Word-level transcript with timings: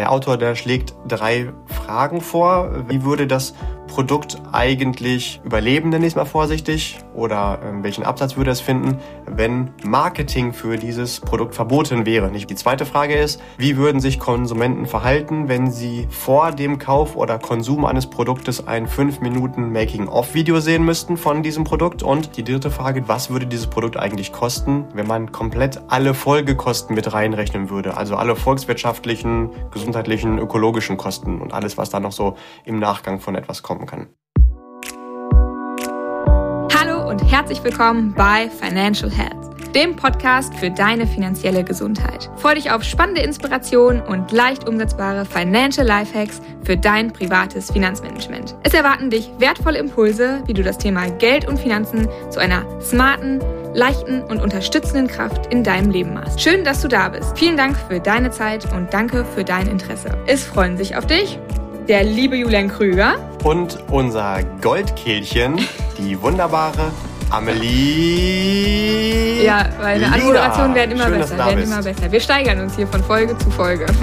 Der 0.00 0.10
Autor, 0.10 0.38
der 0.38 0.54
schlägt 0.54 0.94
drei 1.06 1.52
Fragen 1.84 2.20
vor. 2.20 2.70
Wie 2.88 3.04
würde 3.04 3.26
das 3.26 3.54
Produkt 3.90 4.40
eigentlich 4.52 5.40
überleben, 5.44 5.90
nenne 5.90 6.06
ich 6.06 6.12
es 6.12 6.16
mal 6.16 6.24
vorsichtig, 6.24 6.98
oder 7.12 7.58
ähm, 7.64 7.82
welchen 7.82 8.04
Absatz 8.04 8.36
würde 8.36 8.52
es 8.52 8.60
finden, 8.60 8.98
wenn 9.26 9.70
Marketing 9.82 10.52
für 10.52 10.76
dieses 10.76 11.20
Produkt 11.20 11.56
verboten 11.56 12.06
wäre. 12.06 12.30
Die 12.30 12.54
zweite 12.54 12.86
Frage 12.86 13.14
ist, 13.14 13.42
wie 13.58 13.76
würden 13.76 14.00
sich 14.00 14.20
Konsumenten 14.20 14.86
verhalten, 14.86 15.48
wenn 15.48 15.70
sie 15.70 16.06
vor 16.08 16.52
dem 16.52 16.78
Kauf 16.78 17.16
oder 17.16 17.38
Konsum 17.38 17.84
eines 17.84 18.06
Produktes 18.06 18.66
ein 18.66 18.86
5 18.86 19.20
Minuten 19.20 19.72
Making-of-Video 19.72 20.60
sehen 20.60 20.84
müssten 20.84 21.16
von 21.16 21.42
diesem 21.42 21.64
Produkt? 21.64 22.02
Und 22.04 22.36
die 22.36 22.44
dritte 22.44 22.70
Frage, 22.70 23.08
was 23.08 23.30
würde 23.30 23.46
dieses 23.46 23.66
Produkt 23.66 23.96
eigentlich 23.96 24.32
kosten, 24.32 24.84
wenn 24.94 25.08
man 25.08 25.32
komplett 25.32 25.80
alle 25.88 26.14
Folgekosten 26.14 26.94
mit 26.94 27.12
reinrechnen 27.12 27.70
würde? 27.70 27.96
Also 27.96 28.14
alle 28.14 28.36
volkswirtschaftlichen, 28.36 29.50
gesundheitlichen, 29.72 30.38
ökologischen 30.38 30.96
Kosten 30.96 31.40
und 31.40 31.52
alles, 31.52 31.76
was 31.80 31.90
da 31.90 31.98
noch 31.98 32.12
so 32.12 32.36
im 32.64 32.78
Nachgang 32.78 33.20
von 33.20 33.34
etwas 33.34 33.62
kommen 33.62 33.86
kann. 33.86 34.08
Hallo 36.78 37.08
und 37.08 37.20
herzlich 37.30 37.62
willkommen 37.64 38.14
bei 38.14 38.48
Financial 38.48 39.10
Health, 39.10 39.74
dem 39.74 39.96
Podcast 39.96 40.54
für 40.54 40.70
deine 40.70 41.06
finanzielle 41.06 41.64
Gesundheit. 41.64 42.30
Freue 42.36 42.54
dich 42.54 42.70
auf 42.70 42.84
spannende 42.84 43.22
Inspirationen 43.22 44.02
und 44.02 44.32
leicht 44.32 44.68
umsetzbare 44.68 45.24
Financial 45.24 45.86
Lifehacks 45.86 46.40
für 46.62 46.76
dein 46.76 47.12
privates 47.12 47.70
Finanzmanagement. 47.70 48.56
Es 48.62 48.72
erwarten 48.72 49.10
dich 49.10 49.30
wertvolle 49.38 49.78
Impulse, 49.78 50.42
wie 50.46 50.54
du 50.54 50.62
das 50.62 50.78
Thema 50.78 51.10
Geld 51.10 51.46
und 51.46 51.58
Finanzen 51.58 52.08
zu 52.30 52.40
einer 52.40 52.64
smarten, 52.80 53.40
leichten 53.74 54.22
und 54.22 54.40
unterstützenden 54.40 55.06
Kraft 55.06 55.52
in 55.52 55.62
deinem 55.62 55.90
Leben 55.90 56.14
machst. 56.14 56.40
Schön, 56.40 56.64
dass 56.64 56.82
du 56.82 56.88
da 56.88 57.08
bist. 57.08 57.38
Vielen 57.38 57.56
Dank 57.56 57.76
für 57.76 58.00
deine 58.00 58.30
Zeit 58.30 58.72
und 58.72 58.92
danke 58.92 59.24
für 59.24 59.44
dein 59.44 59.68
Interesse. 59.68 60.16
Es 60.26 60.44
freuen 60.44 60.76
sich 60.76 60.96
auf 60.96 61.06
dich 61.06 61.38
der 61.88 62.04
liebe 62.04 62.36
Julian 62.36 62.68
Krüger. 62.68 63.14
Und 63.44 63.78
unser 63.90 64.42
Goldkehlchen, 64.60 65.58
die 65.98 66.20
wunderbare 66.20 66.92
Amelie. 67.30 68.64
Ja, 69.44 69.68
weil 69.80 69.98
die 69.98 70.04
Anmoderationen 70.04 70.74
werden 70.74 70.92
immer 70.92 71.04
Schön, 71.04 71.18
besser, 71.18 71.38
werden 71.38 71.62
immer 71.62 71.82
besser. 71.82 72.12
Wir 72.12 72.20
steigern 72.20 72.60
uns 72.60 72.76
hier 72.76 72.86
von 72.86 73.02
Folge 73.02 73.36
zu 73.38 73.50
Folge. 73.50 73.86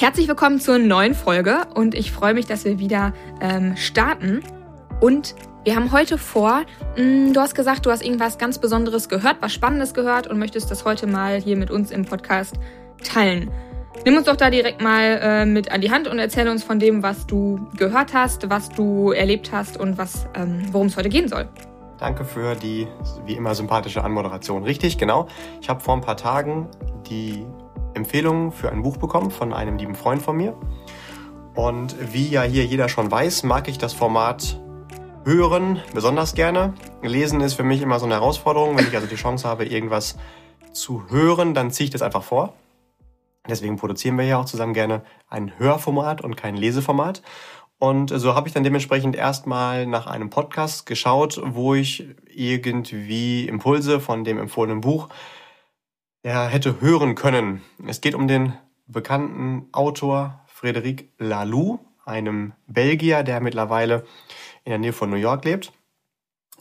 Herzlich 0.00 0.28
willkommen 0.28 0.60
zur 0.60 0.78
neuen 0.78 1.12
Folge 1.12 1.62
und 1.74 1.96
ich 1.96 2.12
freue 2.12 2.32
mich, 2.32 2.46
dass 2.46 2.64
wir 2.64 2.78
wieder 2.78 3.12
ähm, 3.40 3.76
starten. 3.76 4.44
Und 5.00 5.34
wir 5.64 5.74
haben 5.76 5.92
heute 5.92 6.18
vor, 6.18 6.62
mm, 6.96 7.32
du 7.32 7.40
hast 7.40 7.54
gesagt, 7.54 7.84
du 7.86 7.90
hast 7.90 8.04
irgendwas 8.04 8.38
ganz 8.38 8.58
Besonderes 8.58 9.08
gehört, 9.08 9.36
was 9.40 9.52
Spannendes 9.52 9.94
gehört 9.94 10.26
und 10.26 10.38
möchtest 10.38 10.70
das 10.70 10.84
heute 10.84 11.06
mal 11.06 11.40
hier 11.40 11.56
mit 11.56 11.70
uns 11.70 11.90
im 11.90 12.04
Podcast 12.04 12.58
teilen. 13.02 13.50
Nimm 14.04 14.16
uns 14.16 14.26
doch 14.26 14.36
da 14.36 14.50
direkt 14.50 14.80
mal 14.80 15.18
äh, 15.20 15.46
mit 15.46 15.72
an 15.72 15.80
die 15.80 15.90
Hand 15.90 16.06
und 16.06 16.18
erzähl 16.18 16.48
uns 16.48 16.62
von 16.62 16.78
dem, 16.78 17.02
was 17.02 17.26
du 17.26 17.68
gehört 17.76 18.14
hast, 18.14 18.48
was 18.48 18.68
du 18.68 19.10
erlebt 19.10 19.50
hast 19.52 19.76
und 19.76 19.98
ähm, 20.34 20.62
worum 20.70 20.86
es 20.86 20.96
heute 20.96 21.08
gehen 21.08 21.28
soll. 21.28 21.48
Danke 21.98 22.24
für 22.24 22.54
die 22.54 22.86
wie 23.26 23.34
immer 23.34 23.54
sympathische 23.56 24.04
Anmoderation. 24.04 24.62
Richtig, 24.62 24.98
genau. 24.98 25.26
Ich 25.60 25.68
habe 25.68 25.80
vor 25.80 25.94
ein 25.94 26.00
paar 26.00 26.16
Tagen 26.16 26.68
die 27.10 27.44
Empfehlung 27.94 28.52
für 28.52 28.70
ein 28.70 28.82
Buch 28.82 28.98
bekommen 28.98 29.32
von 29.32 29.52
einem 29.52 29.76
lieben 29.76 29.96
Freund 29.96 30.22
von 30.22 30.36
mir. 30.36 30.54
Und 31.56 31.96
wie 32.12 32.28
ja 32.28 32.42
hier 32.42 32.64
jeder 32.64 32.88
schon 32.88 33.10
weiß, 33.10 33.42
mag 33.42 33.66
ich 33.66 33.78
das 33.78 33.92
Format 33.92 34.60
Hören 35.24 35.82
besonders 35.94 36.34
gerne. 36.34 36.74
Lesen 37.02 37.40
ist 37.40 37.54
für 37.54 37.62
mich 37.62 37.82
immer 37.82 37.98
so 37.98 38.06
eine 38.06 38.14
Herausforderung. 38.14 38.76
Wenn 38.76 38.86
ich 38.86 38.94
also 38.94 39.06
die 39.06 39.16
Chance 39.16 39.46
habe, 39.46 39.66
irgendwas 39.66 40.16
zu 40.72 41.10
hören, 41.10 41.54
dann 41.54 41.70
ziehe 41.70 41.84
ich 41.84 41.90
das 41.90 42.02
einfach 42.02 42.22
vor. 42.22 42.54
Deswegen 43.48 43.76
produzieren 43.76 44.16
wir 44.18 44.24
ja 44.24 44.38
auch 44.38 44.44
zusammen 44.44 44.74
gerne 44.74 45.02
ein 45.28 45.58
Hörformat 45.58 46.20
und 46.20 46.36
kein 46.36 46.56
Leseformat. 46.56 47.22
Und 47.78 48.10
so 48.10 48.34
habe 48.34 48.48
ich 48.48 48.54
dann 48.54 48.64
dementsprechend 48.64 49.14
erstmal 49.14 49.86
nach 49.86 50.06
einem 50.06 50.30
Podcast 50.30 50.86
geschaut, 50.86 51.40
wo 51.44 51.74
ich 51.74 52.08
irgendwie 52.26 53.46
Impulse 53.46 54.00
von 54.00 54.24
dem 54.24 54.38
empfohlenen 54.38 54.80
Buch 54.80 55.08
ja, 56.24 56.46
hätte 56.46 56.80
hören 56.80 57.14
können. 57.14 57.62
Es 57.86 58.00
geht 58.00 58.14
um 58.14 58.26
den 58.26 58.54
bekannten 58.86 59.68
Autor 59.72 60.44
Frédéric 60.52 61.06
Laloux, 61.18 61.78
einem 62.04 62.54
Belgier, 62.66 63.22
der 63.22 63.40
mittlerweile 63.40 64.04
in 64.68 64.72
der 64.72 64.78
Nähe 64.78 64.92
von 64.92 65.08
New 65.08 65.16
York 65.16 65.46
lebt 65.46 65.72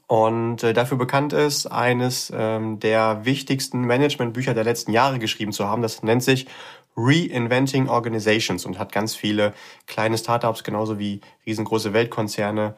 und 0.07 0.63
äh, 0.63 0.73
dafür 0.73 0.97
bekannt 0.97 1.34
ist, 1.34 1.68
eines 1.68 2.31
ähm, 2.34 2.79
der 2.79 3.25
wichtigsten 3.25 3.81
Managementbücher 3.81 4.53
der 4.53 4.63
letzten 4.63 4.94
Jahre 4.94 5.19
geschrieben 5.19 5.51
zu 5.51 5.68
haben. 5.68 5.81
Das 5.81 6.01
nennt 6.01 6.23
sich 6.23 6.47
Reinventing 6.95 7.90
Organizations 7.90 8.66
und 8.66 8.79
hat 8.79 8.94
ganz 8.94 9.16
viele 9.16 9.53
kleine 9.85 10.18
Startups 10.18 10.63
genauso 10.63 10.97
wie 10.97 11.19
riesengroße 11.45 11.91
Weltkonzerne 11.91 12.75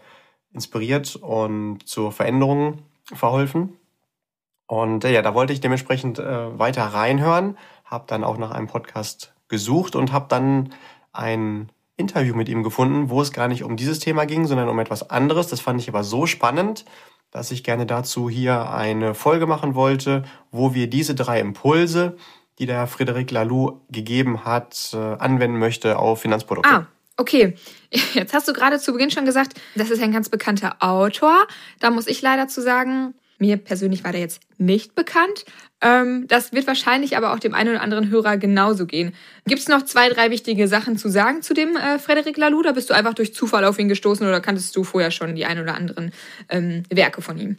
inspiriert 0.51 1.15
und 1.15 1.87
zur 1.87 2.11
Veränderung 2.11 2.79
verholfen. 3.03 3.77
Und 4.65 5.05
äh, 5.05 5.13
ja, 5.13 5.21
da 5.21 5.35
wollte 5.35 5.53
ich 5.53 5.61
dementsprechend 5.61 6.17
äh, 6.17 6.57
weiter 6.57 6.85
reinhören, 6.85 7.57
habe 7.85 8.05
dann 8.07 8.23
auch 8.23 8.37
nach 8.37 8.51
einem 8.51 8.67
Podcast 8.67 9.35
gesucht 9.47 9.95
und 9.95 10.11
habe 10.11 10.25
dann 10.29 10.73
ein 11.13 11.69
Interview 11.99 12.35
mit 12.35 12.49
ihm 12.49 12.63
gefunden, 12.63 13.09
wo 13.09 13.21
es 13.21 13.31
gar 13.31 13.47
nicht 13.47 13.63
um 13.63 13.77
dieses 13.77 13.99
Thema 13.99 14.25
ging, 14.25 14.47
sondern 14.47 14.69
um 14.69 14.79
etwas 14.79 15.09
anderes. 15.09 15.47
Das 15.47 15.59
fand 15.59 15.79
ich 15.81 15.89
aber 15.89 16.03
so 16.03 16.25
spannend, 16.25 16.85
dass 17.31 17.51
ich 17.51 17.63
gerne 17.63 17.85
dazu 17.85 18.29
hier 18.29 18.71
eine 18.71 19.13
Folge 19.13 19.45
machen 19.45 19.75
wollte, 19.75 20.23
wo 20.51 20.73
wir 20.73 20.89
diese 20.89 21.13
drei 21.13 21.39
Impulse, 21.39 22.17
die 22.57 22.65
der 22.65 22.87
Frédéric 22.87 23.31
Laloux 23.33 23.81
gegeben 23.89 24.45
hat, 24.45 24.91
äh, 24.93 24.97
anwenden 24.97 25.59
möchte 25.59 25.99
auf 25.99 26.21
Finanzprodukte. 26.21 26.69
Ah. 26.69 26.87
Okay, 27.17 27.55
jetzt 28.13 28.33
hast 28.33 28.47
du 28.47 28.53
gerade 28.53 28.79
zu 28.79 28.93
Beginn 28.93 29.11
schon 29.11 29.25
gesagt, 29.25 29.59
das 29.75 29.89
ist 29.89 30.01
ein 30.01 30.13
ganz 30.13 30.29
bekannter 30.29 30.77
Autor. 30.79 31.47
Da 31.81 31.89
muss 31.89 32.07
ich 32.07 32.21
leider 32.21 32.47
zu 32.47 32.61
sagen, 32.61 33.13
mir 33.39 33.57
persönlich 33.57 34.03
war 34.03 34.11
der 34.11 34.21
jetzt 34.21 34.41
nicht 34.57 34.95
bekannt. 34.95 35.45
Ähm, 35.81 36.25
das 36.27 36.51
wird 36.51 36.67
wahrscheinlich 36.67 37.17
aber 37.17 37.33
auch 37.33 37.39
dem 37.39 37.53
einen 37.53 37.71
oder 37.71 37.81
anderen 37.81 38.09
Hörer 38.09 38.37
genauso 38.37 38.85
gehen. 38.85 39.13
Gibt 39.47 39.61
es 39.61 39.67
noch 39.67 39.83
zwei, 39.85 40.09
drei 40.09 40.29
wichtige 40.29 40.67
Sachen 40.67 40.97
zu 40.97 41.09
sagen 41.09 41.41
zu 41.41 41.53
dem 41.53 41.75
äh, 41.75 41.99
Frederik 41.99 42.37
Laloux? 42.37 42.61
Da 42.61 42.73
bist 42.73 42.89
du 42.89 42.93
einfach 42.93 43.13
durch 43.13 43.33
Zufall 43.33 43.65
auf 43.65 43.79
ihn 43.79 43.87
gestoßen 43.87 44.27
oder 44.27 44.41
kanntest 44.41 44.75
du 44.75 44.83
vorher 44.83 45.11
schon 45.11 45.35
die 45.35 45.45
ein 45.45 45.59
oder 45.59 45.75
anderen 45.75 46.11
ähm, 46.49 46.83
Werke 46.89 47.21
von 47.21 47.37
ihm? 47.37 47.57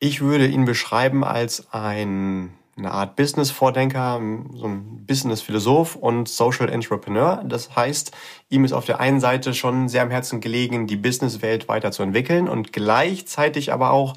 Ich 0.00 0.20
würde 0.20 0.46
ihn 0.46 0.64
beschreiben 0.64 1.24
als 1.24 1.72
ein, 1.72 2.52
eine 2.76 2.92
Art 2.92 3.16
Business-Vordenker, 3.16 4.20
so 4.54 4.66
ein 4.66 5.04
Business-Philosoph 5.06 5.96
und 5.96 6.28
Social 6.28 6.68
Entrepreneur. 6.68 7.42
Das 7.44 7.74
heißt, 7.74 8.12
ihm 8.48 8.64
ist 8.64 8.72
auf 8.72 8.86
der 8.86 9.00
einen 9.00 9.20
Seite 9.20 9.54
schon 9.54 9.88
sehr 9.88 10.02
am 10.02 10.10
Herzen 10.10 10.40
gelegen, 10.40 10.86
die 10.86 10.96
Businesswelt 10.96 11.68
weiterzuentwickeln 11.68 12.48
und 12.48 12.72
gleichzeitig 12.72 13.72
aber 13.72 13.90
auch 13.90 14.14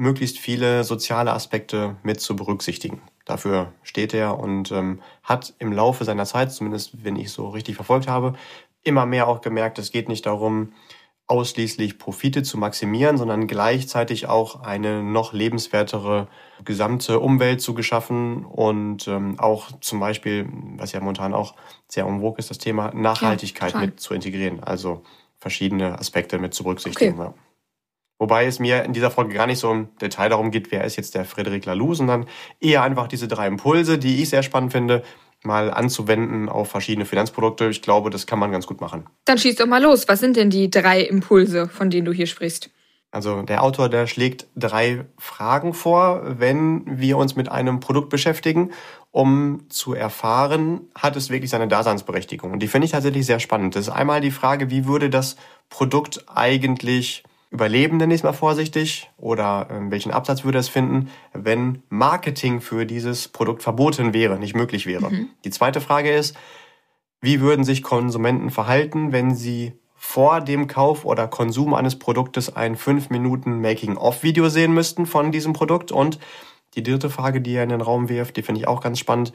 möglichst 0.00 0.38
viele 0.38 0.82
soziale 0.82 1.34
Aspekte 1.34 1.96
mit 2.02 2.22
zu 2.22 2.34
berücksichtigen. 2.34 3.02
Dafür 3.26 3.74
steht 3.82 4.14
er 4.14 4.38
und 4.38 4.72
ähm, 4.72 5.00
hat 5.22 5.52
im 5.58 5.72
Laufe 5.72 6.04
seiner 6.04 6.24
Zeit, 6.24 6.52
zumindest 6.52 7.04
wenn 7.04 7.16
ich 7.16 7.30
so 7.30 7.50
richtig 7.50 7.76
verfolgt 7.76 8.08
habe, 8.08 8.32
immer 8.82 9.04
mehr 9.04 9.28
auch 9.28 9.42
gemerkt, 9.42 9.78
es 9.78 9.92
geht 9.92 10.08
nicht 10.08 10.24
darum, 10.24 10.72
ausschließlich 11.26 11.98
Profite 11.98 12.42
zu 12.42 12.56
maximieren, 12.56 13.18
sondern 13.18 13.46
gleichzeitig 13.46 14.26
auch 14.26 14.62
eine 14.62 15.02
noch 15.02 15.34
lebenswertere 15.34 16.28
gesamte 16.64 17.20
Umwelt 17.20 17.60
zu 17.60 17.74
geschaffen 17.74 18.46
und 18.46 19.06
ähm, 19.06 19.38
auch 19.38 19.70
zum 19.80 20.00
Beispiel, 20.00 20.48
was 20.76 20.92
ja 20.92 21.00
momentan 21.00 21.34
auch 21.34 21.54
sehr 21.88 22.06
umwog 22.06 22.38
ist, 22.38 22.48
das 22.48 22.58
Thema 22.58 22.90
Nachhaltigkeit 22.94 23.74
ja, 23.74 23.80
mit 23.80 24.00
zu 24.00 24.14
integrieren, 24.14 24.64
also 24.64 25.02
verschiedene 25.36 25.98
Aspekte 25.98 26.38
mit 26.38 26.54
zu 26.54 26.64
berücksichtigen. 26.64 27.20
Okay. 27.20 27.28
Ja. 27.28 27.49
Wobei 28.20 28.44
es 28.44 28.58
mir 28.58 28.84
in 28.84 28.92
dieser 28.92 29.10
Folge 29.10 29.34
gar 29.34 29.46
nicht 29.46 29.58
so 29.58 29.72
im 29.72 29.88
Detail 29.98 30.28
darum 30.28 30.50
geht, 30.50 30.70
wer 30.70 30.84
ist 30.84 30.96
jetzt 30.96 31.14
der 31.14 31.24
Frederic 31.24 31.64
Laloux, 31.64 31.94
sondern 31.94 32.26
eher 32.60 32.82
einfach 32.82 33.08
diese 33.08 33.26
drei 33.26 33.46
Impulse, 33.46 33.96
die 33.96 34.22
ich 34.22 34.28
sehr 34.28 34.42
spannend 34.42 34.72
finde, 34.72 35.02
mal 35.42 35.70
anzuwenden 35.72 36.50
auf 36.50 36.68
verschiedene 36.70 37.06
Finanzprodukte. 37.06 37.70
Ich 37.70 37.80
glaube, 37.80 38.10
das 38.10 38.26
kann 38.26 38.38
man 38.38 38.52
ganz 38.52 38.66
gut 38.66 38.82
machen. 38.82 39.06
Dann 39.24 39.38
schieß 39.38 39.56
doch 39.56 39.66
mal 39.66 39.82
los. 39.82 40.06
Was 40.06 40.20
sind 40.20 40.36
denn 40.36 40.50
die 40.50 40.70
drei 40.70 41.00
Impulse, 41.00 41.68
von 41.68 41.88
denen 41.88 42.04
du 42.04 42.12
hier 42.12 42.26
sprichst? 42.26 42.68
Also 43.10 43.40
der 43.40 43.62
Autor, 43.62 43.88
der 43.88 44.06
schlägt 44.06 44.46
drei 44.54 45.06
Fragen 45.16 45.72
vor, 45.72 46.38
wenn 46.38 46.82
wir 46.86 47.16
uns 47.16 47.36
mit 47.36 47.50
einem 47.50 47.80
Produkt 47.80 48.10
beschäftigen, 48.10 48.70
um 49.10 49.64
zu 49.70 49.94
erfahren, 49.94 50.82
hat 50.94 51.16
es 51.16 51.30
wirklich 51.30 51.50
seine 51.50 51.68
Daseinsberechtigung. 51.68 52.52
Und 52.52 52.58
die 52.58 52.68
finde 52.68 52.84
ich 52.84 52.92
tatsächlich 52.92 53.24
sehr 53.24 53.40
spannend. 53.40 53.76
Das 53.76 53.88
ist 53.88 53.94
einmal 53.94 54.20
die 54.20 54.30
Frage, 54.30 54.70
wie 54.70 54.86
würde 54.86 55.08
das 55.08 55.36
Produkt 55.70 56.26
eigentlich 56.28 57.24
überleben, 57.50 57.96
nenne 57.96 58.14
ich 58.14 58.20
es 58.20 58.24
mal 58.24 58.32
vorsichtig, 58.32 59.10
oder 59.16 59.68
ähm, 59.70 59.90
welchen 59.90 60.12
Absatz 60.12 60.44
würde 60.44 60.58
es 60.58 60.68
finden, 60.68 61.10
wenn 61.32 61.82
Marketing 61.88 62.60
für 62.60 62.86
dieses 62.86 63.28
Produkt 63.28 63.62
verboten 63.62 64.14
wäre, 64.14 64.38
nicht 64.38 64.54
möglich 64.54 64.86
wäre. 64.86 65.10
Mhm. 65.10 65.28
Die 65.44 65.50
zweite 65.50 65.80
Frage 65.80 66.12
ist, 66.12 66.36
wie 67.20 67.40
würden 67.40 67.64
sich 67.64 67.82
Konsumenten 67.82 68.50
verhalten, 68.50 69.12
wenn 69.12 69.34
sie 69.34 69.72
vor 69.94 70.40
dem 70.40 70.66
Kauf 70.66 71.04
oder 71.04 71.28
Konsum 71.28 71.74
eines 71.74 71.98
Produktes 71.98 72.56
ein 72.56 72.76
5 72.76 73.10
Minuten 73.10 73.60
Making-of-Video 73.60 74.48
sehen 74.48 74.72
müssten 74.72 75.04
von 75.04 75.30
diesem 75.30 75.52
Produkt. 75.52 75.92
Und 75.92 76.18
die 76.74 76.82
dritte 76.82 77.10
Frage, 77.10 77.42
die 77.42 77.54
er 77.54 77.64
in 77.64 77.68
den 77.68 77.82
Raum 77.82 78.08
wirft, 78.08 78.36
die 78.36 78.42
finde 78.42 78.62
ich 78.62 78.66
auch 78.66 78.80
ganz 78.80 78.98
spannend. 78.98 79.34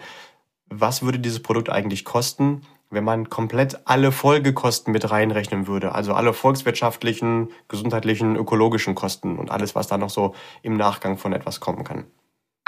Was 0.67 1.03
würde 1.03 1.19
dieses 1.19 1.44
Produkt 1.44 1.69
eigentlich 1.69 2.03
kosten, 2.03 2.63
wenn 2.95 3.03
man 3.03 3.30
komplett 3.30 3.80
alle 3.86 4.12
Folgekosten 4.12 4.92
mit 4.92 5.12
reinrechnen 5.12 5.68
würde? 5.68 5.94
Also 5.94 6.13
alle 6.13 6.33
volkswirtschaftlichen, 6.33 7.50
gesundheitlichen, 7.68 8.36
ökologischen 8.36 8.95
Kosten 8.95 9.38
und 9.38 9.51
alles, 9.51 9.75
was 9.75 9.88
da 9.88 10.00
noch 10.00 10.09
so 10.09 10.33
im 10.63 10.75
Nachgang 10.77 11.19
von 11.19 11.33
etwas 11.33 11.59
kommen 11.59 11.83
kann. 11.83 12.06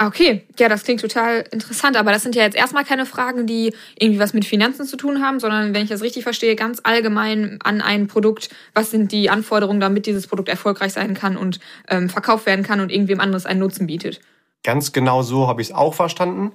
Okay, 0.00 0.46
ja, 0.60 0.68
das 0.68 0.84
klingt 0.84 1.00
total 1.00 1.44
interessant, 1.50 1.96
aber 1.96 2.12
das 2.12 2.22
sind 2.22 2.36
ja 2.36 2.42
jetzt 2.42 2.56
erstmal 2.56 2.84
keine 2.84 3.04
Fragen, 3.04 3.48
die 3.48 3.74
irgendwie 3.98 4.20
was 4.20 4.32
mit 4.32 4.44
Finanzen 4.44 4.86
zu 4.86 4.96
tun 4.96 5.20
haben, 5.20 5.40
sondern 5.40 5.74
wenn 5.74 5.82
ich 5.82 5.88
das 5.88 6.02
richtig 6.02 6.22
verstehe, 6.22 6.54
ganz 6.54 6.80
allgemein 6.84 7.58
an 7.64 7.80
ein 7.80 8.06
Produkt, 8.06 8.48
was 8.74 8.92
sind 8.92 9.10
die 9.10 9.28
Anforderungen, 9.28 9.80
damit 9.80 10.06
dieses 10.06 10.28
Produkt 10.28 10.48
erfolgreich 10.48 10.92
sein 10.92 11.14
kann 11.14 11.36
und 11.36 11.58
ähm, 11.88 12.08
verkauft 12.08 12.46
werden 12.46 12.64
kann 12.64 12.78
und 12.78 12.92
irgendwem 12.92 13.18
anderes 13.18 13.44
einen 13.44 13.58
Nutzen 13.58 13.88
bietet. 13.88 14.20
Ganz 14.62 14.92
genau 14.92 15.22
so 15.22 15.48
habe 15.48 15.62
ich 15.62 15.70
es 15.70 15.74
auch 15.74 15.94
verstanden. 15.94 16.52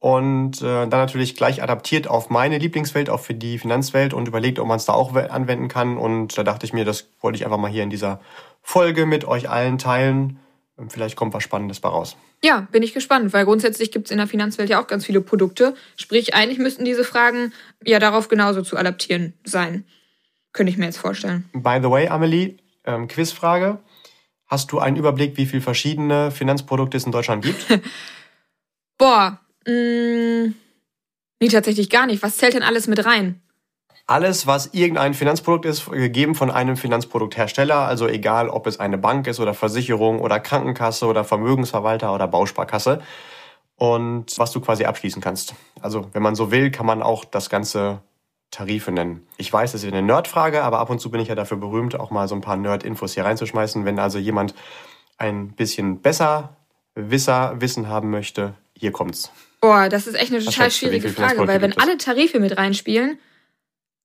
Und 0.00 0.62
äh, 0.62 0.86
dann 0.86 0.90
natürlich 0.90 1.34
gleich 1.34 1.62
adaptiert 1.62 2.06
auf 2.06 2.30
meine 2.30 2.58
Lieblingswelt, 2.58 3.10
auch 3.10 3.20
für 3.20 3.34
die 3.34 3.58
Finanzwelt 3.58 4.14
und 4.14 4.28
überlegt, 4.28 4.60
ob 4.60 4.68
man 4.68 4.76
es 4.76 4.84
da 4.84 4.92
auch 4.92 5.14
anwenden 5.14 5.66
kann. 5.68 5.96
Und 5.96 6.38
da 6.38 6.44
dachte 6.44 6.66
ich 6.66 6.72
mir, 6.72 6.84
das 6.84 7.08
wollte 7.20 7.36
ich 7.36 7.44
einfach 7.44 7.58
mal 7.58 7.70
hier 7.70 7.82
in 7.82 7.90
dieser 7.90 8.20
Folge 8.62 9.06
mit 9.06 9.24
euch 9.24 9.48
allen 9.48 9.78
teilen. 9.78 10.38
Vielleicht 10.88 11.16
kommt 11.16 11.34
was 11.34 11.42
Spannendes 11.42 11.80
bei 11.80 11.88
raus. 11.88 12.16
Ja, 12.44 12.68
bin 12.70 12.84
ich 12.84 12.94
gespannt, 12.94 13.32
weil 13.32 13.44
grundsätzlich 13.44 13.90
gibt 13.90 14.06
es 14.06 14.12
in 14.12 14.18
der 14.18 14.28
Finanzwelt 14.28 14.70
ja 14.70 14.80
auch 14.80 14.86
ganz 14.86 15.04
viele 15.04 15.20
Produkte. 15.20 15.74
Sprich, 15.96 16.34
eigentlich 16.34 16.58
müssten 16.58 16.84
diese 16.84 17.02
Fragen 17.02 17.52
ja 17.84 17.98
darauf 17.98 18.28
genauso 18.28 18.62
zu 18.62 18.76
adaptieren 18.76 19.34
sein. 19.42 19.84
Könnte 20.52 20.70
ich 20.70 20.78
mir 20.78 20.84
jetzt 20.84 20.98
vorstellen. 20.98 21.48
By 21.52 21.78
the 21.82 21.90
way, 21.90 22.06
Amelie, 22.06 22.58
ähm, 22.84 23.08
Quizfrage. 23.08 23.78
Hast 24.46 24.70
du 24.70 24.78
einen 24.78 24.96
Überblick, 24.96 25.36
wie 25.36 25.46
viele 25.46 25.60
verschiedene 25.60 26.30
Finanzprodukte 26.30 26.96
es 26.96 27.04
in 27.04 27.12
Deutschland 27.12 27.44
gibt? 27.44 27.66
Boah, 28.98 29.40
mh, 29.68 30.46
mm, 30.48 30.54
nee, 31.40 31.48
tatsächlich 31.48 31.90
gar 31.90 32.06
nicht. 32.06 32.22
Was 32.22 32.36
zählt 32.38 32.54
denn 32.54 32.62
alles 32.62 32.86
mit 32.88 33.04
rein? 33.04 33.40
alles, 34.08 34.46
was 34.46 34.68
irgendein 34.72 35.12
Finanzprodukt 35.12 35.66
ist, 35.66 35.90
gegeben 35.90 36.34
von 36.34 36.50
einem 36.50 36.78
Finanzprodukthersteller, 36.78 37.76
also 37.76 38.08
egal, 38.08 38.48
ob 38.48 38.66
es 38.66 38.80
eine 38.80 38.96
Bank 38.96 39.26
ist 39.26 39.38
oder 39.38 39.52
Versicherung 39.52 40.20
oder 40.20 40.40
Krankenkasse 40.40 41.06
oder 41.06 41.24
Vermögensverwalter 41.24 42.14
oder 42.14 42.26
Bausparkasse 42.26 43.02
und 43.76 44.38
was 44.38 44.50
du 44.50 44.60
quasi 44.60 44.86
abschließen 44.86 45.20
kannst. 45.20 45.54
Also, 45.82 46.08
wenn 46.14 46.22
man 46.22 46.34
so 46.34 46.50
will, 46.50 46.70
kann 46.70 46.86
man 46.86 47.02
auch 47.02 47.26
das 47.26 47.50
ganze 47.50 48.00
Tarife 48.50 48.92
nennen. 48.92 49.26
Ich 49.36 49.52
weiß, 49.52 49.72
das 49.72 49.84
ist 49.84 49.92
eine 49.92 50.00
Nerdfrage, 50.00 50.64
aber 50.64 50.78
ab 50.78 50.88
und 50.88 51.00
zu 51.00 51.10
bin 51.10 51.20
ich 51.20 51.28
ja 51.28 51.34
dafür 51.34 51.58
berühmt, 51.58 52.00
auch 52.00 52.10
mal 52.10 52.28
so 52.28 52.34
ein 52.34 52.40
paar 52.40 52.56
Nerd-Infos 52.56 53.12
hier 53.12 53.26
reinzuschmeißen. 53.26 53.84
Wenn 53.84 53.98
also 53.98 54.18
jemand 54.18 54.54
ein 55.18 55.52
bisschen 55.52 56.00
besser 56.00 56.56
Wisser 56.94 57.60
Wissen 57.60 57.88
haben 57.88 58.08
möchte, 58.08 58.54
hier 58.74 58.90
kommt's. 58.90 59.30
Boah, 59.60 59.88
das 59.88 60.06
ist 60.06 60.14
echt 60.14 60.32
eine 60.32 60.44
total 60.44 60.70
schwierige 60.70 61.08
Frage, 61.08 61.46
weil 61.46 61.60
wenn 61.60 61.76
alle 61.76 61.98
Tarife 61.98 62.38
mit 62.38 62.56
reinspielen, 62.56 63.18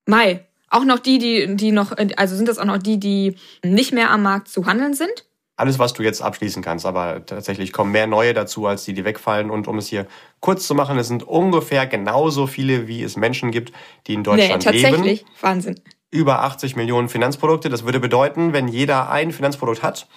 Mai. 0.06 0.46
Auch 0.70 0.86
noch 0.86 1.00
die, 1.00 1.20
die, 1.20 1.56
die 1.56 1.72
noch, 1.72 1.94
also 2.18 2.36
sind 2.36 2.48
das 2.48 2.58
auch 2.58 2.66
noch 2.66 2.80
die, 2.80 3.00
die 3.00 3.36
nicht 3.64 3.94
mehr 3.94 4.10
am 4.10 4.24
Markt 4.24 4.48
zu 4.48 4.66
handeln 4.66 4.96
sind? 4.96 5.26
Alles, 5.56 5.78
was 5.78 5.94
du 5.94 6.02
jetzt 6.02 6.20
abschließen 6.24 6.64
kannst, 6.64 6.88
aber 6.88 7.24
tatsächlich 7.28 7.72
kommen 7.72 7.92
mehr 7.92 8.08
neue 8.08 8.34
dazu, 8.34 8.66
als 8.66 8.84
die, 8.84 8.94
die 8.94 9.06
wegfallen. 9.06 9.52
Und 9.52 9.68
um 9.68 9.78
es 9.78 9.88
hier 9.88 10.08
kurz 10.40 10.66
zu 10.66 10.74
machen, 10.74 10.98
es 10.98 11.08
sind 11.08 11.22
ungefähr 11.22 11.86
genauso 11.86 12.48
viele, 12.48 12.88
wie 12.88 13.04
es 13.04 13.16
Menschen 13.16 13.52
gibt, 13.52 13.72
die 14.08 14.16
in 14.16 14.24
Deutschland 14.24 14.66
nee, 14.66 14.72
tatsächlich. 14.72 15.20
leben. 15.22 15.30
Wahnsinn. 15.42 15.80
Über 16.10 16.42
80 16.42 16.76
Millionen 16.76 17.08
Finanzprodukte. 17.08 17.70
Das 17.70 17.86
würde 17.86 18.00
bedeuten, 18.00 18.52
wenn 18.52 18.68
jeder 18.68 19.12
ein 19.12 19.32
Finanzprodukt 19.32 19.84
hat, 19.84 20.08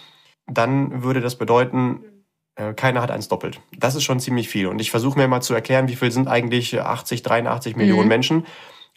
dann 0.46 1.02
würde 1.02 1.20
das 1.20 1.36
bedeuten, 1.36 2.02
keiner 2.74 3.02
hat 3.02 3.10
eins 3.10 3.28
doppelt. 3.28 3.60
Das 3.76 3.94
ist 3.94 4.04
schon 4.04 4.20
ziemlich 4.20 4.48
viel. 4.48 4.66
Und 4.66 4.80
ich 4.80 4.90
versuche 4.90 5.18
mir 5.18 5.28
mal 5.28 5.42
zu 5.42 5.54
erklären, 5.54 5.88
wie 5.88 5.96
viel 5.96 6.10
sind 6.10 6.28
eigentlich 6.28 6.80
80, 6.80 7.22
83 7.22 7.76
Millionen 7.76 8.04
mhm. 8.04 8.08
Menschen 8.08 8.46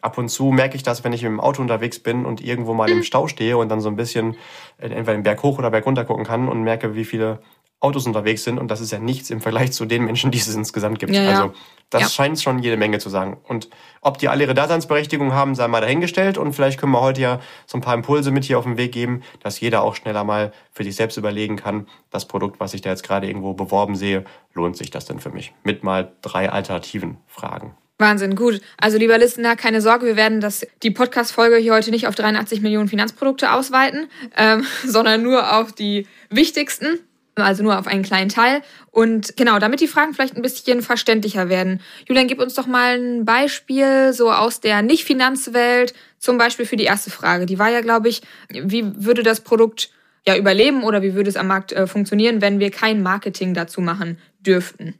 ab 0.02 0.18
und 0.18 0.30
zu 0.30 0.46
merke 0.52 0.76
ich 0.76 0.84
das, 0.84 1.04
wenn 1.04 1.14
ich 1.14 1.24
mit 1.24 1.32
dem 1.32 1.40
Auto 1.40 1.62
unterwegs 1.62 2.00
bin 2.00 2.26
und 2.26 2.42
irgendwo 2.42 2.74
mal 2.74 2.90
im 2.90 3.04
Stau 3.04 3.28
stehe 3.28 3.58
und 3.58 3.70
dann 3.70 3.82
so 3.82 3.90
ein 3.90 3.96
bisschen 3.96 4.36
äh, 4.78 4.88
entweder 4.88 5.14
den 5.14 5.24
Berg 5.24 5.44
hoch 5.44 5.58
oder 5.58 5.72
Berg 5.72 5.86
runter 5.86 6.06
gucken 6.06 6.26
kann 6.26 6.48
und 6.48 6.64
merke, 6.64 6.96
wie 6.96 7.06
viele 7.06 7.42
Autos 7.82 8.06
unterwegs 8.06 8.44
sind. 8.44 8.58
Und 8.58 8.70
das 8.70 8.82
ist 8.82 8.92
ja 8.92 9.00
nichts 9.00 9.30
im 9.30 9.42
Vergleich 9.42 9.72
zu 9.72 9.86
den 9.86 10.04
Menschen, 10.04 10.32
die 10.32 10.38
es 10.38 10.54
insgesamt 10.54 11.00
gibt. 11.00 11.14
Ja, 11.14 11.24
ja. 11.24 11.30
Also 11.30 11.54
das 11.90 12.02
ja. 12.02 12.10
scheint 12.10 12.42
schon 12.42 12.60
jede 12.60 12.78
Menge 12.78 13.00
zu 13.00 13.10
sagen. 13.10 13.38
Und 13.48 13.70
ob 14.02 14.18
die 14.18 14.28
alle 14.28 14.44
ihre 14.44 14.54
Daseinsberechtigung 14.54 15.34
haben, 15.34 15.56
sei 15.56 15.68
mal 15.68 15.82
dahingestellt. 15.82 16.38
Und 16.38 16.54
vielleicht 16.54 16.80
können 16.80 16.92
wir 16.92 17.02
heute 17.02 17.22
ja 17.22 17.40
so 17.66 17.78
ein 17.78 17.82
paar 17.82 17.96
Impulse 17.96 18.32
mit 18.32 18.44
hier 18.44 18.60
auf 18.60 18.66
den 18.66 18.78
Weg 18.78 18.92
geben, 18.92 19.24
dass 19.42 19.60
jeder 19.60 19.82
auch 19.82 19.96
schneller 19.96 20.24
mal 20.24 20.52
für 20.72 20.84
sich 20.84 20.96
selbst 20.96 21.18
überlegen 21.18 21.56
kann, 21.56 21.88
das 22.12 22.28
Produkt, 22.28 22.60
was 22.60 22.74
ich 22.74 22.82
da 22.82 22.90
jetzt 22.90 23.04
gerade 23.04 23.28
irgendwo 23.28 23.54
beworben 23.54 23.96
sehe, 23.96 24.26
lohnt 24.54 24.78
sich 24.78 24.92
das 24.92 25.06
denn 25.06 25.20
für 25.20 25.30
mich? 25.30 25.54
Mit 25.64 25.84
mal 25.84 26.12
drei 26.22 26.50
alternativen 26.50 27.18
Fragen. 27.28 27.76
Wahnsinn, 28.00 28.36
gut. 28.36 28.62
Also 28.78 28.98
lieber 28.98 29.18
Listener, 29.18 29.58
keine 29.58 29.82
Sorge, 29.82 30.06
wir 30.06 30.16
werden 30.16 30.40
das, 30.40 30.66
die 30.84 30.92
Podcast-Folge 30.92 31.58
hier 31.58 31.74
heute 31.74 31.92
nicht 31.92 32.08
auf 32.08 32.16
83 32.16 32.62
Millionen 32.62 32.88
Finanzprodukte 32.88 33.52
ausweiten, 33.52 34.08
ähm, 34.38 34.66
sondern 34.86 35.22
nur 35.22 35.58
auf 35.58 35.74
die 35.74 36.08
wichtigsten, 36.30 37.00
also 37.42 37.64
nur 37.64 37.78
auf 37.78 37.88
einen 37.88 38.04
kleinen 38.04 38.30
Teil. 38.30 38.62
Und 38.92 39.36
genau, 39.38 39.60
damit 39.60 39.82
die 39.82 39.88
Fragen 39.88 40.14
vielleicht 40.14 40.36
ein 40.36 40.42
bisschen 40.42 40.82
verständlicher 40.82 41.50
werden. 41.50 41.82
Julian, 42.08 42.28
gib 42.28 42.40
uns 42.40 42.54
doch 42.56 42.68
mal 42.68 43.00
ein 43.00 43.26
Beispiel 43.26 44.14
so 44.14 44.32
aus 44.32 44.60
der 44.60 44.82
Nicht-Finanzwelt, 44.82 45.94
zum 46.18 46.38
Beispiel 46.38 46.66
für 46.66 46.78
die 46.78 46.84
erste 46.84 47.12
Frage. 47.12 47.46
Die 47.46 47.60
war 47.60 47.70
ja, 47.70 47.82
glaube 47.82 48.10
ich, 48.10 48.22
wie 48.50 49.06
würde 49.06 49.24
das 49.24 49.42
Produkt 49.42 49.90
ja 50.28 50.36
überleben 50.36 50.84
oder 50.84 51.02
wie 51.02 51.14
würde 51.16 51.30
es 51.30 51.38
am 51.38 51.48
Markt 51.48 51.72
äh, 51.72 51.88
funktionieren, 51.88 52.42
wenn 52.42 52.60
wir 52.60 52.72
kein 52.72 53.02
Marketing 53.02 53.54
dazu 53.54 53.82
machen 53.82 54.20
dürften? 54.40 55.00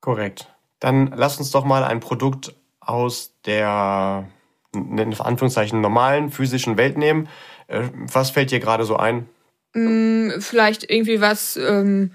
Korrekt. 0.00 0.46
Dann 0.78 1.12
lass 1.14 1.38
uns 1.38 1.50
doch 1.50 1.64
mal 1.64 1.84
ein 1.84 2.00
Produkt 2.00 2.54
aus 2.80 3.34
der 3.44 4.28
in 4.72 4.98
Anführungszeichen 4.98 5.80
normalen 5.80 6.30
physischen 6.30 6.76
Welt 6.76 6.96
nehmen. 6.96 7.28
Äh, 7.66 7.88
was 7.94 8.30
fällt 8.30 8.50
dir 8.50 8.60
gerade 8.60 8.84
so 8.84 8.96
ein? 8.96 9.28
Mm, 9.74 10.40
vielleicht 10.40 10.90
irgendwie 10.90 11.20
was 11.20 11.56
ähm, 11.56 12.12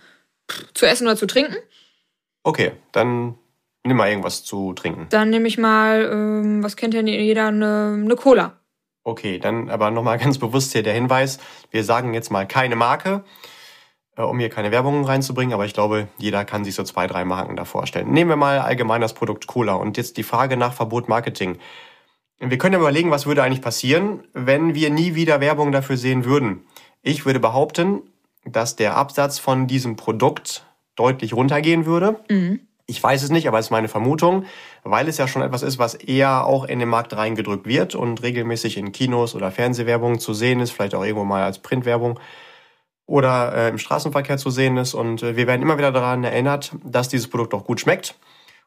zu 0.74 0.86
essen 0.86 1.08
oder 1.08 1.16
zu 1.16 1.26
trinken. 1.26 1.56
Okay, 2.44 2.74
dann 2.92 3.36
nimm 3.84 3.98
mal 3.98 4.10
irgendwas 4.10 4.44
zu 4.44 4.74
trinken. 4.74 5.08
Dann 5.10 5.30
nehme 5.30 5.48
ich 5.48 5.58
mal, 5.58 6.10
ähm, 6.12 6.64
was 6.64 6.76
kennt 6.76 6.94
ja 6.94 7.02
jeder, 7.02 7.48
eine, 7.48 8.00
eine 8.02 8.16
Cola. 8.16 8.60
Okay, 9.04 9.40
dann 9.40 9.70
aber 9.70 9.92
nochmal 9.92 10.18
ganz 10.20 10.38
bewusst 10.38 10.74
hier 10.74 10.84
der 10.84 10.94
Hinweis, 10.94 11.40
wir 11.72 11.84
sagen 11.84 12.14
jetzt 12.14 12.32
mal 12.32 12.48
keine 12.48 12.76
Marke. 12.76 13.24
Äh, 14.18 14.24
um 14.24 14.40
hier 14.40 14.50
keine 14.50 14.72
Werbung 14.72 15.04
reinzubringen, 15.06 15.54
aber 15.54 15.66
ich 15.66 15.74
glaube, 15.74 16.08
jeder 16.18 16.46
kann 16.46 16.64
sich 16.64 16.76
so 16.76 16.84
zwei, 16.84 17.08
drei 17.08 17.26
Marken 17.26 17.56
da 17.56 17.66
vorstellen. 17.66 18.12
Nehmen 18.12 18.30
wir 18.30 18.38
mal 18.38 18.60
allgemein 18.60 19.02
das 19.02 19.14
Produkt 19.14 19.48
Cola 19.48 19.74
und 19.74 19.98
jetzt 19.98 20.18
die 20.18 20.24
Frage 20.24 20.58
nach 20.58 20.74
Verbot 20.74 21.10
Marketing. 21.10 21.58
Wir 22.40 22.58
können 22.58 22.74
ja 22.74 22.80
überlegen, 22.80 23.12
was 23.12 23.26
würde 23.26 23.44
eigentlich 23.44 23.62
passieren, 23.62 24.24
wenn 24.34 24.76
wir 24.76 24.90
nie 24.90 25.16
wieder 25.16 25.40
Werbung 25.40 25.72
dafür 25.72 25.98
sehen 25.98 26.26
würden. 26.26 26.66
Ich 27.08 27.24
würde 27.24 27.40
behaupten, 27.40 28.02
dass 28.46 28.76
der 28.76 28.98
Absatz 28.98 29.38
von 29.38 29.68
diesem 29.68 29.96
Produkt 29.96 30.66
deutlich 30.96 31.34
runtergehen 31.34 31.86
würde. 31.86 32.20
Mhm. 32.30 32.62
Ich 32.88 33.02
weiß 33.02 33.22
es 33.22 33.30
nicht, 33.30 33.48
aber 33.48 33.60
es 33.60 33.68
ist 33.68 33.72
meine 33.72 33.88
Vermutung, 33.88 34.46
weil 34.84 35.08
es 35.08 35.20
ja 35.20 35.28
schon 35.28 35.44
etwas 35.44 35.62
ist, 35.62 35.78
was 35.78 35.94
eher 35.94 36.46
auch 36.46 36.64
in 36.64 36.80
den 36.80 36.90
Markt 36.90 37.16
reingedrückt 37.16 37.68
wird 37.68 37.94
und 37.94 38.24
regelmäßig 38.24 38.78
in 38.78 38.92
Kinos 38.92 39.36
oder 39.36 39.52
Fernsehwerbung 39.52 40.18
zu 40.18 40.34
sehen 40.34 40.60
ist, 40.60 40.72
vielleicht 40.72 40.96
auch 40.96 41.04
irgendwo 41.04 41.26
mal 41.26 41.44
als 41.44 41.60
Printwerbung 41.60 42.20
oder 43.06 43.54
äh, 43.54 43.70
im 43.70 43.78
Straßenverkehr 43.78 44.40
zu 44.40 44.50
sehen 44.50 44.78
ist. 44.78 44.96
Und 44.96 45.22
äh, 45.22 45.36
wir 45.36 45.46
werden 45.46 45.62
immer 45.62 45.78
wieder 45.78 45.92
daran 45.92 46.24
erinnert, 46.24 46.76
dass 46.84 47.08
dieses 47.08 47.28
Produkt 47.28 47.54
auch 47.54 47.66
gut 47.66 47.80
schmeckt 47.80 48.16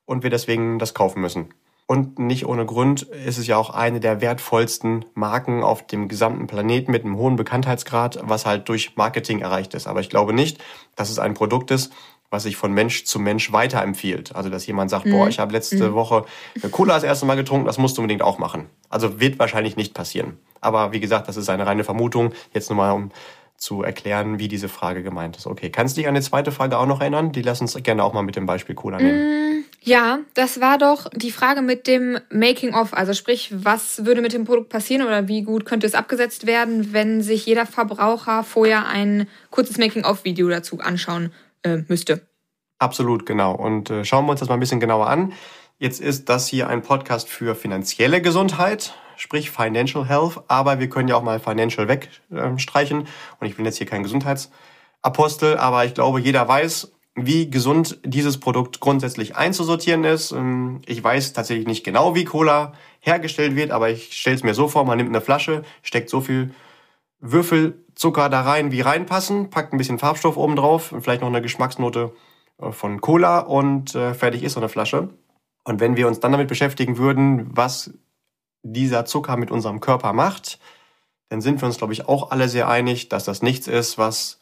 und 0.04 0.22
wir 0.22 0.30
deswegen 0.30 0.78
das 0.78 0.94
kaufen 0.94 1.20
müssen. 1.20 1.48
Und 1.90 2.18
nicht 2.18 2.44
ohne 2.44 2.66
Grund 2.66 3.00
ist 3.02 3.38
es 3.38 3.46
ja 3.46 3.56
auch 3.56 3.70
eine 3.70 3.98
der 3.98 4.20
wertvollsten 4.20 5.06
Marken 5.14 5.62
auf 5.62 5.86
dem 5.86 6.06
gesamten 6.06 6.46
Planeten 6.46 6.92
mit 6.92 7.02
einem 7.02 7.16
hohen 7.16 7.36
Bekanntheitsgrad, 7.36 8.18
was 8.22 8.44
halt 8.44 8.68
durch 8.68 8.94
Marketing 8.96 9.40
erreicht 9.40 9.72
ist. 9.72 9.86
Aber 9.86 10.00
ich 10.00 10.10
glaube 10.10 10.34
nicht, 10.34 10.58
dass 10.96 11.08
es 11.08 11.18
ein 11.18 11.32
Produkt 11.32 11.70
ist, 11.70 11.90
was 12.28 12.42
sich 12.42 12.58
von 12.58 12.72
Mensch 12.72 13.04
zu 13.04 13.18
Mensch 13.18 13.52
weiterempfiehlt. 13.52 14.36
Also 14.36 14.50
dass 14.50 14.66
jemand 14.66 14.90
sagt, 14.90 15.06
mhm. 15.06 15.12
boah, 15.12 15.28
ich 15.28 15.38
habe 15.38 15.50
letzte 15.54 15.88
mhm. 15.88 15.94
Woche 15.94 16.26
Cola 16.70 16.92
das 16.92 17.04
erste 17.04 17.24
Mal 17.24 17.36
getrunken, 17.36 17.64
das 17.64 17.78
musst 17.78 17.96
du 17.96 18.02
unbedingt 18.02 18.20
auch 18.20 18.38
machen. 18.38 18.66
Also 18.90 19.18
wird 19.18 19.38
wahrscheinlich 19.38 19.76
nicht 19.76 19.94
passieren. 19.94 20.36
Aber 20.60 20.92
wie 20.92 21.00
gesagt, 21.00 21.26
das 21.26 21.38
ist 21.38 21.48
eine 21.48 21.66
reine 21.66 21.84
Vermutung. 21.84 22.34
Jetzt 22.52 22.68
nur 22.68 22.76
mal, 22.76 22.90
um 22.90 23.12
zu 23.56 23.82
erklären, 23.82 24.38
wie 24.38 24.48
diese 24.48 24.68
Frage 24.68 25.02
gemeint 25.02 25.36
ist. 25.36 25.46
Okay, 25.46 25.70
kannst 25.70 25.96
du 25.96 26.00
dich 26.00 26.08
an 26.08 26.14
die 26.14 26.20
zweite 26.20 26.52
Frage 26.52 26.78
auch 26.78 26.86
noch 26.86 27.00
erinnern? 27.00 27.32
Die 27.32 27.42
lass 27.42 27.60
uns 27.60 27.74
gerne 27.82 28.04
auch 28.04 28.12
mal 28.12 28.22
mit 28.22 28.36
dem 28.36 28.46
Beispiel 28.46 28.74
Cola 28.74 28.98
nehmen. 28.98 29.57
Mm, 29.57 29.57
ja, 29.80 30.20
das 30.34 30.60
war 30.60 30.78
doch 30.78 31.08
die 31.10 31.30
Frage 31.30 31.62
mit 31.62 31.86
dem 31.86 32.18
Making-of. 32.30 32.94
Also 32.94 33.14
sprich, 33.14 33.50
was 33.54 34.04
würde 34.04 34.20
mit 34.20 34.32
dem 34.32 34.44
Produkt 34.44 34.68
passieren 34.68 35.06
oder 35.06 35.28
wie 35.28 35.42
gut 35.42 35.64
könnte 35.64 35.86
es 35.86 35.94
abgesetzt 35.94 36.46
werden, 36.46 36.92
wenn 36.92 37.22
sich 37.22 37.46
jeder 37.46 37.64
Verbraucher 37.64 38.44
vorher 38.44 38.86
ein 38.86 39.28
kurzes 39.50 39.78
Making-of-Video 39.78 40.48
dazu 40.48 40.80
anschauen 40.80 41.32
äh, 41.62 41.78
müsste? 41.88 42.26
Absolut, 42.78 43.26
genau. 43.26 43.54
Und 43.54 43.90
äh, 43.90 44.04
schauen 44.04 44.26
wir 44.26 44.32
uns 44.32 44.40
das 44.40 44.48
mal 44.48 44.54
ein 44.54 44.60
bisschen 44.60 44.80
genauer 44.80 45.08
an. 45.08 45.32
Jetzt 45.78 46.00
ist 46.00 46.28
das 46.28 46.48
hier 46.48 46.68
ein 46.68 46.82
Podcast 46.82 47.28
für 47.28 47.54
finanzielle 47.54 48.20
Gesundheit. 48.20 48.94
sprich 49.16 49.50
Financial 49.50 50.08
Health, 50.08 50.40
aber 50.48 50.78
wir 50.80 50.88
können 50.88 51.08
ja 51.08 51.16
auch 51.16 51.22
mal 51.22 51.40
Financial 51.40 51.88
wegstreichen. 51.88 53.06
Und 53.40 53.46
ich 53.46 53.56
bin 53.56 53.64
jetzt 53.64 53.78
hier 53.78 53.86
kein 53.86 54.02
Gesundheitsapostel, 54.02 55.56
aber 55.56 55.84
ich 55.84 55.94
glaube, 55.94 56.20
jeder 56.20 56.46
weiß, 56.46 56.92
wie 57.26 57.50
gesund 57.50 57.98
dieses 58.04 58.38
Produkt 58.38 58.80
grundsätzlich 58.80 59.36
einzusortieren 59.36 60.04
ist. 60.04 60.32
Ähm, 60.32 60.80
ich 60.86 61.02
weiß 61.02 61.32
tatsächlich 61.32 61.66
nicht 61.66 61.84
genau, 61.84 62.14
wie 62.14 62.24
Cola 62.24 62.72
hergestellt 63.00 63.56
wird, 63.56 63.70
aber 63.70 63.90
ich 63.90 64.12
stelle 64.12 64.36
es 64.36 64.42
mir 64.42 64.54
so 64.54 64.68
vor, 64.68 64.84
man 64.84 64.98
nimmt 64.98 65.10
eine 65.10 65.20
Flasche, 65.20 65.62
steckt 65.82 66.10
so 66.10 66.20
viel 66.20 66.54
Würfelzucker 67.20 68.28
da 68.28 68.42
rein, 68.42 68.70
wie 68.72 68.80
reinpassen, 68.80 69.50
packt 69.50 69.72
ein 69.72 69.78
bisschen 69.78 69.98
Farbstoff 69.98 70.36
oben 70.36 70.56
drauf, 70.56 70.94
vielleicht 71.00 71.20
noch 71.20 71.28
eine 71.28 71.42
Geschmacksnote 71.42 72.12
äh, 72.60 72.72
von 72.72 73.00
Cola 73.00 73.40
und 73.40 73.94
äh, 73.94 74.14
fertig 74.14 74.42
ist 74.42 74.54
so 74.54 74.60
eine 74.60 74.68
Flasche. 74.68 75.10
Und 75.64 75.80
wenn 75.80 75.96
wir 75.96 76.08
uns 76.08 76.20
dann 76.20 76.32
damit 76.32 76.48
beschäftigen 76.48 76.96
würden, 76.98 77.50
was 77.50 77.92
dieser 78.62 79.04
Zucker 79.04 79.36
mit 79.36 79.50
unserem 79.50 79.80
Körper 79.80 80.12
macht, 80.12 80.58
dann 81.28 81.40
sind 81.40 81.60
wir 81.60 81.66
uns, 81.66 81.78
glaube 81.78 81.92
ich, 81.92 82.08
auch 82.08 82.30
alle 82.30 82.48
sehr 82.48 82.68
einig, 82.68 83.08
dass 83.08 83.24
das 83.24 83.42
nichts 83.42 83.68
ist, 83.68 83.98
was 83.98 84.37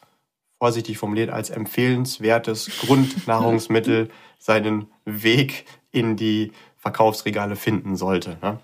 vorsichtig 0.59 0.97
formuliert 0.97 1.29
als 1.29 1.49
empfehlenswertes 1.49 2.69
Grundnahrungsmittel 2.81 4.09
seinen 4.39 4.87
Weg 5.05 5.65
in 5.91 6.15
die 6.15 6.51
Verkaufsregale 6.77 7.55
finden 7.55 7.95
sollte. 7.95 8.37
Ne? 8.41 8.59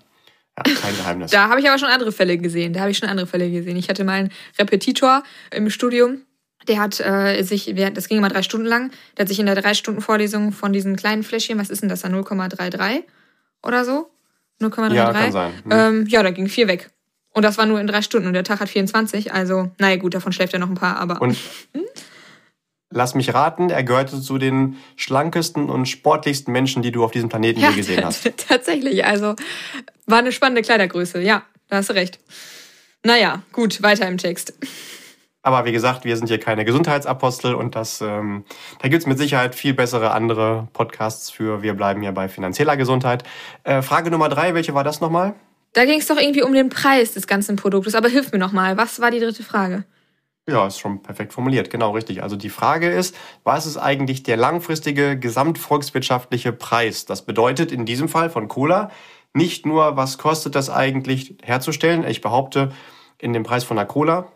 Ja, 0.56 0.74
kein 0.74 0.96
Geheimnis. 0.96 1.30
Da 1.30 1.48
habe 1.48 1.60
ich 1.60 1.68
aber 1.68 1.78
schon 1.78 1.88
andere 1.88 2.12
Fälle 2.12 2.38
gesehen. 2.38 2.72
Da 2.72 2.80
habe 2.80 2.90
ich 2.90 2.98
schon 2.98 3.08
andere 3.08 3.26
Fälle 3.26 3.50
gesehen. 3.50 3.76
Ich 3.76 3.88
hatte 3.88 4.04
mal 4.04 4.12
einen 4.12 4.32
Repetitor 4.58 5.22
im 5.50 5.68
Studium. 5.70 6.22
Der 6.68 6.80
hat 6.80 7.00
äh, 7.00 7.42
sich, 7.42 7.74
das 7.74 8.08
ging 8.08 8.18
immer 8.18 8.28
drei 8.28 8.42
Stunden 8.42 8.66
lang, 8.66 8.90
der 9.16 9.24
hat 9.24 9.28
sich 9.28 9.38
in 9.38 9.44
der 9.44 9.54
drei 9.54 9.74
Stunden 9.74 10.00
Vorlesung 10.00 10.50
von 10.52 10.72
diesen 10.72 10.96
kleinen 10.96 11.22
Fläschchen, 11.22 11.58
was 11.58 11.68
ist 11.68 11.82
denn 11.82 11.90
das 11.90 12.00
da, 12.00 12.08
0,33 12.08 13.02
oder 13.62 13.84
so? 13.84 14.10
0,33? 14.62 14.94
Ja, 14.94 15.12
kann 15.12 15.32
sein. 15.32 15.52
Hm. 15.64 15.72
Ähm, 15.72 16.06
ja, 16.06 16.22
da 16.22 16.30
ging 16.30 16.48
vier 16.48 16.66
weg. 16.68 16.90
Und 17.34 17.42
das 17.42 17.58
war 17.58 17.66
nur 17.66 17.80
in 17.80 17.86
drei 17.86 18.00
Stunden 18.00 18.28
und 18.28 18.32
der 18.32 18.44
Tag 18.44 18.60
hat 18.60 18.68
24. 18.68 19.34
Also, 19.34 19.70
naja, 19.78 19.96
gut, 19.96 20.14
davon 20.14 20.32
schläft 20.32 20.54
er 20.54 20.60
noch 20.60 20.68
ein 20.68 20.76
paar, 20.76 20.96
aber. 20.98 21.20
Und 21.20 21.36
lass 22.90 23.14
mich 23.14 23.34
raten, 23.34 23.70
er 23.70 23.82
gehörte 23.82 24.20
zu 24.20 24.38
den 24.38 24.76
schlankesten 24.96 25.68
und 25.68 25.86
sportlichsten 25.86 26.52
Menschen, 26.52 26.82
die 26.82 26.92
du 26.92 27.04
auf 27.04 27.10
diesem 27.10 27.28
Planeten 27.28 27.60
ja, 27.60 27.70
je 27.70 27.76
gesehen 27.76 28.04
hast. 28.04 28.30
Tatsächlich, 28.48 29.04
also 29.04 29.34
war 30.06 30.18
eine 30.18 30.30
spannende 30.30 30.62
Kleidergröße. 30.62 31.20
Ja, 31.20 31.42
da 31.68 31.76
hast 31.76 31.90
du 31.90 31.94
recht. 31.94 32.20
Naja, 33.02 33.42
gut, 33.52 33.82
weiter 33.82 34.06
im 34.08 34.16
Text. 34.16 34.54
Aber 35.42 35.66
wie 35.66 35.72
gesagt, 35.72 36.04
wir 36.04 36.16
sind 36.16 36.28
hier 36.28 36.40
keine 36.40 36.64
Gesundheitsapostel 36.64 37.54
und 37.54 37.74
das, 37.74 38.00
ähm, 38.00 38.44
da 38.80 38.88
gibt's 38.88 39.06
mit 39.06 39.18
Sicherheit 39.18 39.54
viel 39.54 39.74
bessere 39.74 40.12
andere 40.12 40.68
Podcasts 40.72 41.30
für. 41.30 41.62
Wir 41.62 41.74
bleiben 41.74 42.00
hier 42.00 42.12
bei 42.12 42.28
finanzieller 42.28 42.78
Gesundheit. 42.78 43.24
Äh, 43.64 43.82
Frage 43.82 44.10
Nummer 44.10 44.30
drei, 44.30 44.54
welche 44.54 44.72
war 44.72 44.84
das 44.84 45.02
nochmal? 45.02 45.34
Da 45.74 45.84
ging 45.84 45.98
es 45.98 46.06
doch 46.06 46.16
irgendwie 46.16 46.42
um 46.42 46.52
den 46.52 46.70
Preis 46.70 47.12
des 47.12 47.26
ganzen 47.26 47.56
Produktes. 47.56 47.94
Aber 47.94 48.08
hilf 48.08 48.32
mir 48.32 48.38
nochmal, 48.38 48.76
was 48.76 49.00
war 49.00 49.10
die 49.10 49.20
dritte 49.20 49.42
Frage? 49.42 49.84
Ja, 50.48 50.66
ist 50.66 50.78
schon 50.78 51.02
perfekt 51.02 51.32
formuliert, 51.32 51.70
genau 51.70 51.92
richtig. 51.92 52.22
Also 52.22 52.36
die 52.36 52.50
Frage 52.50 52.90
ist, 52.90 53.16
was 53.44 53.66
ist 53.66 53.78
eigentlich 53.78 54.22
der 54.22 54.36
langfristige 54.36 55.18
gesamtvolkswirtschaftliche 55.18 56.52
Preis? 56.52 57.06
Das 57.06 57.24
bedeutet 57.24 57.72
in 57.72 57.86
diesem 57.86 58.08
Fall 58.08 58.30
von 58.30 58.46
Cola 58.46 58.90
nicht 59.32 59.66
nur, 59.66 59.96
was 59.96 60.18
kostet 60.18 60.54
das 60.54 60.70
eigentlich 60.70 61.36
herzustellen. 61.42 62.06
Ich 62.06 62.20
behaupte, 62.20 62.72
in 63.18 63.32
dem 63.32 63.42
Preis 63.42 63.64
von 63.64 63.78
einer 63.78 63.86
Cola 63.86 64.28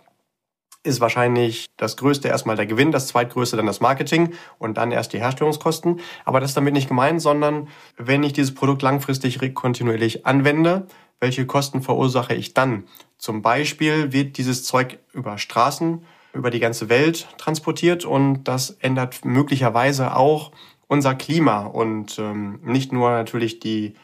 ist 0.82 1.00
wahrscheinlich 1.00 1.66
das 1.76 1.96
größte 1.96 2.28
erstmal 2.28 2.56
der 2.56 2.66
Gewinn, 2.66 2.90
das 2.90 3.08
zweitgrößte 3.08 3.56
dann 3.56 3.66
das 3.66 3.80
Marketing 3.80 4.32
und 4.58 4.78
dann 4.78 4.90
erst 4.90 5.12
die 5.12 5.18
Herstellungskosten. 5.18 6.00
Aber 6.24 6.40
das 6.40 6.50
ist 6.50 6.56
damit 6.56 6.72
nicht 6.72 6.88
gemeint, 6.88 7.20
sondern 7.20 7.68
wenn 7.96 8.22
ich 8.22 8.32
dieses 8.32 8.54
Produkt 8.54 8.82
langfristig 8.82 9.38
kontinuierlich 9.54 10.24
anwende, 10.24 10.86
welche 11.20 11.46
Kosten 11.46 11.82
verursache 11.82 12.34
ich 12.34 12.54
dann? 12.54 12.84
Zum 13.16 13.42
Beispiel 13.42 14.12
wird 14.12 14.38
dieses 14.38 14.64
Zeug 14.64 14.98
über 15.12 15.38
Straßen, 15.38 16.04
über 16.32 16.50
die 16.50 16.60
ganze 16.60 16.88
Welt 16.88 17.28
transportiert 17.38 18.04
und 18.04 18.44
das 18.44 18.70
ändert 18.70 19.24
möglicherweise 19.24 20.14
auch 20.14 20.52
unser 20.86 21.14
Klima 21.14 21.66
und 21.66 22.18
ähm, 22.18 22.60
nicht 22.62 22.92
nur 22.92 23.10
natürlich 23.10 23.60
die, 23.60 23.94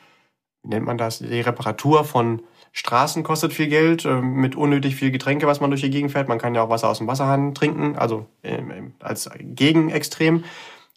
wie 0.62 0.68
nennt 0.68 0.86
man 0.86 0.98
das, 0.98 1.18
die 1.18 1.40
Reparatur 1.40 2.04
von 2.04 2.42
Straßen 2.72 3.22
kostet 3.22 3.52
viel 3.52 3.68
Geld, 3.68 4.04
äh, 4.04 4.20
mit 4.20 4.56
unnötig 4.56 4.96
viel 4.96 5.12
Getränke, 5.12 5.46
was 5.46 5.60
man 5.60 5.70
durch 5.70 5.82
die 5.82 5.90
Gegend 5.90 6.10
fährt. 6.10 6.28
Man 6.28 6.38
kann 6.38 6.56
ja 6.56 6.62
auch 6.62 6.70
Wasser 6.70 6.88
aus 6.88 6.98
dem 6.98 7.06
Wasserhahn 7.06 7.54
trinken, 7.54 7.96
also 7.96 8.26
äh, 8.42 8.60
als 8.98 9.30
Gegenextrem, 9.38 10.44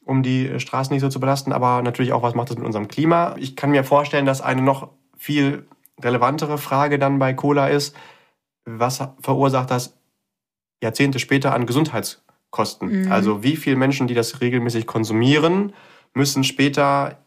um 0.04 0.24
die 0.24 0.60
Straßen 0.60 0.92
nicht 0.92 1.02
so 1.02 1.10
zu 1.10 1.20
belasten. 1.20 1.54
Aber 1.54 1.84
natürlich 1.84 2.14
auch, 2.14 2.24
was 2.24 2.34
macht 2.34 2.50
das 2.50 2.58
mit 2.58 2.66
unserem 2.66 2.88
Klima? 2.88 3.36
Ich 3.38 3.56
kann 3.56 3.70
mir 3.70 3.84
vorstellen, 3.84 4.26
dass 4.26 4.42
eine 4.42 4.64
noch 4.64 4.90
viel 5.18 5.68
relevantere 6.04 6.58
Frage 6.58 7.00
dann 7.00 7.20
bei 7.20 7.34
Cola 7.34 7.68
ist, 7.68 7.96
was 8.66 9.02
verursacht 9.22 9.72
das 9.72 9.98
Jahrzehnte 10.82 11.20
später 11.20 11.54
an 11.54 11.66
Gesundheitskosten? 11.66 13.06
Mhm. 13.06 13.12
Also 13.12 13.44
wie 13.44 13.56
viele 13.56 13.76
Menschen, 13.76 14.08
die 14.08 14.14
das 14.14 14.42
regelmäßig 14.42 14.86
konsumieren, 14.86 15.74
müssen 16.14 16.44
später 16.44 17.18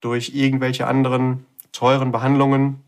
durch 0.00 0.34
irgendwelche 0.34 0.86
anderen 0.86 1.46
teuren 1.70 2.12
Behandlungen 2.12 2.82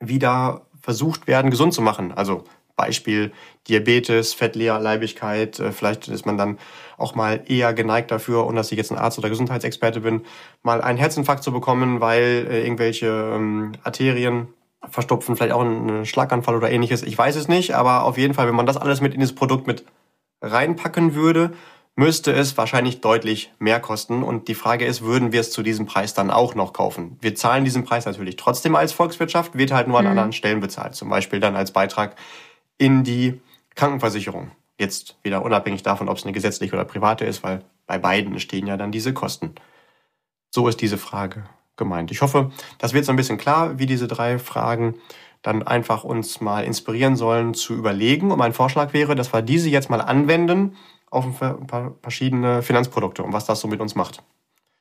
wieder 0.00 0.66
versucht 0.80 1.26
werden, 1.26 1.50
gesund 1.50 1.72
zu 1.72 1.82
machen. 1.82 2.12
Also 2.12 2.44
Beispiel 2.76 3.32
Diabetes, 3.68 4.34
Fettleberleibigkeit. 4.34 5.58
Äh, 5.58 5.72
vielleicht 5.72 6.08
ist 6.08 6.26
man 6.26 6.36
dann 6.38 6.58
auch 6.98 7.14
mal 7.14 7.42
eher 7.46 7.74
geneigt 7.74 8.10
dafür, 8.10 8.46
ohne 8.46 8.56
dass 8.56 8.70
ich 8.70 8.78
jetzt 8.78 8.92
ein 8.92 8.98
Arzt 8.98 9.18
oder 9.18 9.30
Gesundheitsexperte 9.30 10.00
bin, 10.00 10.22
mal 10.62 10.82
einen 10.82 10.98
Herzinfarkt 10.98 11.42
zu 11.42 11.52
bekommen, 11.52 12.00
weil 12.00 12.46
äh, 12.50 12.62
irgendwelche 12.62 13.06
ähm, 13.34 13.72
Arterien 13.82 14.48
verstopfen, 14.90 15.36
vielleicht 15.36 15.52
auch 15.52 15.62
einen 15.62 16.06
Schlaganfall 16.06 16.56
oder 16.56 16.70
ähnliches. 16.70 17.02
Ich 17.02 17.16
weiß 17.16 17.36
es 17.36 17.48
nicht, 17.48 17.74
aber 17.74 18.04
auf 18.04 18.18
jeden 18.18 18.34
Fall, 18.34 18.46
wenn 18.46 18.54
man 18.54 18.66
das 18.66 18.76
alles 18.76 19.00
mit 19.00 19.14
in 19.14 19.20
das 19.20 19.34
Produkt 19.34 19.66
mit 19.66 19.84
reinpacken 20.40 21.14
würde, 21.14 21.52
müsste 21.96 22.32
es 22.32 22.56
wahrscheinlich 22.58 23.00
deutlich 23.00 23.52
mehr 23.58 23.80
kosten. 23.80 24.22
Und 24.22 24.48
die 24.48 24.54
Frage 24.54 24.84
ist, 24.84 25.02
würden 25.02 25.32
wir 25.32 25.40
es 25.40 25.50
zu 25.50 25.62
diesem 25.62 25.86
Preis 25.86 26.14
dann 26.14 26.30
auch 26.30 26.54
noch 26.54 26.72
kaufen? 26.72 27.16
Wir 27.20 27.34
zahlen 27.34 27.64
diesen 27.64 27.84
Preis 27.84 28.04
natürlich 28.04 28.36
trotzdem 28.36 28.76
als 28.76 28.92
Volkswirtschaft, 28.92 29.56
wird 29.56 29.72
halt 29.72 29.88
nur 29.88 29.98
an 29.98 30.04
mhm. 30.04 30.10
anderen 30.10 30.32
Stellen 30.32 30.60
bezahlt. 30.60 30.94
Zum 30.94 31.08
Beispiel 31.08 31.40
dann 31.40 31.56
als 31.56 31.72
Beitrag 31.72 32.16
in 32.78 33.02
die 33.02 33.40
Krankenversicherung. 33.74 34.50
Jetzt 34.78 35.16
wieder 35.22 35.42
unabhängig 35.42 35.82
davon, 35.82 36.08
ob 36.10 36.18
es 36.18 36.24
eine 36.24 36.32
gesetzliche 36.32 36.74
oder 36.74 36.84
private 36.84 37.24
ist, 37.24 37.42
weil 37.42 37.64
bei 37.86 37.98
beiden 37.98 38.38
stehen 38.40 38.66
ja 38.66 38.76
dann 38.76 38.92
diese 38.92 39.14
Kosten. 39.14 39.54
So 40.50 40.68
ist 40.68 40.82
diese 40.82 40.98
Frage 40.98 41.44
gemeint. 41.76 42.10
Ich 42.10 42.22
hoffe, 42.22 42.50
das 42.78 42.92
wird 42.92 43.04
so 43.04 43.12
ein 43.12 43.16
bisschen 43.16 43.38
klar, 43.38 43.78
wie 43.78 43.86
diese 43.86 44.08
drei 44.08 44.38
Fragen 44.38 44.94
dann 45.42 45.62
einfach 45.62 46.04
uns 46.04 46.40
mal 46.40 46.64
inspirieren 46.64 47.16
sollen 47.16 47.54
zu 47.54 47.74
überlegen. 47.74 48.32
Und 48.32 48.38
mein 48.38 48.52
Vorschlag 48.52 48.92
wäre, 48.92 49.14
dass 49.14 49.32
wir 49.32 49.42
diese 49.42 49.68
jetzt 49.68 49.90
mal 49.90 50.00
anwenden 50.00 50.76
auf 51.10 51.40
ein 51.40 51.66
paar 51.66 51.94
verschiedene 52.02 52.62
Finanzprodukte 52.62 53.22
und 53.22 53.32
was 53.32 53.46
das 53.46 53.60
so 53.60 53.68
mit 53.68 53.80
uns 53.80 53.94
macht. 53.94 54.22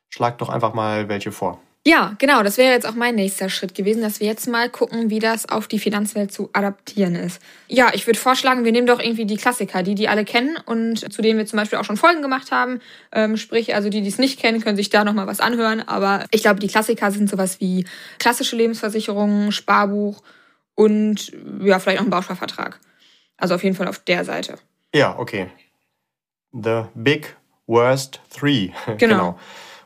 Schlag 0.09 0.37
doch 0.39 0.49
einfach 0.49 0.73
mal 0.73 1.07
welche 1.07 1.31
vor. 1.31 1.59
Ja, 1.87 2.15
genau, 2.17 2.41
das 2.41 2.57
wäre 2.57 2.73
jetzt 2.73 2.87
auch 2.87 2.95
mein 2.95 3.13
nächster 3.13 3.47
Schritt 3.47 3.75
gewesen, 3.75 4.01
dass 4.01 4.19
wir 4.19 4.25
jetzt 4.25 4.47
mal 4.47 4.71
gucken, 4.71 5.11
wie 5.11 5.19
das 5.19 5.47
auf 5.47 5.67
die 5.67 5.77
Finanzwelt 5.77 6.31
zu 6.31 6.49
adaptieren 6.51 7.13
ist. 7.13 7.39
Ja, 7.67 7.91
ich 7.93 8.07
würde 8.07 8.17
vorschlagen, 8.17 8.65
wir 8.65 8.71
nehmen 8.71 8.87
doch 8.87 8.99
irgendwie 8.99 9.25
die 9.25 9.37
Klassiker, 9.37 9.83
die 9.83 9.93
die 9.93 10.07
alle 10.07 10.25
kennen 10.25 10.57
und 10.65 11.13
zu 11.13 11.21
denen 11.21 11.37
wir 11.37 11.45
zum 11.45 11.57
Beispiel 11.57 11.77
auch 11.77 11.83
schon 11.83 11.95
Folgen 11.95 12.23
gemacht 12.23 12.51
haben. 12.51 12.81
Ähm, 13.11 13.37
sprich, 13.37 13.75
also 13.75 13.89
die, 13.89 14.01
die 14.01 14.07
es 14.07 14.17
nicht 14.17 14.39
kennen, 14.39 14.61
können 14.61 14.77
sich 14.77 14.89
da 14.89 15.03
nochmal 15.03 15.27
was 15.27 15.39
anhören. 15.39 15.87
Aber 15.87 16.25
ich 16.31 16.41
glaube, 16.41 16.59
die 16.59 16.67
Klassiker 16.67 17.11
sind 17.11 17.29
sowas 17.29 17.61
wie 17.61 17.85
klassische 18.17 18.55
Lebensversicherungen, 18.55 19.51
Sparbuch 19.51 20.23
und 20.73 21.33
ja, 21.61 21.77
vielleicht 21.77 21.99
auch 21.99 22.05
ein 22.05 22.09
Bausparvertrag. 22.09 22.79
Also 23.37 23.53
auf 23.53 23.63
jeden 23.63 23.75
Fall 23.75 23.87
auf 23.87 23.99
der 23.99 24.25
Seite. 24.25 24.55
Ja, 24.91 25.19
okay. 25.19 25.51
The 26.51 26.85
Big 26.95 27.35
Worst 27.67 28.21
Three. 28.35 28.71
genau. 28.85 28.97
genau. 28.97 29.39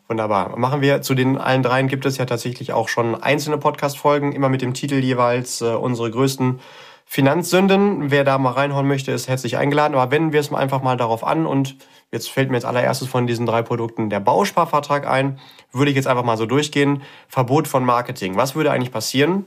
Wunderbar. 0.09 0.57
Machen 0.57 0.81
wir 0.81 1.03
zu 1.03 1.13
den 1.13 1.37
allen 1.37 1.61
dreien 1.61 1.87
gibt 1.87 2.03
es 2.07 2.17
ja 2.17 2.25
tatsächlich 2.25 2.73
auch 2.73 2.89
schon 2.89 3.13
einzelne 3.21 3.59
Podcast-Folgen, 3.59 4.31
immer 4.31 4.49
mit 4.49 4.63
dem 4.63 4.73
Titel 4.73 4.95
jeweils 4.95 5.61
äh, 5.61 5.65
unsere 5.65 6.09
größten 6.09 6.61
Finanzsünden. 7.05 8.09
Wer 8.09 8.23
da 8.23 8.39
mal 8.39 8.53
reinhauen 8.53 8.87
möchte, 8.87 9.11
ist 9.11 9.27
herzlich 9.27 9.57
eingeladen. 9.57 9.93
Aber 9.93 10.11
wenden 10.11 10.33
wir 10.33 10.39
es 10.39 10.51
einfach 10.51 10.81
mal 10.81 10.97
darauf 10.97 11.23
an 11.23 11.45
und 11.45 11.75
jetzt 12.11 12.31
fällt 12.31 12.49
mir 12.49 12.57
jetzt 12.57 12.65
allererstes 12.65 13.07
von 13.07 13.27
diesen 13.27 13.45
drei 13.45 13.61
Produkten 13.61 14.09
der 14.09 14.19
Bausparvertrag 14.19 15.05
ein. 15.05 15.39
Würde 15.71 15.91
ich 15.91 15.95
jetzt 15.95 16.07
einfach 16.07 16.23
mal 16.23 16.37
so 16.37 16.47
durchgehen. 16.47 17.03
Verbot 17.27 17.67
von 17.67 17.85
Marketing. 17.85 18.35
Was 18.35 18.55
würde 18.55 18.71
eigentlich 18.71 18.91
passieren, 18.91 19.45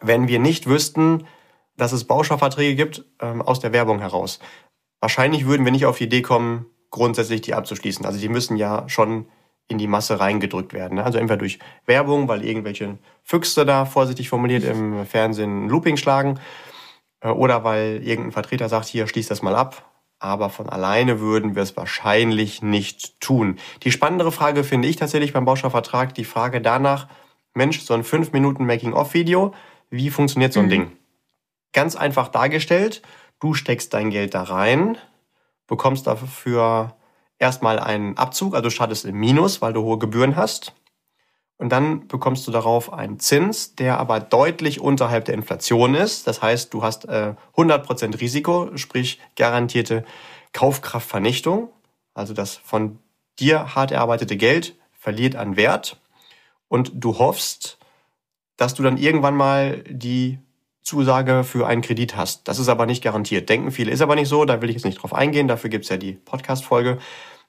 wenn 0.00 0.26
wir 0.26 0.38
nicht 0.38 0.66
wüssten, 0.66 1.26
dass 1.76 1.92
es 1.92 2.04
Bausparverträge 2.04 2.76
gibt 2.76 3.04
ähm, 3.20 3.42
aus 3.42 3.60
der 3.60 3.74
Werbung 3.74 3.98
heraus? 3.98 4.38
Wahrscheinlich 5.00 5.44
würden 5.44 5.66
wir 5.66 5.72
nicht 5.72 5.84
auf 5.84 5.98
die 5.98 6.04
Idee 6.04 6.22
kommen, 6.22 6.64
grundsätzlich 6.90 7.42
die 7.42 7.52
abzuschließen. 7.52 8.06
Also 8.06 8.18
die 8.18 8.30
müssen 8.30 8.56
ja 8.56 8.88
schon 8.88 9.26
in 9.68 9.78
die 9.78 9.88
Masse 9.88 10.20
reingedrückt 10.20 10.72
werden. 10.72 10.96
Ne? 10.96 11.04
Also 11.04 11.18
entweder 11.18 11.38
durch 11.38 11.58
Werbung, 11.86 12.28
weil 12.28 12.44
irgendwelche 12.44 12.98
Füchse 13.22 13.66
da 13.66 13.84
vorsichtig 13.84 14.28
formuliert 14.28 14.64
im 14.64 15.04
Fernsehen 15.06 15.68
Looping 15.68 15.96
schlagen, 15.96 16.38
äh, 17.20 17.28
oder 17.28 17.64
weil 17.64 18.02
irgendein 18.02 18.32
Vertreter 18.32 18.68
sagt, 18.68 18.86
hier 18.86 19.06
schließt 19.06 19.30
das 19.30 19.42
mal 19.42 19.56
ab. 19.56 19.90
Aber 20.18 20.48
von 20.48 20.68
alleine 20.68 21.20
würden 21.20 21.54
wir 21.54 21.62
es 21.62 21.76
wahrscheinlich 21.76 22.62
nicht 22.62 23.20
tun. 23.20 23.58
Die 23.82 23.92
spannendere 23.92 24.32
Frage 24.32 24.64
finde 24.64 24.88
ich 24.88 24.96
tatsächlich 24.96 25.34
beim 25.34 25.44
Bausparvertrag 25.44 26.14
die 26.14 26.24
Frage 26.24 26.62
danach, 26.62 27.08
Mensch, 27.52 27.80
so 27.80 27.92
ein 27.92 28.04
5 28.04 28.32
Minuten 28.32 28.66
Making-of-Video, 28.66 29.54
Wie 29.88 30.10
funktioniert 30.10 30.52
so 30.52 30.60
ein 30.60 30.66
mhm. 30.66 30.70
Ding? 30.70 30.92
Ganz 31.72 31.96
einfach 31.96 32.28
dargestellt, 32.28 33.02
du 33.40 33.54
steckst 33.54 33.92
dein 33.94 34.10
Geld 34.10 34.34
da 34.34 34.42
rein, 34.42 34.96
bekommst 35.66 36.06
dafür 36.06 36.96
erstmal 37.38 37.78
einen 37.78 38.16
Abzug, 38.16 38.54
also 38.54 38.70
startest 38.70 39.04
im 39.04 39.16
Minus, 39.16 39.62
weil 39.62 39.72
du 39.72 39.82
hohe 39.82 39.98
Gebühren 39.98 40.36
hast. 40.36 40.74
Und 41.58 41.70
dann 41.70 42.06
bekommst 42.06 42.46
du 42.46 42.50
darauf 42.50 42.92
einen 42.92 43.18
Zins, 43.18 43.74
der 43.74 43.98
aber 43.98 44.20
deutlich 44.20 44.80
unterhalb 44.80 45.24
der 45.24 45.34
Inflation 45.34 45.94
ist. 45.94 46.26
Das 46.26 46.42
heißt, 46.42 46.72
du 46.74 46.82
hast 46.82 47.06
äh, 47.06 47.34
100% 47.56 48.20
Risiko, 48.20 48.76
sprich 48.76 49.20
garantierte 49.36 50.04
Kaufkraftvernichtung. 50.52 51.70
Also 52.12 52.34
das 52.34 52.56
von 52.56 52.98
dir 53.38 53.74
hart 53.74 53.90
erarbeitete 53.90 54.36
Geld 54.36 54.76
verliert 54.92 55.36
an 55.36 55.56
Wert. 55.56 55.98
Und 56.68 56.92
du 56.94 57.18
hoffst, 57.18 57.78
dass 58.56 58.74
du 58.74 58.82
dann 58.82 58.98
irgendwann 58.98 59.36
mal 59.36 59.82
die 59.88 60.38
Zusage 60.86 61.42
für 61.42 61.66
einen 61.66 61.82
Kredit 61.82 62.16
hast. 62.16 62.46
Das 62.46 62.60
ist 62.60 62.68
aber 62.68 62.86
nicht 62.86 63.02
garantiert. 63.02 63.48
Denken 63.48 63.72
viele, 63.72 63.90
ist 63.90 64.02
aber 64.02 64.14
nicht 64.14 64.28
so, 64.28 64.44
da 64.44 64.62
will 64.62 64.70
ich 64.70 64.76
jetzt 64.76 64.84
nicht 64.84 65.02
drauf 65.02 65.12
eingehen, 65.12 65.48
dafür 65.48 65.68
gibt's 65.68 65.88
ja 65.88 65.96
die 65.96 66.12
Podcast-Folge. 66.12 66.98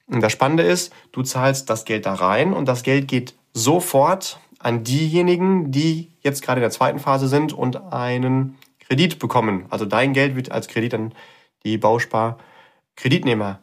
Das 0.08 0.32
Spannende 0.32 0.64
ist, 0.64 0.92
du 1.12 1.22
zahlst 1.22 1.70
das 1.70 1.84
Geld 1.84 2.04
da 2.04 2.14
rein 2.14 2.52
und 2.52 2.66
das 2.66 2.82
Geld 2.82 3.06
geht 3.06 3.34
sofort 3.54 4.40
an 4.58 4.82
diejenigen, 4.82 5.70
die 5.70 6.10
jetzt 6.20 6.42
gerade 6.42 6.58
in 6.58 6.62
der 6.62 6.72
zweiten 6.72 6.98
Phase 6.98 7.28
sind 7.28 7.52
und 7.52 7.76
einen 7.92 8.58
Kredit 8.80 9.20
bekommen. 9.20 9.66
Also 9.70 9.84
dein 9.84 10.14
Geld 10.14 10.34
wird 10.34 10.50
als 10.50 10.66
Kredit 10.66 10.94
an 10.94 11.14
die 11.62 11.78
Bauspar-Kreditnehmer 11.78 13.60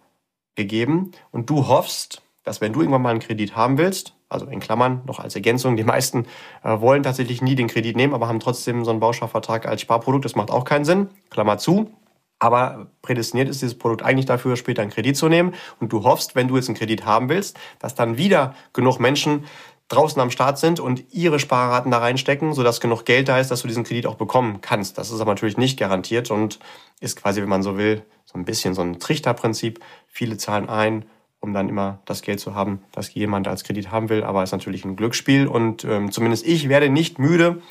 gegeben 0.55 1.12
und 1.32 1.50
du 1.50 1.67
hoffst, 1.67 2.22
dass 2.44 2.62
wenn 2.62 2.72
du 2.72 2.79
irgendwann 2.79 3.01
mal 3.01 3.10
einen 3.10 3.20
Kredit 3.20 3.58
haben 3.58 3.77
willst, 3.77 4.14
also 4.29 4.46
in 4.48 4.60
Klammern 4.60 5.01
noch 5.05 5.20
als 5.20 5.36
Ergänzung, 5.36 5.75
die 5.77 5.84
meisten 5.84 6.25
äh, 6.63 6.79
wollen 6.79 7.03
tatsächlich 7.03 7.41
nie 7.41 7.55
den 7.55 7.67
Kredit 7.67 7.96
nehmen, 7.96 8.13
aber 8.13 8.27
haben 8.27 8.39
trotzdem 8.39 8.84
so 8.84 8.91
einen 8.91 9.00
Bausparvertrag 9.00 9.67
als 9.67 9.82
Sparprodukt, 9.82 10.25
das 10.25 10.36
macht 10.36 10.51
auch 10.51 10.65
keinen 10.65 10.86
Sinn, 10.86 11.10
Klammer 11.29 11.58
zu. 11.58 11.91
Aber 12.38 12.88
prädestiniert 13.01 13.48
ist 13.48 13.62
dieses 13.62 13.77
Produkt 13.77 14.03
eigentlich 14.03 14.25
dafür, 14.25 14.58
später 14.58 14.82
einen 14.82 14.91
Kredit 14.91 15.15
zu 15.15 15.29
nehmen. 15.29 15.53
Und 15.79 15.94
du 15.94 16.03
hoffst, 16.03 16.36
wenn 16.36 16.50
du 16.50 16.58
jetzt 16.58 16.67
einen 16.67 16.77
Kredit 16.77 17.05
haben 17.05 17.29
willst, 17.29 17.58
dass 17.79 17.96
dann 17.96 18.17
wieder 18.17 18.55
genug 18.74 19.00
Menschen 19.00 19.46
draußen 19.88 20.22
am 20.22 20.32
Start 20.32 20.58
sind 20.58 20.79
und 20.79 21.13
ihre 21.13 21.39
Sparraten 21.39 21.91
da 21.91 22.00
reinstecken, 22.00 22.53
sodass 22.53 22.82
genug 22.82 23.05
Geld 23.05 23.27
da 23.27 23.39
ist, 23.39 23.51
dass 23.51 23.62
du 23.62 23.67
diesen 23.67 23.84
Kredit 23.84 24.08
auch 24.08 24.15
bekommen 24.15 24.60
kannst. 24.62 24.98
Das 24.98 25.12
ist 25.12 25.22
aber 25.22 25.32
natürlich 25.32 25.58
nicht 25.58 25.79
garantiert 25.79 26.32
und 26.32 26.60
ist 27.00 27.22
quasi, 27.22 27.41
wenn 27.41 27.50
man 27.50 27.63
so 27.63 27.77
will, 27.77 28.03
so 28.25 28.38
ein 28.38 28.46
bisschen 28.46 28.74
so 28.74 28.82
ein 28.82 29.00
Trichterprinzip. 29.00 29.79
Viele 30.08 30.38
zahlen 30.38 30.67
ein, 30.70 31.05
um 31.45 31.53
dann 31.53 31.69
immer 31.69 31.99
das 32.05 32.21
Geld 32.21 32.39
zu 32.39 32.55
haben, 32.55 32.81
das 32.91 33.13
jemand 33.13 33.47
als 33.47 33.63
Kredit 33.63 33.91
haben 33.91 34.09
will, 34.09 34.23
aber 34.23 34.43
ist 34.43 34.51
natürlich 34.51 34.83
ein 34.83 34.95
Glücksspiel 34.95 35.47
und 35.47 35.85
ähm, 35.85 36.11
zumindest 36.11 36.45
ich 36.45 36.67
werde 36.67 36.89
nicht 36.89 37.19
müde, 37.19 37.61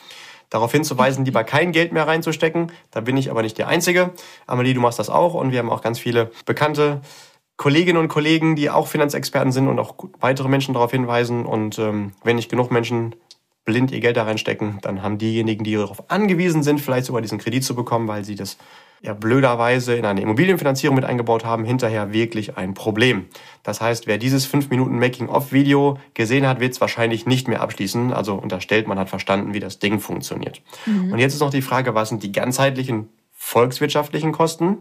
darauf 0.50 0.70
hinzuweisen, 0.70 1.24
lieber 1.24 1.42
kein 1.42 1.72
Geld 1.72 1.92
mehr 1.92 2.06
reinzustecken. 2.06 2.70
Da 2.92 3.00
bin 3.00 3.16
ich 3.16 3.30
aber 3.30 3.42
nicht 3.42 3.58
der 3.58 3.66
Einzige. 3.66 4.12
Amelie, 4.46 4.72
du 4.72 4.80
machst 4.80 4.98
das 5.00 5.10
auch 5.10 5.34
und 5.34 5.50
wir 5.50 5.58
haben 5.58 5.70
auch 5.70 5.82
ganz 5.82 5.98
viele 5.98 6.30
bekannte 6.46 7.00
Kolleginnen 7.56 7.98
und 7.98 8.08
Kollegen, 8.08 8.54
die 8.54 8.70
auch 8.70 8.86
Finanzexperten 8.86 9.50
sind 9.50 9.68
und 9.68 9.78
auch 9.78 9.94
weitere 10.20 10.48
Menschen 10.48 10.74
darauf 10.74 10.92
hinweisen. 10.92 11.44
Und 11.44 11.78
ähm, 11.78 12.12
wenn 12.22 12.36
nicht 12.36 12.50
genug 12.50 12.70
Menschen 12.70 13.16
blind 13.64 13.90
ihr 13.90 14.00
Geld 14.00 14.16
da 14.16 14.24
reinstecken, 14.24 14.78
dann 14.82 15.02
haben 15.02 15.18
diejenigen, 15.18 15.64
die 15.64 15.74
darauf 15.74 16.10
angewiesen 16.10 16.62
sind, 16.62 16.80
vielleicht 16.80 17.06
sogar 17.06 17.22
diesen 17.22 17.38
Kredit 17.38 17.64
zu 17.64 17.74
bekommen, 17.74 18.06
weil 18.06 18.24
sie 18.24 18.36
das 18.36 18.56
ja 19.04 19.12
blöderweise 19.12 19.94
in 19.94 20.06
eine 20.06 20.23
Immobilienfinanzierung 20.23 20.96
mit 20.96 21.04
eingebaut 21.04 21.44
haben, 21.44 21.64
hinterher 21.64 22.14
wirklich 22.14 22.56
ein 22.56 22.73
Problem. 22.73 23.26
Das 23.62 23.82
heißt, 23.82 24.06
wer 24.06 24.16
dieses 24.16 24.46
5 24.46 24.70
Minuten 24.70 24.99
Making-of-Video 24.99 25.99
gesehen 26.14 26.46
hat, 26.46 26.58
wird 26.58 26.73
es 26.73 26.80
wahrscheinlich 26.80 27.26
nicht 27.26 27.46
mehr 27.46 27.61
abschließen. 27.61 28.14
Also 28.14 28.34
unterstellt, 28.34 28.88
man 28.88 28.99
hat 28.99 29.11
verstanden, 29.11 29.52
wie 29.52 29.61
das 29.61 29.78
Ding 29.78 30.00
funktioniert. 30.00 30.62
Mhm. 30.87 31.12
Und 31.12 31.18
jetzt 31.18 31.34
ist 31.34 31.40
noch 31.40 31.50
die 31.50 31.61
Frage, 31.61 31.94
was 31.94 32.08
sind 32.08 32.23
die 32.23 32.32
ganzheitlichen 32.32 33.11
volkswirtschaftlichen 33.32 34.32
Kosten? 34.32 34.78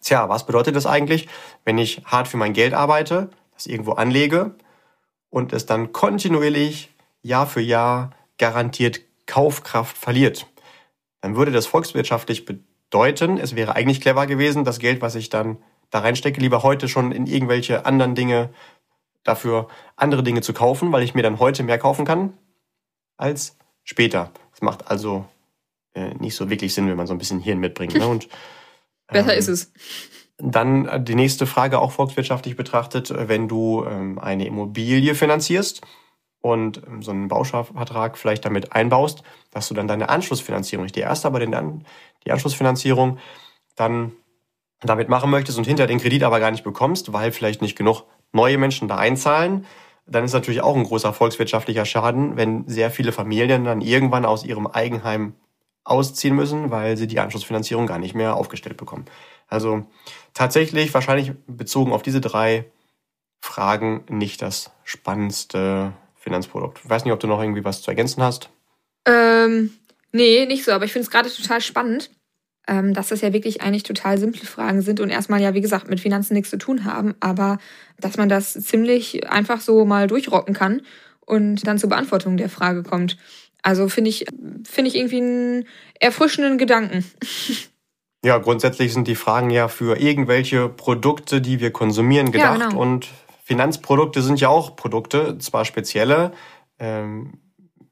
Tja, 0.00 0.28
was 0.28 0.46
bedeutet 0.46 0.76
das 0.76 0.86
eigentlich, 0.86 1.26
wenn 1.64 1.76
ich 1.76 2.02
hart 2.04 2.28
für 2.28 2.36
mein 2.36 2.52
Geld 2.52 2.72
arbeite, 2.72 3.30
das 3.54 3.66
irgendwo 3.66 3.92
anlege 3.92 4.54
und 5.30 5.52
es 5.52 5.66
dann 5.66 5.92
kontinuierlich 5.92 6.94
Jahr 7.22 7.48
für 7.48 7.60
Jahr 7.60 8.10
garantiert 8.38 9.00
Kaufkraft 9.26 9.98
verliert? 9.98 10.46
Dann 11.20 11.34
würde 11.34 11.50
das 11.50 11.66
volkswirtschaftlich 11.66 12.44
bedeuten, 12.44 12.68
es 13.38 13.56
wäre 13.56 13.74
eigentlich 13.74 14.00
clever 14.00 14.26
gewesen, 14.26 14.64
das 14.64 14.78
Geld, 14.78 15.02
was 15.02 15.14
ich 15.14 15.28
dann 15.28 15.58
da 15.90 16.00
reinstecke, 16.00 16.40
lieber 16.40 16.62
heute 16.62 16.88
schon 16.88 17.12
in 17.12 17.26
irgendwelche 17.26 17.86
anderen 17.86 18.14
Dinge 18.14 18.50
dafür 19.22 19.68
andere 19.96 20.22
Dinge 20.22 20.42
zu 20.42 20.52
kaufen, 20.52 20.92
weil 20.92 21.02
ich 21.02 21.14
mir 21.14 21.22
dann 21.22 21.38
heute 21.38 21.62
mehr 21.62 21.78
kaufen 21.78 22.04
kann 22.04 22.34
als 23.16 23.56
später. 23.82 24.30
Das 24.50 24.62
macht 24.62 24.90
also 24.90 25.24
äh, 25.94 26.14
nicht 26.14 26.36
so 26.36 26.50
wirklich 26.50 26.74
Sinn, 26.74 26.88
wenn 26.88 26.96
man 26.96 27.06
so 27.06 27.14
ein 27.14 27.18
bisschen 27.18 27.40
Hirn 27.40 27.58
mitbringt. 27.58 27.94
Ne? 27.94 28.06
Und 28.06 28.28
Besser 29.08 29.32
ähm, 29.32 29.38
ist 29.38 29.48
es. 29.48 29.72
Dann 30.38 30.86
äh, 30.86 31.02
die 31.02 31.14
nächste 31.14 31.46
Frage, 31.46 31.78
auch 31.78 31.92
volkswirtschaftlich 31.92 32.56
betrachtet, 32.56 33.10
äh, 33.10 33.28
wenn 33.28 33.48
du 33.48 33.84
ähm, 33.84 34.18
eine 34.18 34.46
Immobilie 34.46 35.14
finanzierst 35.14 35.82
und 36.40 36.82
ähm, 36.86 37.02
so 37.02 37.10
einen 37.10 37.28
Bausparvertrag 37.28 38.18
vielleicht 38.18 38.44
damit 38.44 38.72
einbaust, 38.72 39.22
dass 39.50 39.68
du 39.68 39.74
dann 39.74 39.88
deine 39.88 40.08
Anschlussfinanzierung, 40.08 40.84
nicht 40.84 40.96
die 40.96 41.00
erste, 41.00 41.28
aber 41.28 41.40
den, 41.40 41.84
die 42.26 42.32
Anschlussfinanzierung 42.32 43.18
dann 43.76 44.12
damit 44.80 45.08
machen 45.08 45.30
möchtest 45.30 45.58
und 45.58 45.66
hinter 45.66 45.86
den 45.86 45.98
Kredit 45.98 46.22
aber 46.22 46.40
gar 46.40 46.50
nicht 46.50 46.64
bekommst, 46.64 47.12
weil 47.12 47.32
vielleicht 47.32 47.62
nicht 47.62 47.76
genug 47.76 48.04
neue 48.32 48.58
Menschen 48.58 48.88
da 48.88 48.96
einzahlen, 48.96 49.66
dann 50.06 50.24
ist 50.24 50.34
natürlich 50.34 50.60
auch 50.60 50.76
ein 50.76 50.84
großer 50.84 51.12
volkswirtschaftlicher 51.12 51.86
Schaden, 51.86 52.36
wenn 52.36 52.68
sehr 52.68 52.90
viele 52.90 53.12
Familien 53.12 53.64
dann 53.64 53.80
irgendwann 53.80 54.26
aus 54.26 54.44
ihrem 54.44 54.66
Eigenheim 54.66 55.34
ausziehen 55.84 56.34
müssen, 56.34 56.70
weil 56.70 56.96
sie 56.96 57.06
die 57.06 57.20
Anschlussfinanzierung 57.20 57.86
gar 57.86 57.98
nicht 57.98 58.14
mehr 58.14 58.34
aufgestellt 58.34 58.76
bekommen. 58.76 59.06
Also 59.48 59.86
tatsächlich 60.32 60.92
wahrscheinlich 60.92 61.32
bezogen 61.46 61.92
auf 61.92 62.02
diese 62.02 62.20
drei 62.20 62.66
Fragen 63.40 64.04
nicht 64.08 64.40
das 64.42 64.70
spannendste 64.84 65.92
Finanzprodukt. 66.16 66.80
Ich 66.82 66.88
weiß 66.88 67.04
nicht, 67.04 67.12
ob 67.12 67.20
du 67.20 67.26
noch 67.26 67.40
irgendwie 67.40 67.64
was 67.64 67.82
zu 67.82 67.90
ergänzen 67.90 68.22
hast. 68.22 68.48
Ähm, 69.06 69.74
nee, 70.12 70.46
nicht 70.46 70.64
so, 70.64 70.72
aber 70.72 70.86
ich 70.86 70.92
finde 70.92 71.04
es 71.04 71.10
gerade 71.10 71.30
total 71.30 71.60
spannend, 71.60 72.10
ähm, 72.68 72.94
dass 72.94 73.08
das 73.08 73.20
ja 73.20 73.32
wirklich 73.32 73.62
eigentlich 73.62 73.82
total 73.82 74.18
simple 74.18 74.46
Fragen 74.46 74.82
sind 74.82 75.00
und 75.00 75.10
erstmal 75.10 75.40
ja, 75.40 75.54
wie 75.54 75.60
gesagt, 75.60 75.88
mit 75.88 76.00
Finanzen 76.00 76.34
nichts 76.34 76.50
zu 76.50 76.58
tun 76.58 76.84
haben, 76.84 77.14
aber 77.20 77.58
dass 78.00 78.16
man 78.16 78.28
das 78.28 78.52
ziemlich 78.52 79.28
einfach 79.28 79.60
so 79.60 79.84
mal 79.84 80.06
durchrocken 80.06 80.54
kann 80.54 80.82
und 81.20 81.66
dann 81.66 81.78
zur 81.78 81.90
Beantwortung 81.90 82.36
der 82.36 82.48
Frage 82.48 82.82
kommt. 82.82 83.16
Also 83.62 83.88
finde 83.88 84.10
ich, 84.10 84.26
finde 84.64 84.88
ich 84.90 84.96
irgendwie 84.96 85.20
einen 85.20 85.64
erfrischenden 86.00 86.58
Gedanken. 86.58 87.04
Ja, 88.24 88.38
grundsätzlich 88.38 88.94
sind 88.94 89.06
die 89.06 89.16
Fragen 89.16 89.50
ja 89.50 89.68
für 89.68 89.98
irgendwelche 90.00 90.70
Produkte, 90.70 91.42
die 91.42 91.60
wir 91.60 91.72
konsumieren, 91.72 92.32
gedacht. 92.32 92.58
Ja, 92.58 92.68
genau. 92.68 92.80
Und 92.80 93.08
Finanzprodukte 93.44 94.22
sind 94.22 94.40
ja 94.40 94.48
auch 94.48 94.76
Produkte, 94.76 95.36
zwar 95.36 95.66
spezielle, 95.66 96.32
ähm, 96.78 97.34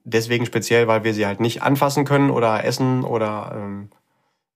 deswegen 0.04 0.46
speziell, 0.46 0.88
weil 0.88 1.04
wir 1.04 1.12
sie 1.12 1.26
halt 1.26 1.40
nicht 1.40 1.62
anfassen 1.62 2.06
können 2.06 2.30
oder 2.30 2.64
essen 2.64 3.04
oder 3.04 3.52
ähm, 3.54 3.90
äh, 3.92 4.01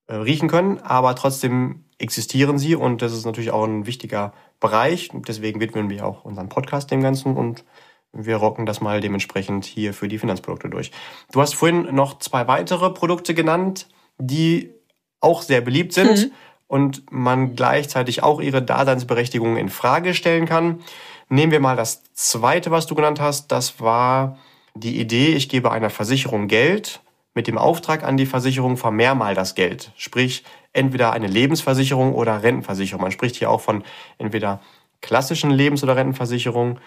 riechen 0.08 0.48
können, 0.48 0.78
aber 0.80 1.14
trotzdem 1.14 1.84
existieren 1.98 2.58
sie 2.58 2.74
und 2.74 3.02
das 3.02 3.12
ist 3.12 3.24
natürlich 3.24 3.50
auch 3.50 3.64
ein 3.64 3.86
wichtiger 3.86 4.32
Bereich. 4.60 5.10
Deswegen 5.12 5.60
widmen 5.60 5.90
wir 5.90 6.06
auch 6.06 6.24
unseren 6.24 6.48
Podcast 6.48 6.90
dem 6.90 7.02
Ganzen 7.02 7.36
und 7.36 7.64
wir 8.12 8.36
rocken 8.36 8.66
das 8.66 8.80
mal 8.80 9.00
dementsprechend 9.00 9.64
hier 9.64 9.92
für 9.92 10.08
die 10.08 10.18
Finanzprodukte 10.18 10.70
durch. 10.70 10.90
Du 11.32 11.40
hast 11.40 11.54
vorhin 11.54 11.94
noch 11.94 12.18
zwei 12.18 12.48
weitere 12.48 12.90
Produkte 12.90 13.34
genannt, 13.34 13.88
die 14.18 14.72
auch 15.20 15.42
sehr 15.42 15.60
beliebt 15.60 15.92
sind 15.92 16.26
mhm. 16.26 16.32
und 16.66 17.12
man 17.12 17.56
gleichzeitig 17.56 18.22
auch 18.22 18.40
ihre 18.40 18.62
Daseinsberechtigung 18.62 19.56
in 19.56 19.68
Frage 19.68 20.14
stellen 20.14 20.46
kann. 20.46 20.80
Nehmen 21.28 21.52
wir 21.52 21.60
mal 21.60 21.76
das 21.76 22.04
zweite, 22.12 22.70
was 22.70 22.86
du 22.86 22.94
genannt 22.94 23.20
hast. 23.20 23.50
Das 23.52 23.80
war 23.80 24.38
die 24.74 25.00
Idee, 25.00 25.34
ich 25.34 25.48
gebe 25.48 25.70
einer 25.70 25.90
Versicherung 25.90 26.48
Geld 26.48 27.00
mit 27.36 27.46
dem 27.46 27.58
Auftrag 27.58 28.02
an 28.02 28.16
die 28.16 28.26
Versicherung, 28.26 28.76
vermehr 28.78 29.14
mal 29.14 29.34
das 29.34 29.54
Geld. 29.54 29.92
Sprich, 29.96 30.42
entweder 30.72 31.12
eine 31.12 31.26
Lebensversicherung 31.26 32.14
oder 32.14 32.42
Rentenversicherung. 32.42 33.02
Man 33.02 33.12
spricht 33.12 33.36
hier 33.36 33.50
auch 33.50 33.60
von 33.60 33.84
entweder 34.18 34.60
klassischen 35.02 35.50
Lebens- 35.50 35.84
oder 35.84 35.96
Rentenversicherungen 35.96 36.80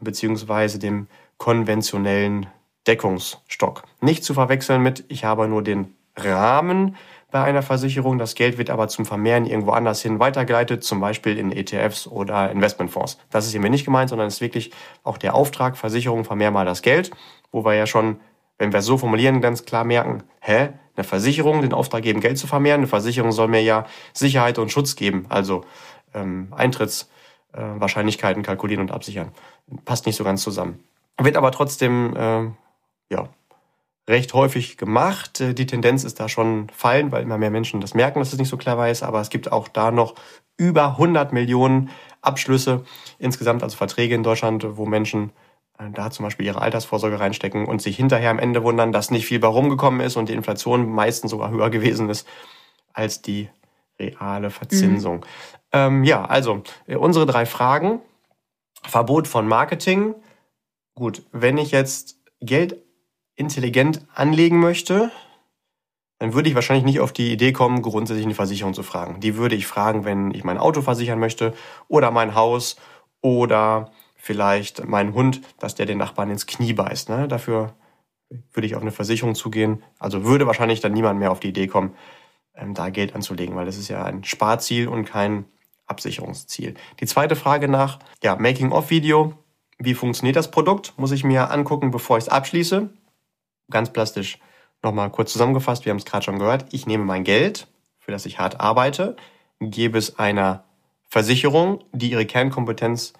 beziehungsweise 0.00 0.78
dem 0.78 1.08
konventionellen 1.38 2.46
Deckungsstock. 2.86 3.82
Nicht 4.00 4.24
zu 4.24 4.32
verwechseln 4.32 4.80
mit, 4.80 5.04
ich 5.08 5.24
habe 5.24 5.48
nur 5.48 5.62
den 5.62 5.94
Rahmen 6.16 6.96
bei 7.32 7.42
einer 7.42 7.62
Versicherung, 7.62 8.18
das 8.18 8.36
Geld 8.36 8.58
wird 8.58 8.70
aber 8.70 8.86
zum 8.86 9.04
Vermehren 9.04 9.44
irgendwo 9.44 9.72
anders 9.72 10.00
hin 10.00 10.20
weitergeleitet, 10.20 10.84
zum 10.84 11.00
Beispiel 11.00 11.36
in 11.36 11.50
ETFs 11.50 12.06
oder 12.06 12.52
Investmentfonds. 12.52 13.18
Das 13.30 13.44
ist 13.44 13.50
hier 13.50 13.60
mir 13.60 13.70
nicht 13.70 13.84
gemeint, 13.84 14.10
sondern 14.10 14.28
es 14.28 14.34
ist 14.34 14.40
wirklich 14.40 14.70
auch 15.02 15.18
der 15.18 15.34
Auftrag, 15.34 15.76
Versicherung, 15.76 16.24
vermehr 16.24 16.52
mal 16.52 16.64
das 16.64 16.82
Geld, 16.82 17.10
wo 17.50 17.64
wir 17.64 17.74
ja 17.74 17.86
schon, 17.86 18.20
wenn 18.58 18.72
wir 18.72 18.82
so 18.82 18.98
formulieren, 18.98 19.40
ganz 19.40 19.64
klar 19.64 19.84
merken, 19.84 20.22
hä, 20.40 20.70
eine 20.96 21.04
Versicherung, 21.04 21.62
den 21.62 21.72
Auftrag 21.72 22.02
geben, 22.02 22.20
Geld 22.20 22.38
zu 22.38 22.46
vermehren, 22.46 22.80
eine 22.80 22.86
Versicherung 22.86 23.32
soll 23.32 23.48
mir 23.48 23.62
ja 23.62 23.86
Sicherheit 24.14 24.58
und 24.58 24.72
Schutz 24.72 24.96
geben, 24.96 25.26
also 25.28 25.64
ähm, 26.14 26.48
Eintritts 26.52 27.10
äh, 27.52 27.60
Wahrscheinlichkeiten 27.60 28.42
kalkulieren 28.42 28.82
und 28.82 28.92
absichern. 28.92 29.32
Passt 29.84 30.06
nicht 30.06 30.16
so 30.16 30.24
ganz 30.24 30.42
zusammen. 30.42 30.82
Wird 31.18 31.36
aber 31.36 31.52
trotzdem 31.52 32.14
äh, 32.16 32.50
ja, 33.10 33.28
recht 34.08 34.34
häufig 34.34 34.76
gemacht. 34.76 35.40
Äh, 35.40 35.54
die 35.54 35.66
Tendenz 35.66 36.04
ist 36.04 36.20
da 36.20 36.28
schon 36.28 36.68
fallend, 36.70 37.12
weil 37.12 37.22
immer 37.22 37.38
mehr 37.38 37.50
Menschen 37.50 37.80
das 37.80 37.94
merken, 37.94 38.18
dass 38.20 38.32
es 38.32 38.38
nicht 38.38 38.48
so 38.48 38.56
clever 38.56 38.90
ist. 38.90 39.02
Aber 39.02 39.20
es 39.20 39.30
gibt 39.30 39.50
auch 39.52 39.68
da 39.68 39.90
noch 39.90 40.14
über 40.56 40.90
100 40.90 41.32
Millionen 41.32 41.90
Abschlüsse 42.22 42.84
insgesamt, 43.18 43.62
also 43.62 43.76
Verträge 43.76 44.14
in 44.14 44.22
Deutschland, 44.22 44.66
wo 44.76 44.86
Menschen 44.86 45.32
da 45.92 46.10
zum 46.10 46.24
Beispiel 46.24 46.46
ihre 46.46 46.60
Altersvorsorge 46.60 47.20
reinstecken 47.20 47.66
und 47.66 47.82
sich 47.82 47.96
hinterher 47.96 48.30
am 48.30 48.38
Ende 48.38 48.62
wundern, 48.62 48.92
dass 48.92 49.10
nicht 49.10 49.26
viel 49.26 49.38
bei 49.38 49.48
rumgekommen 49.48 50.00
ist 50.00 50.16
und 50.16 50.28
die 50.28 50.34
Inflation 50.34 50.90
meistens 50.90 51.30
sogar 51.30 51.50
höher 51.50 51.70
gewesen 51.70 52.08
ist 52.08 52.26
als 52.92 53.22
die 53.22 53.48
reale 53.98 54.50
Verzinsung. 54.50 55.18
Mhm. 55.18 55.22
Ähm, 55.72 56.04
ja, 56.04 56.24
also 56.24 56.62
äh, 56.86 56.96
unsere 56.96 57.26
drei 57.26 57.46
Fragen. 57.46 58.00
Verbot 58.82 59.26
von 59.26 59.48
Marketing. 59.48 60.14
Gut, 60.94 61.22
wenn 61.32 61.58
ich 61.58 61.72
jetzt 61.72 62.18
Geld 62.40 62.76
intelligent 63.34 64.06
anlegen 64.14 64.60
möchte, 64.60 65.10
dann 66.18 66.32
würde 66.32 66.48
ich 66.48 66.54
wahrscheinlich 66.54 66.84
nicht 66.84 67.00
auf 67.00 67.12
die 67.12 67.32
Idee 67.32 67.52
kommen, 67.52 67.82
grundsätzlich 67.82 68.24
eine 68.24 68.34
Versicherung 68.34 68.74
zu 68.74 68.82
fragen. 68.82 69.20
Die 69.20 69.36
würde 69.36 69.54
ich 69.54 69.66
fragen, 69.66 70.04
wenn 70.04 70.30
ich 70.30 70.44
mein 70.44 70.56
Auto 70.56 70.80
versichern 70.80 71.18
möchte 71.18 71.52
oder 71.88 72.10
mein 72.10 72.34
Haus 72.34 72.76
oder 73.20 73.90
vielleicht 74.26 74.84
meinen 74.84 75.14
Hund, 75.14 75.40
dass 75.58 75.76
der 75.76 75.86
den 75.86 75.98
Nachbarn 75.98 76.30
ins 76.30 76.46
Knie 76.46 76.72
beißt. 76.72 77.08
Ne? 77.08 77.28
Dafür 77.28 77.74
würde 78.52 78.66
ich 78.66 78.74
auf 78.74 78.82
eine 78.82 78.90
Versicherung 78.90 79.36
zugehen. 79.36 79.84
Also 79.98 80.24
würde 80.24 80.46
wahrscheinlich 80.46 80.80
dann 80.80 80.92
niemand 80.92 81.20
mehr 81.20 81.30
auf 81.30 81.40
die 81.40 81.48
Idee 81.48 81.68
kommen, 81.68 81.94
ähm, 82.54 82.74
da 82.74 82.90
Geld 82.90 83.14
anzulegen, 83.14 83.54
weil 83.54 83.66
das 83.66 83.78
ist 83.78 83.88
ja 83.88 84.04
ein 84.04 84.24
Sparziel 84.24 84.88
und 84.88 85.04
kein 85.04 85.44
Absicherungsziel. 85.86 86.74
Die 86.98 87.06
zweite 87.06 87.36
Frage 87.36 87.68
nach, 87.68 88.00
ja, 88.22 88.34
Making-of-Video. 88.34 89.34
Wie 89.78 89.94
funktioniert 89.94 90.36
das 90.36 90.50
Produkt? 90.50 90.94
Muss 90.96 91.12
ich 91.12 91.22
mir 91.22 91.50
angucken, 91.50 91.92
bevor 91.92 92.18
ich 92.18 92.24
es 92.24 92.28
abschließe. 92.28 92.90
Ganz 93.70 93.92
plastisch 93.92 94.40
nochmal 94.82 95.10
kurz 95.10 95.32
zusammengefasst, 95.32 95.84
wir 95.84 95.90
haben 95.90 95.98
es 95.98 96.04
gerade 96.04 96.24
schon 96.24 96.38
gehört. 96.38 96.66
Ich 96.72 96.86
nehme 96.86 97.04
mein 97.04 97.24
Geld, 97.24 97.68
für 97.98 98.10
das 98.10 98.26
ich 98.26 98.38
hart 98.38 98.60
arbeite, 98.60 99.16
gebe 99.60 99.98
es 99.98 100.18
einer 100.18 100.64
Versicherung, 101.08 101.84
die 101.92 102.10
ihre 102.10 102.26
Kernkompetenz 102.26 103.12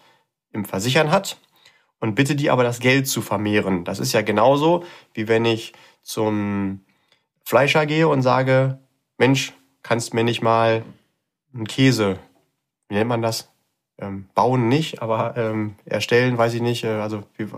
im 0.53 0.65
Versichern 0.65 1.11
hat 1.11 1.37
und 2.01 2.15
bitte 2.15 2.37
die 2.37 2.51
aber 2.51 2.63
das 2.63 2.81
Geld 2.81 3.09
zu 3.09 3.23
vermehren. 3.23 3.85
Das 3.85 3.99
ist 3.99 4.13
ja 4.13 4.23
genauso, 4.23 4.85
wie 5.15 5.29
wenn 5.29 5.45
ich 5.45 5.73
zum 6.03 6.85
Fleischer 7.45 7.87
gehe 7.87 8.09
und 8.09 8.23
sage, 8.23 8.79
Mensch, 9.19 9.53
kannst 9.83 10.15
mir 10.15 10.25
nicht 10.25 10.43
mal 10.43 10.83
einen 11.55 11.67
Käse, 11.67 12.19
wie 12.89 12.95
nennt 12.95 13.09
man 13.09 13.23
das? 13.23 13.51
Ähm, 13.99 14.29
bauen 14.35 14.69
nicht, 14.69 15.01
aber 15.01 15.37
ähm, 15.37 15.77
erstellen, 15.87 16.37
weiß 16.37 16.53
ich 16.55 16.61
nicht. 16.61 16.85
Äh, 16.85 16.89
also 16.89 17.23
wie, 17.37 17.49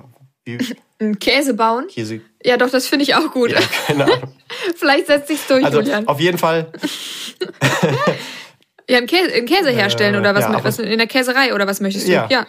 wie 0.44 0.76
Ein 1.00 1.18
Käse 1.18 1.54
bauen? 1.54 1.86
Käse. 1.88 2.20
Ja, 2.44 2.56
doch, 2.56 2.70
das 2.70 2.86
finde 2.86 3.04
ich 3.04 3.14
auch 3.14 3.32
gut. 3.32 3.52
Ja, 3.52 3.60
keine 3.86 4.04
Ahnung. 4.04 4.34
Vielleicht 4.76 5.06
setzt 5.06 5.28
sich's 5.28 5.46
durch, 5.46 5.64
also, 5.64 5.80
Julian. 5.80 6.06
Auf 6.08 6.20
jeden 6.20 6.38
Fall. 6.38 6.72
ja, 8.88 8.98
einen 8.98 9.06
Käse, 9.06 9.32
einen 9.32 9.46
Käse 9.46 9.70
herstellen 9.70 10.14
äh, 10.14 10.18
oder 10.18 10.34
was, 10.34 10.44
ja, 10.44 10.64
was 10.64 10.78
in 10.78 10.98
der 10.98 11.06
Käserei 11.06 11.54
oder 11.54 11.66
was 11.66 11.80
möchtest 11.80 12.08
du? 12.08 12.12
Ja. 12.12 12.26
ja. 12.30 12.46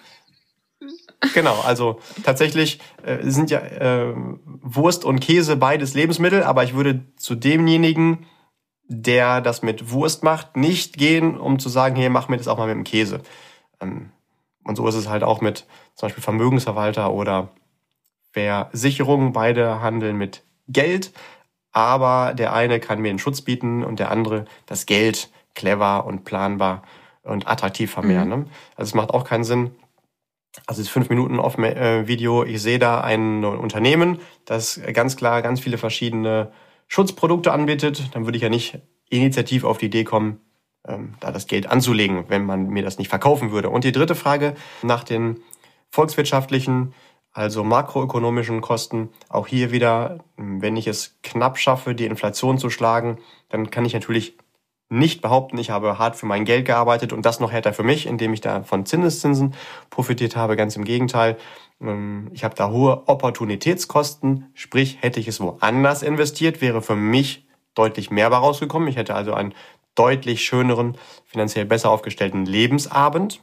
Genau, 1.34 1.60
also 1.62 2.00
tatsächlich 2.24 2.80
äh, 3.04 3.18
sind 3.24 3.52
ja 3.52 3.60
äh, 3.60 4.14
Wurst 4.62 5.04
und 5.04 5.20
Käse 5.20 5.58
beides 5.58 5.94
Lebensmittel, 5.94 6.44
aber 6.44 6.64
ich 6.64 6.74
würde 6.74 7.02
zu 7.18 7.36
demjenigen 7.36 8.26
der 8.90 9.40
das 9.40 9.62
mit 9.62 9.92
Wurst 9.92 10.24
macht, 10.24 10.58
nicht 10.58 10.98
gehen, 10.98 11.38
um 11.38 11.60
zu 11.60 11.70
sagen, 11.70 11.96
hier, 11.96 12.10
mach 12.10 12.28
mir 12.28 12.38
das 12.38 12.48
auch 12.48 12.58
mal 12.58 12.68
mit 12.68 12.76
dem 12.76 12.84
Käse. 12.84 13.22
Ähm, 13.80 14.10
und 14.64 14.76
so 14.76 14.88
ist 14.88 14.96
es 14.96 15.08
halt 15.08 15.24
auch 15.24 15.42
mit 15.42 15.66
zum 15.96 16.08
Beispiel 16.08 16.24
Vermögensverwalter 16.24 17.14
oder 17.14 17.50
Versicherungen. 18.34 19.32
Beide 19.32 19.82
handeln 19.82 20.18
mit 20.18 20.44
Geld, 20.68 21.14
aber 21.72 22.34
der 22.34 22.54
eine 22.54 22.80
kann 22.80 23.00
mir 23.00 23.10
einen 23.10 23.20
Schutz 23.20 23.42
bieten 23.42 23.84
und 23.84 24.00
der 24.00 24.12
andere 24.12 24.46
das 24.66 24.88
Geld 24.88 25.30
clever 25.54 26.06
und 26.06 26.26
planbar 26.26 26.84
und 27.24 27.48
attraktiv 27.48 27.92
vermehren. 27.92 28.30
Mhm. 28.30 28.36
Ne? 28.36 28.46
Also 28.76 28.90
es 28.90 28.96
macht 28.96 29.12
auch 29.12 29.24
keinen 29.24 29.44
Sinn. 29.44 29.72
Also 30.66 30.82
das 30.82 30.90
5 30.90 31.10
Minuten 31.10 31.40
off 31.40 31.58
Video, 31.58 32.44
ich 32.44 32.62
sehe 32.62 32.80
da 32.80 33.02
ein 33.02 33.44
Unternehmen, 33.46 34.20
das 34.46 34.82
ganz 34.94 35.16
klar 35.16 35.42
ganz 35.42 35.60
viele 35.60 35.78
verschiedene 35.78 36.52
Schutzprodukte 36.88 37.52
anbietet, 37.52 38.16
dann 38.16 38.26
würde 38.26 38.38
ich 38.38 38.44
ja 38.44 38.50
nicht 38.50 38.80
initiativ 39.10 39.64
auf 39.64 39.78
die 39.78 39.86
Idee 39.86 40.04
kommen, 40.04 40.42
ähm, 40.88 41.14
da 41.20 41.32
das 41.32 41.48
Geld 41.48 41.68
anzulegen, 41.68 42.26
wenn 42.30 42.46
man 42.46 42.68
mir 42.70 42.84
das 42.84 42.98
nicht 42.98 43.10
verkaufen 43.10 43.52
würde. 43.52 43.70
Und 43.70 43.84
die 43.84 43.92
dritte 43.92 44.16
Frage 44.16 44.56
nach 44.82 45.04
den 45.04 45.40
volkswirtschaftlichen, 45.92 46.94
also 47.32 47.64
makroökonomischen 47.64 48.62
Kosten. 48.62 49.10
Auch 49.30 49.48
hier 49.48 49.72
wieder, 49.72 50.20
wenn 50.36 50.76
ich 50.76 50.88
es 50.88 51.20
knapp 51.22 51.58
schaffe, 51.58 51.94
die 51.94 52.06
Inflation 52.06 52.58
zu 52.58 52.70
schlagen, 52.70 53.20
dann 53.50 53.70
kann 53.70 53.86
ich 53.86 53.94
natürlich 53.94 54.38
nicht 54.90 55.22
behaupten, 55.22 55.58
ich 55.60 55.70
habe 55.70 56.00
hart 56.00 56.16
für 56.16 56.26
mein 56.26 56.46
Geld 56.46 56.66
gearbeitet 56.66 57.14
und 57.14 57.26
das 57.26 57.40
noch 57.40 57.52
härter 57.52 57.74
für 57.74 57.84
mich, 57.84 58.08
indem 58.08 58.34
ich 58.34 58.42
da 58.42 58.64
von 58.64 58.86
Zinseszinsen 58.86 59.54
profitiert 59.90 60.36
habe. 60.36 60.56
Ganz 60.56 60.76
im 60.76 60.84
Gegenteil. 60.84 61.38
Ähm, 61.80 62.30
ich 62.34 62.44
habe 62.44 62.56
da 62.56 62.70
hohe 62.70 63.08
Opportunitätskosten, 63.08 64.50
sprich 64.56 64.98
hätte 65.02 65.20
ich 65.20 65.28
es 65.28 65.40
woanders 65.40 66.02
investiert, 66.02 66.62
wäre 66.62 66.82
für 66.82 66.96
mich 66.96 67.48
deutlich 67.76 68.10
mehr 68.10 68.30
rausgekommen. 68.30 68.90
Ich 68.90 68.98
hätte 68.98 69.16
also 69.16 69.34
einen 69.34 69.54
deutlich 69.96 70.44
schöneren, 70.44 70.98
finanziell 71.26 71.66
besser 71.66 71.92
aufgestellten 71.92 72.46
Lebensabend. 72.46 73.42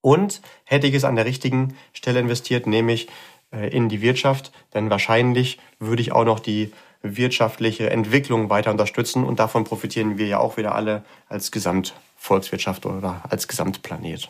Und 0.00 0.40
hätte 0.64 0.86
ich 0.86 0.94
es 0.94 1.04
an 1.04 1.16
der 1.16 1.24
richtigen 1.24 1.76
Stelle 1.92 2.20
investiert, 2.20 2.66
nämlich 2.66 3.08
äh, 3.52 3.68
in 3.68 3.88
die 3.88 4.00
Wirtschaft, 4.00 4.52
denn 4.72 4.88
wahrscheinlich 4.88 5.58
würde 5.78 6.02
ich 6.02 6.12
auch 6.12 6.24
noch 6.24 6.40
die 6.40 6.72
wirtschaftliche 7.14 7.90
Entwicklung 7.90 8.50
weiter 8.50 8.70
unterstützen 8.70 9.24
und 9.24 9.38
davon 9.38 9.64
profitieren 9.64 10.18
wir 10.18 10.26
ja 10.26 10.38
auch 10.38 10.56
wieder 10.56 10.74
alle 10.74 11.04
als 11.28 11.52
Gesamtvolkswirtschaft 11.52 12.86
oder 12.86 13.22
als 13.28 13.46
Gesamtplanet. 13.46 14.28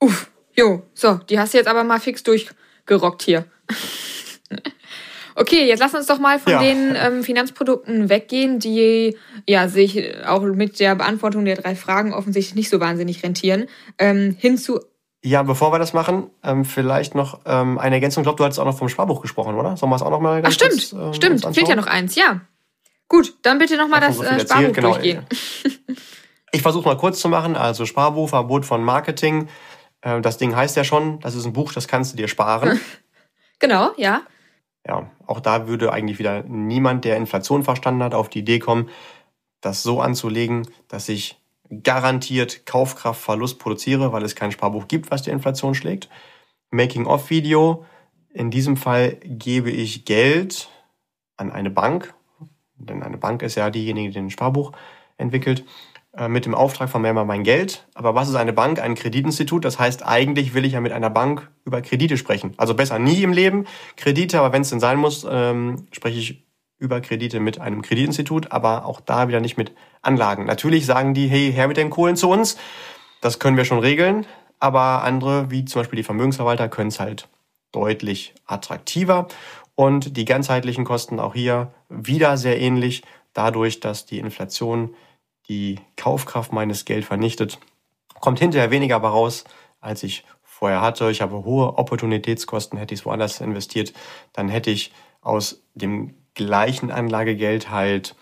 Uff, 0.00 0.30
Jo, 0.56 0.82
so, 0.94 1.14
die 1.28 1.38
hast 1.38 1.52
du 1.52 1.58
jetzt 1.58 1.66
aber 1.66 1.84
mal 1.84 2.00
fix 2.00 2.22
durchgerockt 2.22 3.22
hier. 3.22 3.46
okay, 5.34 5.66
jetzt 5.66 5.80
lass 5.80 5.94
uns 5.94 6.06
doch 6.06 6.20
mal 6.20 6.38
von 6.38 6.52
ja. 6.52 6.62
den 6.62 6.96
ähm, 6.96 7.24
Finanzprodukten 7.24 8.08
weggehen, 8.08 8.60
die 8.60 9.16
ja 9.48 9.68
sich 9.68 10.24
auch 10.24 10.42
mit 10.42 10.78
der 10.78 10.94
Beantwortung 10.94 11.44
der 11.44 11.56
drei 11.56 11.74
Fragen 11.74 12.14
offensichtlich 12.14 12.54
nicht 12.54 12.70
so 12.70 12.78
wahnsinnig 12.78 13.22
rentieren, 13.22 13.66
ähm, 13.98 14.36
hin 14.38 14.56
zu 14.56 14.80
ja, 15.24 15.42
bevor 15.42 15.72
wir 15.72 15.78
das 15.78 15.94
machen, 15.94 16.30
ähm, 16.42 16.66
vielleicht 16.66 17.14
noch 17.14 17.40
ähm, 17.46 17.78
eine 17.78 17.94
Ergänzung. 17.94 18.20
Ich 18.20 18.26
glaube, 18.26 18.36
du 18.36 18.44
hattest 18.44 18.60
auch 18.60 18.66
noch 18.66 18.76
vom 18.76 18.90
Sparbuch 18.90 19.22
gesprochen, 19.22 19.54
oder? 19.54 19.74
Sollen 19.78 19.90
wir 19.90 19.96
es 19.96 20.02
auch 20.02 20.10
noch 20.10 20.20
mal 20.20 20.42
ganz 20.42 20.54
Ach, 20.54 20.66
stimmt, 20.66 20.90
kurz, 20.90 20.92
ähm, 20.92 21.14
stimmt. 21.14 21.54
Fehlt 21.54 21.66
ja 21.66 21.76
noch 21.76 21.86
eins, 21.86 22.14
ja. 22.14 22.42
Gut, 23.08 23.34
dann 23.40 23.56
bitte 23.56 23.78
noch 23.78 23.88
mal 23.88 24.00
das 24.00 24.16
so 24.16 24.22
äh, 24.22 24.38
Sparbuch 24.38 24.72
genau. 24.74 24.90
durchgehen. 24.90 25.26
Ich 26.52 26.60
versuche 26.60 26.86
mal 26.86 26.98
kurz 26.98 27.20
zu 27.20 27.30
machen. 27.30 27.56
Also 27.56 27.86
Sparbuch, 27.86 28.28
Verbot 28.28 28.66
von 28.66 28.84
Marketing, 28.84 29.48
äh, 30.02 30.20
das 30.20 30.36
Ding 30.36 30.54
heißt 30.54 30.76
ja 30.76 30.84
schon, 30.84 31.20
das 31.20 31.34
ist 31.34 31.46
ein 31.46 31.54
Buch, 31.54 31.72
das 31.72 31.88
kannst 31.88 32.12
du 32.12 32.16
dir 32.18 32.28
sparen. 32.28 32.78
genau, 33.58 33.92
ja. 33.96 34.22
Ja, 34.86 35.10
auch 35.26 35.40
da 35.40 35.66
würde 35.66 35.90
eigentlich 35.90 36.18
wieder 36.18 36.42
niemand, 36.42 37.06
der 37.06 37.16
Inflation 37.16 37.62
verstanden 37.62 38.02
hat, 38.02 38.12
auf 38.12 38.28
die 38.28 38.40
Idee 38.40 38.58
kommen, 38.58 38.90
das 39.62 39.82
so 39.82 40.02
anzulegen, 40.02 40.68
dass 40.88 41.08
ich 41.08 41.40
garantiert 41.82 42.66
Kaufkraftverlust 42.66 43.58
produziere, 43.58 44.12
weil 44.12 44.22
es 44.22 44.34
kein 44.34 44.52
Sparbuch 44.52 44.88
gibt, 44.88 45.10
was 45.10 45.22
die 45.22 45.30
Inflation 45.30 45.74
schlägt. 45.74 46.08
Making-of-Video. 46.70 47.84
In 48.30 48.50
diesem 48.50 48.76
Fall 48.76 49.18
gebe 49.22 49.70
ich 49.70 50.04
Geld 50.04 50.68
an 51.36 51.52
eine 51.52 51.70
Bank, 51.70 52.14
denn 52.76 53.02
eine 53.02 53.16
Bank 53.18 53.42
ist 53.42 53.54
ja 53.54 53.70
diejenige, 53.70 54.10
die 54.10 54.18
ein 54.18 54.30
Sparbuch 54.30 54.72
entwickelt. 55.16 55.64
Äh, 56.16 56.28
mit 56.28 56.46
dem 56.46 56.54
Auftrag 56.54 56.88
von 56.90 57.02
mir 57.02 57.12
mal 57.12 57.24
mein 57.24 57.42
Geld. 57.42 57.86
Aber 57.94 58.14
was 58.14 58.28
ist 58.28 58.36
eine 58.36 58.52
Bank? 58.52 58.80
Ein 58.80 58.94
Kreditinstitut. 58.94 59.64
Das 59.64 59.78
heißt, 59.78 60.06
eigentlich 60.06 60.54
will 60.54 60.64
ich 60.64 60.74
ja 60.74 60.80
mit 60.80 60.92
einer 60.92 61.10
Bank 61.10 61.50
über 61.64 61.82
Kredite 61.82 62.16
sprechen. 62.16 62.54
Also 62.56 62.74
besser 62.74 62.98
nie 63.00 63.22
im 63.22 63.32
Leben 63.32 63.66
Kredite, 63.96 64.38
aber 64.38 64.52
wenn 64.52 64.62
es 64.62 64.70
denn 64.70 64.80
sein 64.80 64.98
muss, 64.98 65.26
ähm, 65.28 65.88
spreche 65.90 66.18
ich 66.18 66.43
über 66.78 67.00
Kredite 67.00 67.40
mit 67.40 67.60
einem 67.60 67.82
Kreditinstitut, 67.82 68.52
aber 68.52 68.84
auch 68.84 69.00
da 69.00 69.28
wieder 69.28 69.40
nicht 69.40 69.56
mit 69.56 69.72
Anlagen. 70.02 70.44
Natürlich 70.44 70.86
sagen 70.86 71.14
die, 71.14 71.28
hey, 71.28 71.52
her 71.52 71.68
mit 71.68 71.76
den 71.76 71.90
Kohlen 71.90 72.16
zu 72.16 72.28
uns. 72.28 72.56
Das 73.20 73.38
können 73.38 73.56
wir 73.56 73.64
schon 73.64 73.78
regeln. 73.78 74.26
Aber 74.58 75.02
andere, 75.02 75.50
wie 75.50 75.64
zum 75.64 75.80
Beispiel 75.80 75.98
die 75.98 76.04
Vermögensverwalter, 76.04 76.68
können 76.68 76.88
es 76.88 77.00
halt 77.00 77.28
deutlich 77.72 78.34
attraktiver. 78.46 79.28
Und 79.74 80.16
die 80.16 80.24
ganzheitlichen 80.24 80.84
Kosten 80.84 81.18
auch 81.18 81.34
hier 81.34 81.72
wieder 81.88 82.36
sehr 82.36 82.60
ähnlich, 82.60 83.02
dadurch, 83.32 83.80
dass 83.80 84.06
die 84.06 84.18
Inflation 84.18 84.94
die 85.48 85.80
Kaufkraft 85.96 86.52
meines 86.52 86.84
Geld 86.84 87.04
vernichtet, 87.04 87.58
kommt 88.20 88.38
hinterher 88.38 88.70
weniger 88.70 88.96
raus, 88.96 89.44
als 89.80 90.02
ich 90.02 90.24
vorher 90.42 90.80
hatte. 90.80 91.10
Ich 91.10 91.20
habe 91.20 91.44
hohe 91.44 91.76
Opportunitätskosten, 91.76 92.78
hätte 92.78 92.94
ich 92.94 93.00
es 93.00 93.06
woanders 93.06 93.40
investiert, 93.40 93.92
dann 94.32 94.48
hätte 94.48 94.70
ich 94.70 94.92
aus 95.20 95.62
dem 95.74 96.14
gleichen 96.34 96.90
Anlagegeld 96.90 97.70
halt 97.70 98.14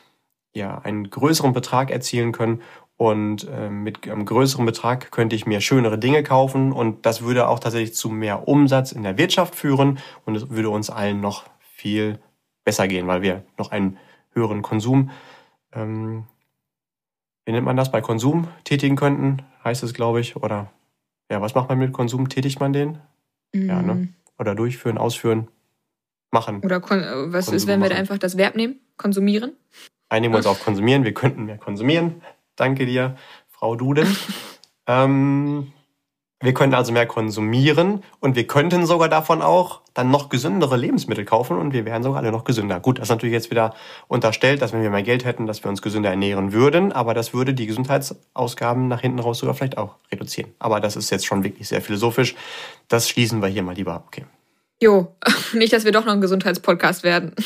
ja 0.55 0.79
einen 0.79 1.09
größeren 1.11 1.53
Betrag 1.53 1.90
erzielen 1.90 2.33
können 2.33 2.62
und 2.96 3.48
äh, 3.48 3.70
mit 3.70 4.09
einem 4.09 4.25
größeren 4.25 4.66
Betrag 4.66 5.11
könnte 5.11 5.35
ich 5.35 5.46
mir 5.46 5.61
schönere 5.61 5.98
Dinge 5.98 6.22
kaufen 6.22 6.72
und 6.72 7.07
das 7.07 7.22
würde 7.22 7.48
auch 7.48 7.59
tatsächlich 7.59 7.94
zu 7.94 8.11
mehr 8.11 8.46
Umsatz 8.46 8.92
in 8.92 9.03
der 9.03 9.18
Wirtschaft 9.18 9.55
führen 9.55 9.98
und 10.25 10.37
es 10.37 10.51
würde 10.51 10.70
uns 10.70 10.90
allen 10.90 11.20
noch 11.20 11.44
viel 11.59 12.18
besser 12.64 12.87
gehen, 12.88 13.07
weil 13.07 13.22
wir 13.22 13.44
noch 13.59 13.70
einen 13.70 13.98
höheren 14.35 14.62
Konsum, 14.62 15.11
ähm, 15.72 16.25
wie 17.44 17.53
nennt 17.53 17.66
man 17.66 17.77
das, 17.77 17.90
bei 17.90 18.01
Konsum 18.01 18.48
tätigen 18.64 18.96
könnten, 18.96 19.42
heißt 19.64 19.83
es, 19.83 19.94
glaube 19.94 20.20
ich. 20.20 20.37
Oder 20.37 20.70
ja, 21.31 21.40
was 21.40 21.55
macht 21.55 21.68
man 21.68 21.79
mit 21.79 21.92
Konsum? 21.92 22.29
Tätigt 22.29 22.61
man 22.61 22.72
den? 22.72 22.98
Mm. 23.53 23.68
Ja, 23.68 23.83
ne? 23.83 23.94
Mhm. 23.94 24.14
Oder 24.38 24.55
durchführen, 24.55 24.98
ausführen, 24.98 25.48
machen. 26.33 26.61
Oder 26.62 26.83
was 26.83 26.88
Konsum 26.88 27.55
ist, 27.55 27.66
wenn 27.66 27.83
wir 27.83 27.88
da 27.88 27.97
einfach 27.97 28.18
das 28.18 28.37
Verb 28.37 28.57
nehmen? 28.57 28.81
Konsumieren? 28.97 29.53
Einigen 30.09 30.33
wir 30.33 30.38
uns 30.38 30.47
auf 30.47 30.62
konsumieren. 30.62 31.05
Wir 31.05 31.14
könnten 31.14 31.45
mehr 31.45 31.59
konsumieren. 31.59 32.23
Danke 32.57 32.87
dir, 32.87 33.16
Frau 33.51 33.77
Duden. 33.77 34.16
ähm, 34.87 35.73
wir 36.42 36.55
können 36.55 36.75
also 36.75 36.92
mehr 36.92 37.07
konsumieren 37.07 38.03
und 38.18 38.35
wir 38.35 38.49
könnten 38.49 38.85
sogar 38.85 39.09
davon 39.09 39.42
auch 39.42 39.81
dann 39.95 40.11
noch 40.11 40.29
gesündere 40.29 40.77
Lebensmittel 40.77 41.25
kaufen 41.25 41.57
und 41.57 41.73
wir 41.73 41.85
wären 41.85 42.03
sogar 42.03 42.21
alle 42.21 42.33
noch 42.33 42.42
gesünder. 42.42 42.81
Gut, 42.81 42.99
das 42.99 43.05
ist 43.05 43.11
natürlich 43.11 43.33
jetzt 43.33 43.51
wieder 43.53 43.75
unterstellt, 44.09 44.61
dass 44.61 44.73
wenn 44.73 44.83
wir 44.83 44.90
mehr 44.90 45.05
Geld 45.05 45.25
hätten, 45.25 45.47
dass 45.47 45.62
wir 45.62 45.71
uns 45.71 45.83
gesünder 45.83 46.11
ernähren 46.11 46.53
würden, 46.53 46.90
aber 46.90 47.14
das 47.14 47.33
würde 47.33 47.55
die 47.55 47.66
Gesundheitsausgaben 47.66 48.88
nach 48.88 49.01
hinten 49.01 49.21
raus 49.21 49.38
sogar 49.38 49.55
vielleicht 49.55 49.79
auch 49.79 49.95
reduzieren. 50.11 50.51
Aber 50.59 50.81
das 50.81 50.97
ist 50.97 51.11
jetzt 51.11 51.27
schon 51.27 51.45
wirklich 51.45 51.68
sehr 51.68 51.81
philosophisch. 51.81 52.35
Das 52.88 53.09
schließen 53.09 53.40
wir 53.40 53.49
hier 53.49 53.62
mal 53.62 53.77
lieber. 53.77 54.03
Okay. 54.09 54.25
Jo, 54.83 55.14
nicht, 55.53 55.73
dass 55.73 55.85
wir 55.85 55.92
doch 55.92 56.05
noch 56.05 56.12
ein 56.12 56.21
Gesundheitspodcast 56.21 57.05
werden. 57.05 57.33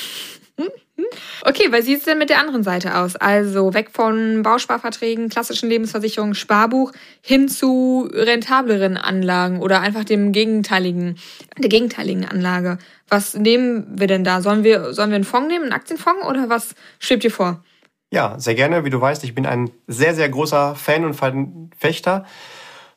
Okay, 1.43 1.71
weil 1.71 1.83
sieht 1.83 1.99
es 1.99 2.05
denn 2.05 2.19
mit 2.19 2.31
der 2.31 2.39
anderen 2.41 2.63
Seite 2.63 2.97
aus? 2.97 3.17
Also 3.17 3.75
weg 3.75 3.91
von 3.93 4.43
Bausparverträgen, 4.43 5.29
klassischen 5.29 5.69
Lebensversicherungen, 5.69 6.35
Sparbuch 6.35 6.93
hin 7.21 7.49
zu 7.49 8.09
rentableren 8.11 8.97
Anlagen 8.97 9.61
oder 9.61 9.81
einfach 9.81 10.05
dem 10.05 10.33
gegenteiligen, 10.33 11.17
der 11.59 11.69
gegenteiligen 11.69 12.25
Anlage. 12.27 12.79
Was 13.09 13.35
nehmen 13.35 13.87
wir 13.95 14.07
denn 14.07 14.25
da? 14.25 14.41
Sollen 14.41 14.65
wir, 14.65 14.95
sollen 14.95 15.11
wir 15.11 15.17
einen 15.17 15.25
Fonds 15.25 15.49
nehmen, 15.49 15.65
einen 15.65 15.75
Aktienfonds 15.75 16.25
oder 16.27 16.49
was 16.49 16.75
schwebt 16.99 17.23
dir 17.23 17.31
vor? 17.31 17.63
Ja, 18.11 18.37
sehr 18.39 18.55
gerne. 18.55 18.85
Wie 18.87 18.91
du 18.91 19.01
weißt, 19.01 19.23
ich 19.23 19.35
bin 19.35 19.45
ein 19.45 19.71
sehr, 19.87 20.15
sehr 20.15 20.31
großer 20.31 20.75
Fan 20.75 21.05
und 21.05 21.15
Verfechter. 21.15 22.25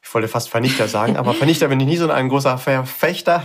Ich 0.09 0.15
wollte 0.15 0.27
fast 0.27 0.49
Vernichter 0.49 0.87
sagen, 0.87 1.17
aber 1.17 1.35
Vernichter 1.35 1.67
bin 1.67 1.79
ich 1.79 1.85
nie 1.85 1.97
so 1.97 2.09
ein 2.09 2.29
großer 2.29 2.57
Verfechter 2.57 3.43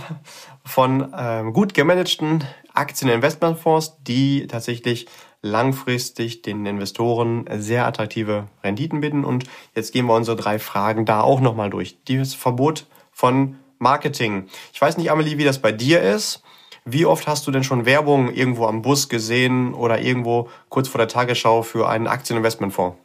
von 0.65 1.13
ähm, 1.15 1.53
gut 1.53 1.75
gemanagten 1.75 2.43
Aktieninvestmentfonds, 2.73 3.97
die 4.01 4.47
tatsächlich 4.47 5.05
langfristig 5.43 6.41
den 6.41 6.65
Investoren 6.65 7.45
sehr 7.59 7.85
attraktive 7.85 8.47
Renditen 8.63 9.01
bieten. 9.01 9.25
Und 9.25 9.43
jetzt 9.75 9.93
gehen 9.93 10.07
wir 10.07 10.15
unsere 10.15 10.35
drei 10.35 10.57
Fragen 10.57 11.05
da 11.05 11.21
auch 11.21 11.39
nochmal 11.39 11.69
durch. 11.69 11.99
Das 12.05 12.33
Verbot 12.33 12.87
von 13.11 13.59
Marketing. 13.77 14.47
Ich 14.73 14.81
weiß 14.81 14.97
nicht, 14.97 15.11
Amelie, 15.11 15.37
wie 15.37 15.43
das 15.43 15.59
bei 15.59 15.71
dir 15.71 16.01
ist. 16.01 16.41
Wie 16.83 17.05
oft 17.05 17.27
hast 17.27 17.45
du 17.45 17.51
denn 17.51 17.63
schon 17.63 17.85
Werbung 17.85 18.33
irgendwo 18.33 18.65
am 18.65 18.81
Bus 18.81 19.07
gesehen 19.07 19.75
oder 19.75 20.01
irgendwo 20.01 20.49
kurz 20.69 20.87
vor 20.87 20.97
der 20.97 21.09
Tagesschau 21.09 21.61
für 21.61 21.87
einen 21.87 22.07
Aktieninvestmentfonds? 22.07 22.97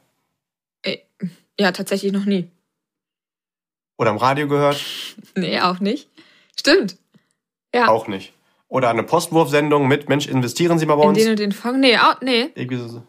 Äh, 0.80 0.96
ja, 1.58 1.72
tatsächlich 1.72 2.10
noch 2.12 2.24
nie. 2.24 2.48
Oder 4.00 4.12
im 4.12 4.16
Radio 4.16 4.48
gehört? 4.48 4.82
Nee, 5.36 5.60
auch 5.60 5.78
nicht. 5.78 6.08
Stimmt. 6.58 6.96
Ja. 7.74 7.88
Auch 7.88 8.08
nicht. 8.08 8.32
Oder 8.68 8.88
eine 8.88 9.02
Postwurfsendung 9.02 9.86
mit, 9.88 10.08
Mensch, 10.08 10.26
investieren 10.26 10.78
Sie 10.78 10.86
mal 10.86 10.96
bei 10.96 11.02
uns. 11.02 11.18
In 11.18 11.24
den 11.24 11.30
und 11.32 11.38
den 11.38 11.52
Fonds? 11.52 11.78
Nee, 11.80 11.98
auch, 11.98 12.18
nee. 12.22 12.50
So. 12.56 13.02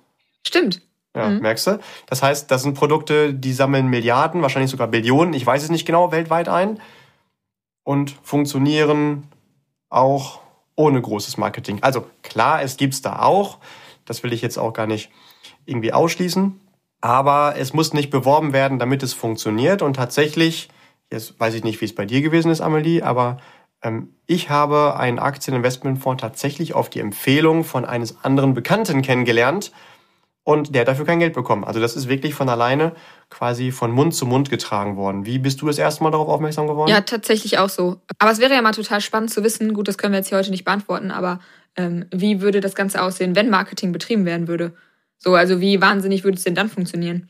Stimmt. 0.46 0.82
Ja, 1.16 1.30
mhm. 1.30 1.40
merkst 1.40 1.68
du? 1.68 1.80
Das 2.08 2.22
heißt, 2.22 2.52
das 2.52 2.64
sind 2.64 2.74
Produkte, 2.74 3.34
die 3.34 3.54
sammeln 3.54 3.88
Milliarden, 3.88 4.42
wahrscheinlich 4.42 4.70
sogar 4.70 4.90
Billionen, 4.90 5.34
ich 5.34 5.46
weiß 5.46 5.64
es 5.64 5.70
nicht 5.70 5.86
genau, 5.86 6.12
weltweit 6.12 6.50
ein 6.50 6.82
und 7.84 8.14
funktionieren 8.22 9.30
auch 9.90 10.42
ohne 10.76 11.02
großes 11.02 11.38
Marketing. 11.38 11.78
Also 11.82 12.06
klar, 12.22 12.64
es 12.64 12.76
gibt's 12.76 13.02
da 13.02 13.20
auch. 13.20 13.60
Das 14.04 14.24
will 14.24 14.34
ich 14.34 14.42
jetzt 14.42 14.58
auch 14.58 14.74
gar 14.74 14.88
nicht 14.88 15.10
irgendwie 15.66 15.94
ausschließen. 15.94 16.60
Aber 17.00 17.56
es 17.58 17.72
muss 17.72 17.94
nicht 17.94 18.10
beworben 18.10 18.52
werden, 18.52 18.78
damit 18.78 19.04
es 19.04 19.14
funktioniert. 19.14 19.82
Und 19.82 19.96
tatsächlich, 19.96 20.68
jetzt 21.12 21.40
weiß 21.40 21.54
ich 21.54 21.64
nicht, 21.64 21.82
wie 21.82 21.86
es 21.86 21.96
bei 21.96 22.06
dir 22.06 22.22
gewesen 22.22 22.52
ist, 22.52 22.62
Amelie, 22.62 23.04
aber 23.04 23.38
ähm, 23.84 24.16
ich 24.28 24.50
habe 24.50 24.98
einen 24.98 25.20
Aktieninvestmentfonds 25.20 26.22
tatsächlich 26.22 26.74
auf 26.74 26.90
die 26.90 27.00
Empfehlung 27.00 27.64
von 27.64 27.86
eines 27.86 28.24
anderen 28.24 28.54
Bekannten 28.54 29.02
kennengelernt 29.02 29.72
und 30.44 30.74
der 30.74 30.82
hat 30.82 30.88
dafür 30.88 31.06
kein 31.06 31.20
Geld 31.20 31.34
bekommen. 31.34 31.64
Also 31.64 31.80
das 31.80 31.96
ist 31.96 32.08
wirklich 32.08 32.34
von 32.34 32.50
alleine 32.50 32.94
quasi 33.30 33.72
von 33.72 33.92
Mund 33.92 34.16
zu 34.16 34.26
Mund 34.26 34.50
getragen 34.50 34.96
worden. 34.96 35.26
Wie 35.26 35.38
bist 35.38 35.62
du 35.62 35.68
das 35.68 35.78
erste 35.78 36.04
Mal 36.04 36.12
darauf 36.12 36.30
aufmerksam 36.30 36.68
geworden? 36.68 36.90
Ja, 36.90 37.02
tatsächlich 37.02 37.60
auch 37.60 37.70
so. 37.70 37.98
Aber 38.18 38.32
es 38.32 38.40
wäre 38.40 38.54
ja 38.54 38.62
mal 38.62 38.72
total 38.72 39.02
spannend 39.02 39.32
zu 39.32 39.44
wissen, 39.44 39.74
gut, 39.74 39.88
das 39.88 39.98
können 39.98 40.14
wir 40.14 40.20
jetzt 40.20 40.30
hier 40.30 40.38
heute 40.38 40.52
nicht 40.52 40.66
beantworten, 40.66 41.12
aber 41.12 41.40
ähm, 41.76 42.06
wie 42.12 42.42
würde 42.42 42.60
das 42.60 42.76
Ganze 42.76 43.02
aussehen, 43.02 43.36
wenn 43.36 43.50
Marketing 43.50 43.92
betrieben 43.92 44.26
werden 44.26 44.48
würde? 44.48 44.74
So, 45.18 45.36
also 45.36 45.62
wie 45.62 45.80
wahnsinnig 45.80 46.24
würde 46.24 46.38
es 46.38 46.44
denn 46.44 46.56
dann 46.56 46.70
funktionieren? 46.70 47.30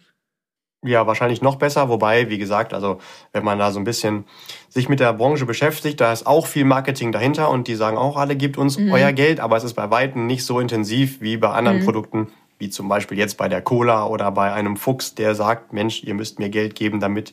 Ja, 0.84 1.06
wahrscheinlich 1.06 1.44
noch 1.44 1.58
besser, 1.58 1.90
wobei, 1.90 2.30
wie 2.30 2.40
gesagt, 2.40 2.74
also 2.74 2.98
wenn 3.34 3.44
man 3.44 3.60
da 3.60 3.72
so 3.72 3.80
ein 3.80 3.84
bisschen 3.84 4.26
sich 4.68 4.90
mit 4.90 5.00
der 5.00 5.14
Branche 5.14 5.46
beschäftigt, 5.46 6.02
da 6.02 6.12
ist 6.12 6.26
auch 6.26 6.48
viel 6.48 6.66
Marketing 6.66 7.12
dahinter 7.12 7.52
und 7.52 7.68
die 7.68 7.76
sagen 7.76 7.98
auch 7.98 8.18
alle, 8.18 8.36
gebt 8.36 8.58
uns 8.58 8.80
mhm. 8.80 8.92
euer 8.92 9.12
Geld, 9.12 9.40
aber 9.40 9.58
es 9.58 9.64
ist 9.64 9.76
bei 9.76 9.92
Weitem 9.92 10.26
nicht 10.26 10.44
so 10.44 10.60
intensiv 10.60 11.22
wie 11.22 11.38
bei 11.38 11.50
anderen 11.50 11.82
mhm. 11.82 11.86
Produkten, 11.86 12.28
wie 12.58 12.72
zum 12.72 12.90
Beispiel 12.90 13.20
jetzt 13.20 13.38
bei 13.38 13.48
der 13.48 13.62
Cola 13.62 14.08
oder 14.08 14.32
bei 14.32 14.54
einem 14.54 14.76
Fuchs, 14.76 15.14
der 15.14 15.36
sagt, 15.36 15.72
Mensch, 15.72 16.04
ihr 16.04 16.16
müsst 16.16 16.40
mir 16.40 16.50
Geld 16.50 16.74
geben, 16.74 17.00
damit 17.00 17.32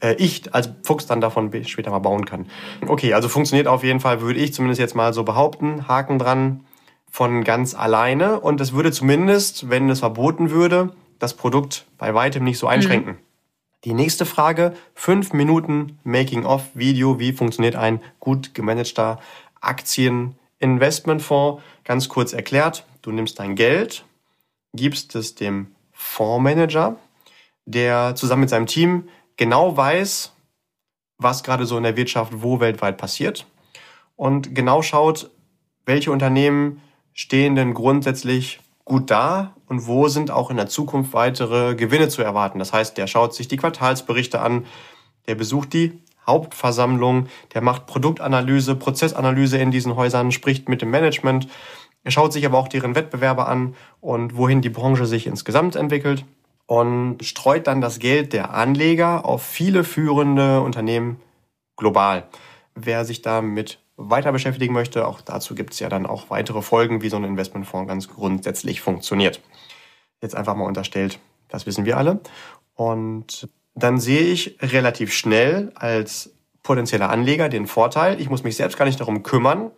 äh, 0.00 0.14
ich 0.14 0.52
als 0.52 0.70
Fuchs 0.82 1.06
dann 1.06 1.20
davon 1.20 1.52
später 1.64 1.92
mal 1.92 2.00
bauen 2.00 2.24
kann. 2.24 2.46
Okay, 2.88 3.14
also 3.14 3.28
funktioniert 3.28 3.68
auf 3.68 3.84
jeden 3.84 4.00
Fall, 4.00 4.20
würde 4.22 4.40
ich 4.40 4.52
zumindest 4.54 4.80
jetzt 4.80 4.96
mal 4.96 5.12
so 5.12 5.22
behaupten, 5.22 5.86
Haken 5.86 6.18
dran, 6.18 6.64
von 7.12 7.44
ganz 7.44 7.74
alleine 7.74 8.40
und 8.40 8.60
es 8.60 8.72
würde 8.72 8.90
zumindest, 8.90 9.70
wenn 9.70 9.88
es 9.88 10.00
verboten 10.00 10.50
würde, 10.50 10.94
das 11.22 11.34
Produkt 11.34 11.86
bei 11.98 12.14
weitem 12.14 12.42
nicht 12.42 12.58
so 12.58 12.66
einschränken. 12.66 13.12
Mhm. 13.12 13.18
Die 13.84 13.94
nächste 13.94 14.26
Frage, 14.26 14.74
fünf 14.94 15.32
Minuten 15.32 16.00
Making-of-Video. 16.02 17.20
Wie 17.20 17.32
funktioniert 17.32 17.76
ein 17.76 18.00
gut 18.18 18.54
gemanagter 18.54 19.20
Aktieninvestmentfonds? 19.60 21.62
Ganz 21.84 22.08
kurz 22.08 22.32
erklärt, 22.32 22.84
du 23.02 23.12
nimmst 23.12 23.38
dein 23.38 23.54
Geld, 23.54 24.04
gibst 24.72 25.14
es 25.14 25.36
dem 25.36 25.68
Fondsmanager, 25.92 26.96
der 27.66 28.16
zusammen 28.16 28.40
mit 28.40 28.50
seinem 28.50 28.66
Team 28.66 29.08
genau 29.36 29.76
weiß, 29.76 30.32
was 31.18 31.44
gerade 31.44 31.66
so 31.66 31.76
in 31.76 31.84
der 31.84 31.96
Wirtschaft 31.96 32.32
wo 32.36 32.58
weltweit 32.58 32.98
passiert 32.98 33.46
und 34.16 34.56
genau 34.56 34.82
schaut, 34.82 35.30
welche 35.86 36.10
Unternehmen 36.10 36.82
stehen 37.14 37.54
denn 37.54 37.74
grundsätzlich 37.74 38.58
gut 38.84 39.10
da 39.10 39.54
und 39.68 39.86
wo 39.86 40.08
sind 40.08 40.30
auch 40.30 40.50
in 40.50 40.56
der 40.56 40.68
Zukunft 40.68 41.12
weitere 41.12 41.74
Gewinne 41.74 42.08
zu 42.08 42.22
erwarten. 42.22 42.58
Das 42.58 42.72
heißt, 42.72 42.98
der 42.98 43.06
schaut 43.06 43.34
sich 43.34 43.48
die 43.48 43.56
Quartalsberichte 43.56 44.40
an, 44.40 44.66
der 45.26 45.34
besucht 45.34 45.72
die 45.72 46.02
Hauptversammlung, 46.26 47.26
der 47.54 47.62
macht 47.62 47.86
Produktanalyse, 47.86 48.76
Prozessanalyse 48.76 49.58
in 49.58 49.70
diesen 49.70 49.96
Häusern, 49.96 50.32
spricht 50.32 50.68
mit 50.68 50.82
dem 50.82 50.90
Management. 50.90 51.48
Er 52.04 52.10
schaut 52.10 52.32
sich 52.32 52.46
aber 52.46 52.58
auch 52.58 52.68
deren 52.68 52.94
Wettbewerbe 52.94 53.46
an 53.46 53.74
und 54.00 54.36
wohin 54.36 54.60
die 54.60 54.70
Branche 54.70 55.06
sich 55.06 55.26
insgesamt 55.26 55.76
entwickelt 55.76 56.24
und 56.66 57.24
streut 57.24 57.66
dann 57.66 57.80
das 57.80 57.98
Geld 57.98 58.32
der 58.32 58.54
Anleger 58.54 59.24
auf 59.24 59.42
viele 59.42 59.84
führende 59.84 60.60
Unternehmen 60.60 61.20
global. 61.76 62.28
Wer 62.74 63.04
sich 63.04 63.22
damit 63.22 63.81
weiter 64.10 64.32
beschäftigen 64.32 64.72
möchte, 64.72 65.06
auch 65.06 65.20
dazu 65.20 65.54
gibt 65.54 65.72
es 65.72 65.78
ja 65.80 65.88
dann 65.88 66.06
auch 66.06 66.30
weitere 66.30 66.62
Folgen, 66.62 67.02
wie 67.02 67.08
so 67.08 67.16
ein 67.16 67.24
Investmentfonds 67.24 67.88
ganz 67.88 68.08
grundsätzlich 68.08 68.80
funktioniert. 68.80 69.40
Jetzt 70.20 70.34
einfach 70.34 70.54
mal 70.54 70.64
unterstellt, 70.64 71.18
das 71.48 71.66
wissen 71.66 71.84
wir 71.84 71.96
alle. 71.96 72.20
Und 72.74 73.48
dann 73.74 73.98
sehe 73.98 74.22
ich 74.22 74.58
relativ 74.60 75.12
schnell 75.12 75.72
als 75.74 76.34
potenzieller 76.62 77.10
Anleger 77.10 77.48
den 77.48 77.66
Vorteil, 77.66 78.20
ich 78.20 78.30
muss 78.30 78.44
mich 78.44 78.56
selbst 78.56 78.78
gar 78.78 78.84
nicht 78.84 79.00
darum 79.00 79.22
kümmern, 79.22 79.70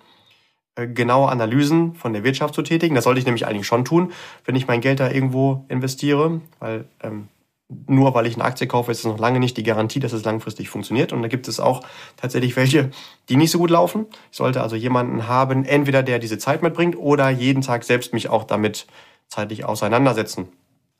äh, 0.77 0.87
genaue 0.87 1.29
Analysen 1.29 1.95
von 1.95 2.13
der 2.13 2.25
Wirtschaft 2.25 2.55
zu 2.55 2.63
tätigen. 2.63 2.95
Das 2.95 3.05
sollte 3.05 3.21
ich 3.21 3.27
nämlich 3.27 3.47
eigentlich 3.47 3.67
schon 3.67 3.85
tun, 3.85 4.13
wenn 4.45 4.57
ich 4.57 4.67
mein 4.67 4.81
Geld 4.81 5.01
da 5.01 5.11
irgendwo 5.11 5.65
investiere, 5.69 6.41
weil 6.59 6.87
ähm, 7.03 7.29
nur 7.69 8.15
weil 8.15 8.27
ich 8.27 8.35
eine 8.35 8.45
Aktie 8.45 8.67
kaufe, 8.67 8.93
ist 8.93 8.99
es 8.99 9.05
noch 9.05 9.19
lange 9.19 9.41
nicht 9.41 9.57
die 9.57 9.63
Garantie, 9.63 10.01
dass 10.01 10.13
es 10.13 10.25
langfristig 10.25 10.69
funktioniert. 10.69 11.13
Und 11.13 11.23
da 11.23 11.29
gibt 11.29 11.49
es 11.49 11.61
auch 11.61 11.83
tatsächlich 12.17 12.57
welche, 12.57 12.91
die 13.29 13.37
nicht 13.37 13.51
so 13.51 13.59
gut 13.59 13.71
laufen. 13.71 14.07
Ich 14.31 14.37
sollte 14.37 14.63
also 14.63 14.77
jemanden 14.77 15.29
haben, 15.29 15.65
entweder 15.65 16.03
der 16.03 16.19
diese 16.19 16.39
Zeit 16.39 16.63
mitbringt 16.63 16.97
oder 16.97 17.31
jeden 17.31 17.63
Tag 17.63 17.85
selbst 17.85 18.13
mich 18.13 18.29
auch 18.29 18.45
damit 18.45 18.87
zeitlich 19.29 19.65
auseinandersetzen. 19.65 20.49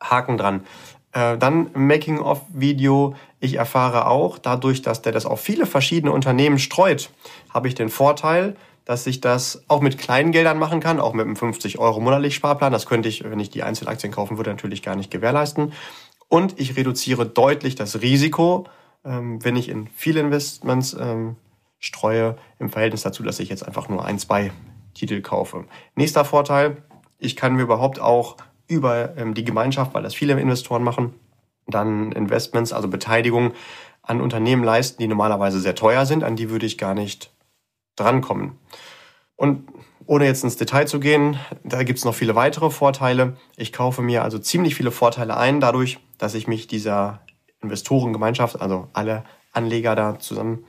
Haken 0.03 0.39
dran. 0.39 0.65
Äh, 1.13 1.39
dann 1.39 1.71
Making-of-Video. 1.75 3.15
Ich 3.41 3.55
erfahre 3.55 4.07
auch, 4.07 4.39
dadurch, 4.39 4.83
dass 4.83 5.03
der 5.03 5.13
das 5.13 5.27
auf 5.27 5.41
viele 5.41 5.67
verschiedene 5.67 6.13
Unternehmen 6.13 6.59
streut, 6.59 7.11
habe 7.53 7.69
ich 7.69 7.75
den 7.75 7.91
Vorteil, 7.91 8.57
dass 8.85 9.07
ich 9.07 9.21
das 9.21 9.65
auch 9.69 9.81
mit 9.81 9.97
kleinen 9.97 10.33
Geldern 10.33 10.59
machen 10.59 10.81
kann, 10.81 11.01
auch 11.01 11.15
mit 11.15 11.25
einem 11.25 11.37
50 11.37 11.79
Euro 11.79 12.01
monatlich 12.01 12.35
Sparplan. 12.35 12.73
Das 12.73 12.87
könnte 12.87 13.09
ich, 13.09 13.25
wenn 13.25 13.41
ich 13.41 13.51
die 13.51 13.63
Einzelaktien 13.63 14.13
kaufen 14.13 14.37
würde, 14.37 14.51
natürlich 14.51 14.83
gar 14.83 14.97
nicht 14.97 15.11
gewährleisten. 15.11 15.73
Und 16.29 16.59
ich 16.59 16.77
reduziere 16.77 17.27
deutlich 17.27 17.75
das 17.75 18.01
Risiko, 18.01 18.67
ähm, 19.05 19.45
wenn 19.45 19.57
ich 19.57 19.69
in 19.69 19.89
viele 19.89 20.21
Investments 20.21 20.97
ähm, 20.99 21.37
streue, 21.79 22.37
im 22.59 22.71
Verhältnis 22.71 23.03
dazu, 23.03 23.23
dass 23.23 23.41
ich 23.41 23.49
jetzt 23.49 23.67
einfach 23.67 23.89
nur 23.89 24.05
ein, 24.05 24.19
zwei 24.19 24.53
Titel 24.95 25.21
kaufe. 25.21 25.67
Nächster 25.97 26.25
Vorteil, 26.25 26.79
ich 27.19 27.37
kann 27.37 27.55
mir 27.55 27.63
überhaupt 27.63 28.01
auch 28.01 28.37
über 28.67 29.17
ähm, 29.17 29.35
die 29.35 29.45
Gemeinschaft, 29.45 29.95
weil 29.95 30.03
das 30.03 30.15
viele 30.15 30.41
Investoren 30.41 30.83
machen, 30.83 31.15
dann 31.67 32.13
Investments, 32.13 32.73
also 32.73 32.89
Beteiligung 32.89 33.53
an 34.03 34.21
Unternehmen 34.21 34.65
leisten, 34.65 35.03
die 35.03 35.09
normalerweise 35.09 35.61
sehr 35.61 35.75
teuer 35.75 36.07
sind, 36.07 36.25
an 36.25 36.37
die 36.37 36.51
würde 36.51 36.67
ich 36.67 36.79
gar 36.79 36.95
nicht 36.95 37.33
drankommen. 37.97 38.59
Und 39.37 39.69
ohne 40.07 40.27
jetzt 40.27 40.45
ins 40.45 40.57
Detail 40.57 40.87
zu 40.87 41.01
gehen, 41.01 41.39
da 41.63 41.83
gibt 41.83 41.99
es 41.99 42.05
noch 42.05 42.15
viele 42.15 42.35
weitere 42.35 42.71
Vorteile. 42.71 43.37
Ich 43.57 43.73
kaufe 43.73 44.03
mir 44.03 44.23
also 44.23 44.39
ziemlich 44.39 44.75
viele 44.75 44.91
Vorteile 44.91 45.37
ein, 45.37 45.61
dadurch, 45.61 45.99
dass 46.19 46.35
ich 46.35 46.47
mich 46.47 46.67
dieser 46.67 47.21
Investorengemeinschaft, 47.63 48.61
also 48.61 48.89
alle 48.93 49.25
Anleger 49.53 49.95
da 49.95 50.19
zusammen 50.19 50.65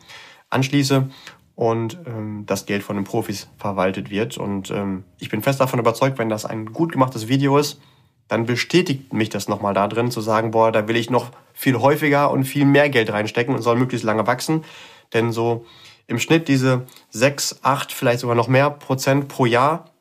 anschließe 0.49 1.09
und 1.55 1.97
ähm, 2.05 2.43
das 2.45 2.65
Geld 2.65 2.83
von 2.83 2.95
den 2.95 3.05
Profis 3.05 3.49
verwaltet 3.57 4.09
wird. 4.09 4.37
Und 4.37 4.71
ähm, 4.71 5.03
ich 5.19 5.29
bin 5.29 5.41
fest 5.41 5.59
davon 5.59 5.79
überzeugt, 5.79 6.17
wenn 6.17 6.29
das 6.29 6.45
ein 6.45 6.67
gut 6.67 6.91
gemachtes 6.91 7.27
Video 7.27 7.57
ist, 7.57 7.81
dann 8.27 8.45
bestätigt 8.45 9.13
mich 9.13 9.29
das 9.29 9.47
nochmal 9.47 9.73
da 9.73 9.87
drin, 9.87 10.11
zu 10.11 10.21
sagen, 10.21 10.51
boah, 10.51 10.71
da 10.71 10.87
will 10.87 10.95
ich 10.95 11.09
noch 11.09 11.31
viel 11.53 11.79
häufiger 11.79 12.31
und 12.31 12.43
viel 12.43 12.65
mehr 12.65 12.89
Geld 12.89 13.11
reinstecken 13.11 13.53
und 13.53 13.61
soll 13.61 13.75
möglichst 13.75 14.05
lange 14.05 14.27
wachsen. 14.27 14.63
Denn 15.13 15.31
so 15.31 15.65
im 16.07 16.19
Schnitt 16.19 16.47
diese 16.47 16.85
sechs, 17.09 17.59
acht, 17.63 17.91
vielleicht 17.91 18.19
sogar 18.19 18.35
noch 18.35 18.47
mehr 18.47 18.69
Prozent 18.69 19.27
pro 19.27 19.45
Jahr 19.45 19.91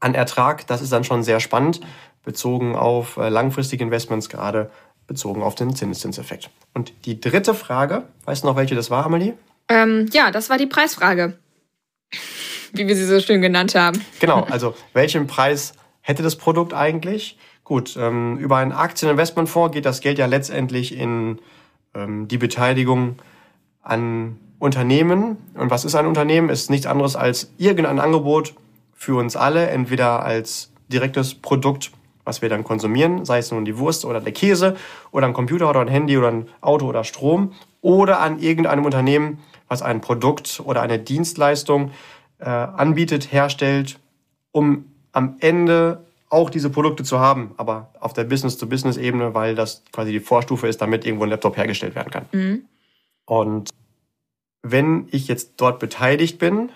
an 0.00 0.14
Ertrag, 0.14 0.66
das 0.66 0.82
ist 0.82 0.92
dann 0.92 1.04
schon 1.04 1.22
sehr 1.22 1.40
spannend, 1.40 1.80
bezogen 2.24 2.74
auf 2.74 3.16
äh, 3.16 3.28
langfristige 3.28 3.84
Investments, 3.84 4.28
gerade 4.28 4.70
bezogen 5.06 5.42
auf 5.42 5.54
den 5.54 5.74
Zinseszinseffekt. 5.74 6.50
Und 6.74 6.92
die 7.04 7.20
dritte 7.20 7.54
Frage, 7.54 8.04
weißt 8.24 8.42
du 8.42 8.48
noch, 8.48 8.56
welche 8.56 8.74
das 8.74 8.90
war, 8.90 9.06
Amelie? 9.06 9.34
Ähm, 9.68 10.08
ja, 10.12 10.30
das 10.30 10.50
war 10.50 10.58
die 10.58 10.66
Preisfrage, 10.66 11.38
wie 12.72 12.86
wir 12.86 12.96
sie 12.96 13.06
so 13.06 13.20
schön 13.20 13.42
genannt 13.42 13.74
haben. 13.74 14.04
Genau, 14.20 14.42
also 14.50 14.74
welchen 14.92 15.26
Preis 15.26 15.74
hätte 16.00 16.22
das 16.22 16.36
Produkt 16.36 16.74
eigentlich? 16.74 17.38
Gut, 17.64 17.96
ähm, 17.96 18.38
über 18.38 18.56
einen 18.56 18.72
Aktieninvestmentfonds 18.72 19.72
geht 19.72 19.86
das 19.86 20.00
Geld 20.00 20.18
ja 20.18 20.26
letztendlich 20.26 20.96
in 20.96 21.38
ähm, 21.94 22.26
die 22.26 22.38
Beteiligung 22.38 23.16
an 23.82 24.38
Unternehmen. 24.62 25.38
Und 25.54 25.72
was 25.72 25.84
ist 25.84 25.96
ein 25.96 26.06
Unternehmen? 26.06 26.48
Ist 26.48 26.70
nichts 26.70 26.86
anderes 26.86 27.16
als 27.16 27.50
irgendein 27.58 27.98
Angebot 27.98 28.54
für 28.94 29.16
uns 29.16 29.34
alle, 29.34 29.68
entweder 29.68 30.24
als 30.24 30.70
direktes 30.86 31.34
Produkt, 31.34 31.90
was 32.24 32.42
wir 32.42 32.48
dann 32.48 32.62
konsumieren, 32.62 33.24
sei 33.24 33.38
es 33.38 33.50
nun 33.50 33.64
die 33.64 33.76
Wurst 33.76 34.04
oder 34.04 34.20
der 34.20 34.32
Käse 34.32 34.76
oder 35.10 35.26
ein 35.26 35.32
Computer 35.32 35.68
oder 35.68 35.80
ein 35.80 35.88
Handy 35.88 36.16
oder 36.16 36.28
ein 36.28 36.48
Auto 36.60 36.86
oder 36.86 37.02
Strom, 37.02 37.54
oder 37.80 38.20
an 38.20 38.38
irgendeinem 38.38 38.84
Unternehmen, 38.84 39.38
was 39.66 39.82
ein 39.82 40.00
Produkt 40.00 40.62
oder 40.64 40.80
eine 40.80 41.00
Dienstleistung 41.00 41.90
äh, 42.38 42.48
anbietet, 42.48 43.32
herstellt, 43.32 43.98
um 44.52 44.84
am 45.10 45.38
Ende 45.40 46.04
auch 46.28 46.50
diese 46.50 46.70
Produkte 46.70 47.02
zu 47.02 47.18
haben, 47.18 47.50
aber 47.56 47.90
auf 47.98 48.12
der 48.12 48.22
Business-to-Business-Ebene, 48.22 49.34
weil 49.34 49.56
das 49.56 49.82
quasi 49.90 50.12
die 50.12 50.20
Vorstufe 50.20 50.68
ist, 50.68 50.80
damit 50.80 51.04
irgendwo 51.04 51.24
ein 51.24 51.30
Laptop 51.30 51.56
hergestellt 51.56 51.96
werden 51.96 52.12
kann. 52.12 52.26
Mhm. 52.30 52.64
Und 53.24 53.70
wenn 54.62 55.08
ich 55.10 55.28
jetzt 55.28 55.54
dort 55.56 55.78
beteiligt 55.78 56.38
bin, 56.38 56.70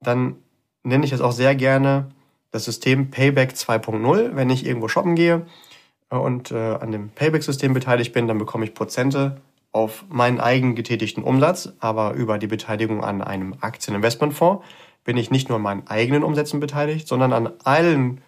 dann 0.00 0.36
nenne 0.82 1.04
ich 1.04 1.10
das 1.10 1.20
auch 1.20 1.32
sehr 1.32 1.54
gerne 1.54 2.10
das 2.50 2.64
System 2.64 3.10
Payback 3.10 3.52
2.0. 3.52 4.36
Wenn 4.36 4.50
ich 4.50 4.66
irgendwo 4.66 4.88
shoppen 4.88 5.14
gehe 5.14 5.46
äh, 6.10 6.16
und 6.16 6.50
äh, 6.50 6.56
an 6.56 6.92
dem 6.92 7.10
Payback-System 7.10 7.74
beteiligt 7.74 8.12
bin, 8.12 8.28
dann 8.28 8.38
bekomme 8.38 8.64
ich 8.64 8.74
Prozente 8.74 9.40
auf 9.72 10.04
meinen 10.08 10.38
eigen 10.38 10.76
getätigten 10.76 11.24
Umsatz, 11.24 11.72
aber 11.80 12.12
über 12.12 12.38
die 12.38 12.46
Beteiligung 12.46 13.02
an 13.02 13.22
einem 13.22 13.56
Aktieninvestmentfonds 13.60 14.64
bin 15.02 15.16
ich 15.16 15.32
nicht 15.32 15.48
nur 15.48 15.56
an 15.56 15.62
meinen 15.62 15.86
eigenen 15.88 16.22
Umsätzen 16.22 16.60
beteiligt, 16.60 17.08
sondern 17.08 17.32
an 17.32 17.52
allen 17.64 18.20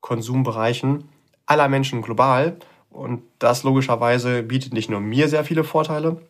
Konsumbereichen 0.00 1.08
aller 1.46 1.68
Menschen 1.68 2.02
global. 2.02 2.58
Und 2.90 3.22
das 3.38 3.62
logischerweise 3.62 4.42
bietet 4.42 4.74
nicht 4.74 4.90
nur 4.90 5.00
mir 5.00 5.28
sehr 5.28 5.44
viele 5.44 5.64
Vorteile, 5.64 6.20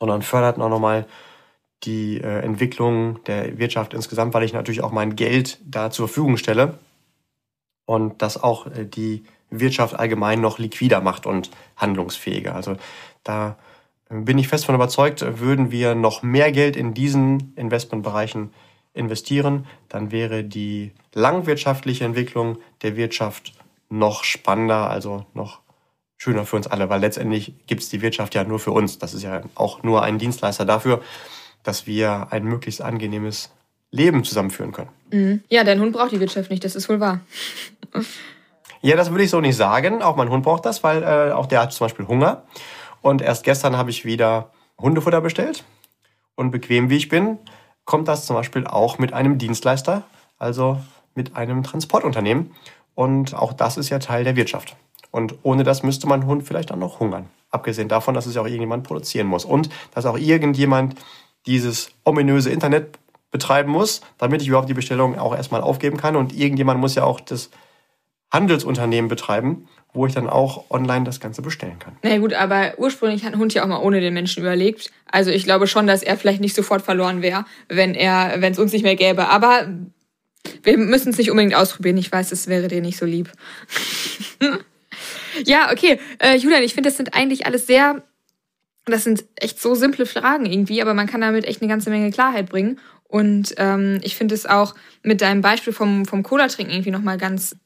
sondern 0.00 0.22
fördert 0.22 0.60
auch 0.60 0.68
nochmal 0.68 1.06
die 1.84 2.20
äh, 2.20 2.40
Entwicklung 2.40 3.22
der 3.24 3.58
Wirtschaft 3.58 3.94
insgesamt, 3.94 4.34
weil 4.34 4.42
ich 4.42 4.52
natürlich 4.52 4.82
auch 4.82 4.92
mein 4.92 5.16
Geld 5.16 5.58
da 5.64 5.90
zur 5.90 6.08
Verfügung 6.08 6.36
stelle 6.36 6.78
und 7.84 8.20
das 8.20 8.42
auch 8.42 8.66
äh, 8.66 8.84
die 8.84 9.24
Wirtschaft 9.50 9.94
allgemein 9.94 10.40
noch 10.40 10.58
liquider 10.58 11.00
macht 11.00 11.26
und 11.26 11.50
handlungsfähiger. 11.76 12.54
Also 12.54 12.76
da 13.22 13.56
äh, 14.10 14.16
bin 14.16 14.38
ich 14.38 14.48
fest 14.48 14.66
von 14.66 14.74
überzeugt, 14.74 15.24
würden 15.40 15.70
wir 15.70 15.94
noch 15.94 16.22
mehr 16.22 16.52
Geld 16.52 16.76
in 16.76 16.94
diesen 16.94 17.52
Investmentbereichen 17.56 18.52
investieren, 18.94 19.66
dann 19.88 20.10
wäre 20.10 20.42
die 20.42 20.92
langwirtschaftliche 21.14 22.04
Entwicklung 22.04 22.58
der 22.82 22.96
Wirtschaft 22.96 23.52
noch 23.88 24.24
spannender, 24.24 24.90
also 24.90 25.24
noch 25.34 25.60
schöner 26.18 26.44
für 26.44 26.56
uns 26.56 26.66
alle, 26.66 26.90
weil 26.90 27.00
letztendlich 27.00 27.54
gibt 27.66 27.82
es 27.82 27.88
die 27.88 28.02
Wirtschaft 28.02 28.34
ja 28.34 28.44
nur 28.44 28.58
für 28.58 28.72
uns. 28.72 28.98
Das 28.98 29.14
ist 29.14 29.22
ja 29.22 29.40
auch 29.54 29.82
nur 29.84 30.02
ein 30.02 30.18
Dienstleister 30.18 30.64
dafür, 30.64 31.00
dass 31.62 31.86
wir 31.86 32.28
ein 32.30 32.44
möglichst 32.44 32.82
angenehmes 32.82 33.50
Leben 33.90 34.24
zusammenführen 34.24 34.72
können. 34.72 34.90
Mhm. 35.10 35.42
Ja, 35.48 35.64
dein 35.64 35.80
Hund 35.80 35.92
braucht 35.92 36.12
die 36.12 36.20
Wirtschaft 36.20 36.50
nicht, 36.50 36.64
das 36.64 36.76
ist 36.76 36.88
wohl 36.88 37.00
wahr. 37.00 37.20
ja, 38.82 38.96
das 38.96 39.10
würde 39.10 39.24
ich 39.24 39.30
so 39.30 39.40
nicht 39.40 39.56
sagen. 39.56 40.02
Auch 40.02 40.16
mein 40.16 40.28
Hund 40.28 40.44
braucht 40.44 40.66
das, 40.66 40.82
weil 40.82 41.02
äh, 41.02 41.32
auch 41.32 41.46
der 41.46 41.62
hat 41.62 41.72
zum 41.72 41.86
Beispiel 41.86 42.06
Hunger. 42.06 42.42
Und 43.00 43.22
erst 43.22 43.44
gestern 43.44 43.76
habe 43.76 43.90
ich 43.90 44.04
wieder 44.04 44.50
Hundefutter 44.78 45.20
bestellt. 45.20 45.64
Und 46.34 46.50
bequem 46.50 46.90
wie 46.90 46.96
ich 46.96 47.08
bin, 47.08 47.38
kommt 47.84 48.08
das 48.08 48.26
zum 48.26 48.36
Beispiel 48.36 48.66
auch 48.66 48.98
mit 48.98 49.12
einem 49.12 49.38
Dienstleister, 49.38 50.02
also 50.38 50.80
mit 51.14 51.36
einem 51.36 51.62
Transportunternehmen. 51.62 52.54
Und 52.94 53.34
auch 53.34 53.52
das 53.52 53.76
ist 53.76 53.88
ja 53.88 53.98
Teil 53.98 54.24
der 54.24 54.36
Wirtschaft. 54.36 54.76
Und 55.18 55.34
ohne 55.42 55.64
das 55.64 55.82
müsste 55.82 56.06
mein 56.06 56.24
Hund 56.26 56.44
vielleicht 56.44 56.72
auch 56.72 56.76
noch 56.76 57.00
hungern. 57.00 57.26
Abgesehen 57.50 57.88
davon, 57.88 58.14
dass 58.14 58.26
es 58.26 58.36
ja 58.36 58.40
auch 58.40 58.46
irgendjemand 58.46 58.84
produzieren 58.84 59.26
muss. 59.26 59.44
Und 59.44 59.68
dass 59.94 60.06
auch 60.06 60.16
irgendjemand 60.16 60.94
dieses 61.46 61.90
ominöse 62.04 62.50
Internet 62.50 62.98
betreiben 63.30 63.70
muss, 63.70 64.00
damit 64.16 64.40
ich 64.40 64.48
überhaupt 64.48 64.68
die 64.68 64.74
Bestellung 64.74 65.18
auch 65.18 65.34
erstmal 65.34 65.60
aufgeben 65.60 65.96
kann. 65.96 66.16
Und 66.16 66.32
irgendjemand 66.32 66.80
muss 66.80 66.94
ja 66.94 67.04
auch 67.04 67.20
das 67.20 67.50
Handelsunternehmen 68.32 69.08
betreiben, 69.08 69.68
wo 69.92 70.06
ich 70.06 70.14
dann 70.14 70.28
auch 70.28 70.70
online 70.70 71.04
das 71.04 71.18
Ganze 71.18 71.42
bestellen 71.42 71.78
kann. 71.78 71.96
Na 72.02 72.18
gut, 72.18 72.34
aber 72.34 72.74
ursprünglich 72.78 73.24
hat 73.24 73.36
Hund 73.36 73.52
ja 73.54 73.64
auch 73.64 73.68
mal 73.68 73.82
ohne 73.82 74.00
den 74.00 74.14
Menschen 74.14 74.40
überlebt. 74.40 74.90
Also 75.10 75.30
ich 75.30 75.44
glaube 75.44 75.66
schon, 75.66 75.86
dass 75.86 76.02
er 76.02 76.16
vielleicht 76.16 76.40
nicht 76.40 76.54
sofort 76.54 76.82
verloren 76.82 77.22
wäre, 77.22 77.44
wenn 77.68 77.94
er, 77.94 78.40
wenn 78.40 78.52
es 78.52 78.58
uns 78.58 78.72
nicht 78.72 78.82
mehr 78.82 78.96
gäbe. 78.96 79.28
Aber 79.28 79.66
wir 80.62 80.78
müssen 80.78 81.10
es 81.10 81.18
nicht 81.18 81.30
unbedingt 81.30 81.54
ausprobieren. 81.54 81.96
Ich 81.96 82.12
weiß, 82.12 82.32
es 82.32 82.46
wäre 82.46 82.68
dir 82.68 82.82
nicht 82.82 82.98
so 82.98 83.06
lieb. 83.06 83.32
ja, 85.44 85.72
okay. 85.72 85.98
Äh, 86.18 86.36
Julian, 86.36 86.62
ich 86.62 86.74
finde, 86.74 86.88
das 86.88 86.96
sind 86.96 87.14
eigentlich 87.14 87.46
alles 87.46 87.66
sehr, 87.66 88.02
das 88.86 89.04
sind 89.04 89.24
echt 89.36 89.60
so 89.60 89.74
simple 89.74 90.06
Fragen 90.06 90.46
irgendwie, 90.46 90.80
aber 90.82 90.94
man 90.94 91.06
kann 91.06 91.20
damit 91.20 91.44
echt 91.44 91.62
eine 91.62 91.68
ganze 91.68 91.90
Menge 91.90 92.10
Klarheit 92.10 92.48
bringen. 92.48 92.80
Und 93.04 93.54
ähm, 93.56 94.00
ich 94.02 94.16
finde 94.16 94.34
es 94.34 94.46
auch 94.46 94.74
mit 95.02 95.20
deinem 95.20 95.40
Beispiel 95.40 95.72
vom, 95.72 96.04
vom 96.04 96.22
Cola-Trinken 96.22 96.72
irgendwie 96.72 96.90
nochmal 96.90 97.16
ganz 97.16 97.56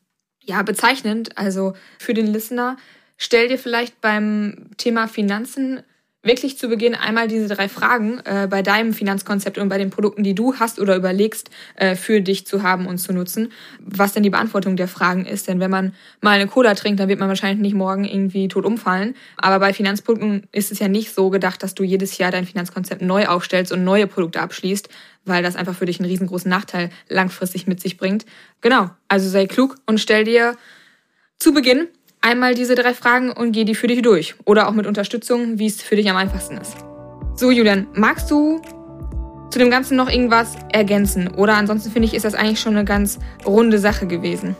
ja, 0.44 0.62
bezeichnend. 0.62 1.36
Also 1.36 1.74
für 1.98 2.14
den 2.14 2.26
Listener, 2.26 2.76
stell 3.16 3.48
dir 3.48 3.58
vielleicht 3.58 4.00
beim 4.00 4.70
Thema 4.76 5.08
Finanzen 5.08 5.82
wirklich 6.22 6.56
zu 6.56 6.68
Beginn 6.68 6.94
einmal 6.94 7.26
diese 7.26 7.48
drei 7.48 7.68
Fragen 7.68 8.20
äh, 8.24 8.46
bei 8.48 8.62
deinem 8.62 8.92
Finanzkonzept 8.92 9.58
und 9.58 9.68
bei 9.68 9.78
den 9.78 9.90
Produkten, 9.90 10.22
die 10.22 10.34
du 10.34 10.54
hast 10.54 10.78
oder 10.78 10.96
überlegst, 10.96 11.50
äh, 11.74 11.96
für 11.96 12.20
dich 12.20 12.46
zu 12.46 12.62
haben 12.62 12.86
und 12.86 12.98
zu 12.98 13.12
nutzen, 13.12 13.52
was 13.80 14.12
denn 14.12 14.22
die 14.22 14.30
Beantwortung 14.30 14.76
der 14.76 14.88
Fragen 14.88 15.26
ist. 15.26 15.48
Denn 15.48 15.58
wenn 15.58 15.70
man 15.70 15.94
mal 16.20 16.32
eine 16.32 16.46
Cola 16.46 16.74
trinkt, 16.74 17.00
dann 17.00 17.08
wird 17.08 17.18
man 17.18 17.28
wahrscheinlich 17.28 17.60
nicht 17.60 17.74
morgen 17.74 18.04
irgendwie 18.04 18.48
tot 18.48 18.64
umfallen. 18.64 19.14
Aber 19.36 19.58
bei 19.58 19.72
Finanzprodukten 19.72 20.46
ist 20.52 20.70
es 20.70 20.78
ja 20.78 20.88
nicht 20.88 21.12
so 21.12 21.30
gedacht, 21.30 21.62
dass 21.62 21.74
du 21.74 21.82
jedes 21.82 22.16
Jahr 22.18 22.30
dein 22.30 22.46
Finanzkonzept 22.46 23.02
neu 23.02 23.26
aufstellst 23.26 23.72
und 23.72 23.82
neue 23.82 24.06
Produkte 24.06 24.40
abschließt, 24.40 24.88
weil 25.24 25.42
das 25.42 25.56
einfach 25.56 25.74
für 25.74 25.86
dich 25.86 25.98
einen 25.98 26.08
riesengroßen 26.08 26.48
Nachteil 26.48 26.90
langfristig 27.08 27.66
mit 27.66 27.80
sich 27.80 27.96
bringt. 27.96 28.26
Genau, 28.60 28.90
also 29.08 29.28
sei 29.28 29.46
klug 29.46 29.76
und 29.86 29.98
stell 29.98 30.24
dir 30.24 30.56
zu 31.38 31.52
Beginn 31.52 31.88
einmal 32.22 32.54
diese 32.54 32.74
drei 32.74 32.94
Fragen 32.94 33.30
und 33.30 33.52
geh 33.52 33.64
die 33.64 33.74
für 33.74 33.88
dich 33.88 34.00
durch. 34.00 34.34
Oder 34.44 34.68
auch 34.68 34.72
mit 34.72 34.86
Unterstützung, 34.86 35.58
wie 35.58 35.66
es 35.66 35.82
für 35.82 35.96
dich 35.96 36.08
am 36.08 36.16
einfachsten 36.16 36.56
ist. 36.56 36.76
So, 37.34 37.50
Julian, 37.50 37.88
magst 37.94 38.30
du 38.30 38.62
zu 39.50 39.58
dem 39.58 39.70
Ganzen 39.70 39.96
noch 39.96 40.08
irgendwas 40.08 40.56
ergänzen? 40.72 41.28
Oder 41.28 41.56
ansonsten 41.56 41.90
finde 41.90 42.08
ich, 42.08 42.14
ist 42.14 42.24
das 42.24 42.34
eigentlich 42.34 42.60
schon 42.60 42.74
eine 42.74 42.84
ganz 42.84 43.18
runde 43.44 43.78
Sache 43.78 44.06
gewesen. 44.06 44.56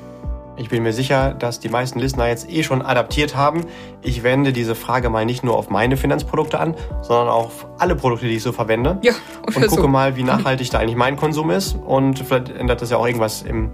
Ich 0.58 0.68
bin 0.68 0.82
mir 0.82 0.92
sicher, 0.92 1.32
dass 1.32 1.60
die 1.60 1.70
meisten 1.70 1.98
Listener 1.98 2.28
jetzt 2.28 2.50
eh 2.50 2.62
schon 2.62 2.82
adaptiert 2.82 3.34
haben. 3.34 3.64
Ich 4.02 4.22
wende 4.22 4.52
diese 4.52 4.74
Frage 4.74 5.08
mal 5.08 5.24
nicht 5.24 5.42
nur 5.42 5.56
auf 5.56 5.70
meine 5.70 5.96
Finanzprodukte 5.96 6.60
an, 6.60 6.76
sondern 7.00 7.28
auch 7.28 7.46
auf 7.46 7.66
alle 7.78 7.96
Produkte, 7.96 8.26
die 8.26 8.36
ich 8.36 8.42
so 8.42 8.52
verwende. 8.52 8.98
Ja, 9.02 9.14
und 9.46 9.54
gucke 9.54 9.82
so. 9.82 9.88
mal, 9.88 10.14
wie 10.16 10.22
nachhaltig 10.22 10.70
da 10.70 10.78
eigentlich 10.78 10.96
mein 10.96 11.16
Konsum 11.16 11.50
ist. 11.50 11.74
Und 11.74 12.18
vielleicht 12.18 12.50
ändert 12.50 12.82
das 12.82 12.90
ja 12.90 12.98
auch 12.98 13.06
irgendwas 13.06 13.42
im 13.42 13.70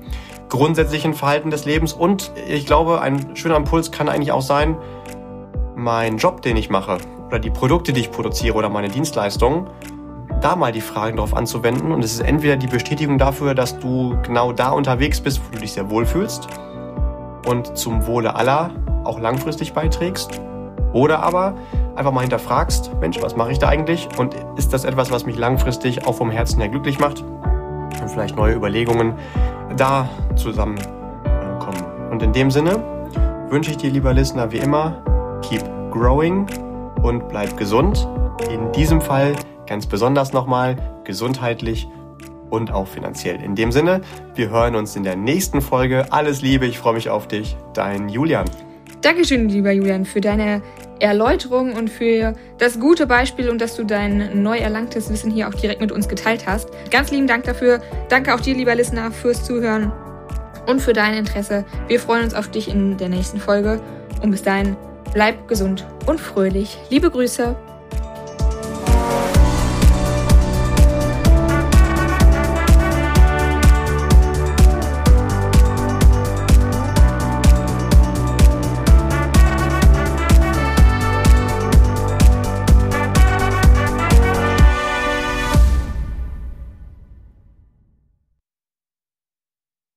grundsätzlichen 0.49 1.15
Verhalten 1.15 1.51
des 1.51 1.65
Lebens. 1.65 1.93
Und 1.93 2.33
ich 2.49 2.67
glaube, 2.67 3.01
ein 3.01 3.37
schöner 3.37 3.57
Impuls 3.57 3.91
kann 3.91 4.09
eigentlich 4.09 4.33
auch 4.33 4.43
sein, 4.43 4.77
mein 5.75 6.17
Job, 6.17 6.43
den 6.43 6.57
ich 6.57 6.71
mache, 6.71 6.99
oder 7.27 7.39
die 7.39 7.51
Produkte, 7.51 7.93
die 7.93 8.01
ich 8.01 8.11
produziere, 8.11 8.55
oder 8.57 8.69
meine 8.69 8.89
Dienstleistungen, 8.89 9.69
da 10.41 10.57
mal 10.57 10.73
die 10.73 10.81
Fragen 10.81 11.17
drauf 11.17 11.35
anzuwenden. 11.35 11.93
Und 11.93 12.05
es 12.05 12.15
ist 12.15 12.21
entweder 12.21 12.57
die 12.57 12.67
Bestätigung 12.67 13.19
dafür, 13.19 13.55
dass 13.55 13.79
du 13.79 14.17
genau 14.23 14.53
da 14.53 14.71
unterwegs 14.71 15.21
bist, 15.21 15.41
wo 15.47 15.55
du 15.55 15.61
dich 15.61 15.73
sehr 15.73 15.91
wohl 15.91 16.07
fühlst 16.07 16.49
und 17.47 17.77
zum 17.77 18.07
Wohle 18.07 18.35
aller 18.35 18.71
auch 19.05 19.21
langfristig 19.21 19.73
beiträgst. 19.73 20.41
Oder 20.93 21.23
aber 21.23 21.55
einfach 21.97 22.13
mal 22.13 22.23
hinterfragst, 22.23 22.93
Mensch, 23.01 23.21
was 23.21 23.37
mache 23.37 23.53
ich 23.53 23.59
da 23.59 23.69
eigentlich? 23.69 24.09
Und 24.17 24.35
ist 24.57 24.73
das 24.73 24.85
etwas, 24.85 25.11
was 25.11 25.27
mich 25.27 25.37
langfristig 25.37 26.07
auch 26.07 26.15
vom 26.15 26.31
Herzen 26.31 26.61
her 26.61 26.69
glücklich 26.69 26.99
macht? 26.99 27.23
Und 28.01 28.09
vielleicht 28.09 28.37
neue 28.37 28.55
Überlegungen 28.55 29.15
da 29.79 30.09
zusammenkommen. 30.37 31.85
Und 32.11 32.23
in 32.23 32.33
dem 32.33 32.51
Sinne 32.51 32.83
wünsche 33.49 33.71
ich 33.71 33.77
dir, 33.79 33.91
lieber 33.91 34.13
Listener, 34.13 34.51
wie 34.53 34.59
immer, 34.59 35.41
keep 35.43 35.63
growing 35.91 36.47
und 37.03 37.29
bleib 37.29 37.57
gesund. 37.57 38.07
In 38.51 38.73
diesem 38.73 39.01
Fall 39.01 39.35
ganz 39.67 39.87
besonders 39.87 40.33
nochmal 40.33 40.77
gesundheitlich 41.05 41.89
und 42.51 42.73
auch 42.73 42.87
finanziell. 42.87 43.43
In 43.43 43.55
dem 43.55 43.73
Sinne, 43.73 44.01
wir 44.35 44.51
hören 44.51 44.75
uns 44.75 44.97
in 44.97 45.05
der 45.05 45.17
nächsten 45.17 45.61
Folge. 45.61 46.07
Alles 46.11 46.43
Liebe, 46.43 46.67
ich 46.67 46.79
freue 46.79 46.95
mich 46.95 47.11
auf 47.11 47.29
dich. 47.29 47.57
Dein 47.75 48.09
Julian. 48.09 48.47
Dankeschön, 49.01 49.49
lieber 49.49 49.71
Julian, 49.71 50.05
für 50.05 50.21
deine 50.21 50.63
Erläuterung 51.01 51.75
und 51.75 51.91
für 51.91 52.35
das 52.59 52.81
gute 52.81 53.07
Beispiel 53.07 53.49
und 53.49 53.61
dass 53.61 53.77
du 53.77 53.85
dein 53.85 54.43
neu 54.43 54.59
erlangtes 54.59 55.11
Wissen 55.11 55.31
hier 55.31 55.49
auch 55.49 55.55
direkt 55.55 55.81
mit 55.81 55.93
uns 55.93 56.09
geteilt 56.09 56.47
hast. 56.47 56.69
Ganz 56.91 57.11
lieben 57.11 57.27
Dank 57.27 57.45
dafür. 57.45 57.81
Danke 58.09 58.35
auch 58.35 58.41
dir, 58.41 58.55
lieber 58.55 58.75
Listener, 58.75 59.11
fürs 59.11 59.45
Zuhören 59.45 59.93
und 60.67 60.81
für 60.81 60.93
dein 60.93 61.15
Interesse. 61.15 61.65
Wir 61.87 62.01
freuen 62.01 62.25
uns 62.25 62.35
auf 62.35 62.51
dich 62.51 62.69
in 62.69 62.97
der 62.97 63.09
nächsten 63.09 63.39
Folge 63.39 63.81
und 64.23 64.31
bis 64.31 64.43
dahin 64.43 64.77
bleib 65.13 65.49
gesund 65.49 65.87
und 66.07 66.21
fröhlich. 66.21 66.79
Liebe 66.91 67.11
Grüße. 67.11 67.57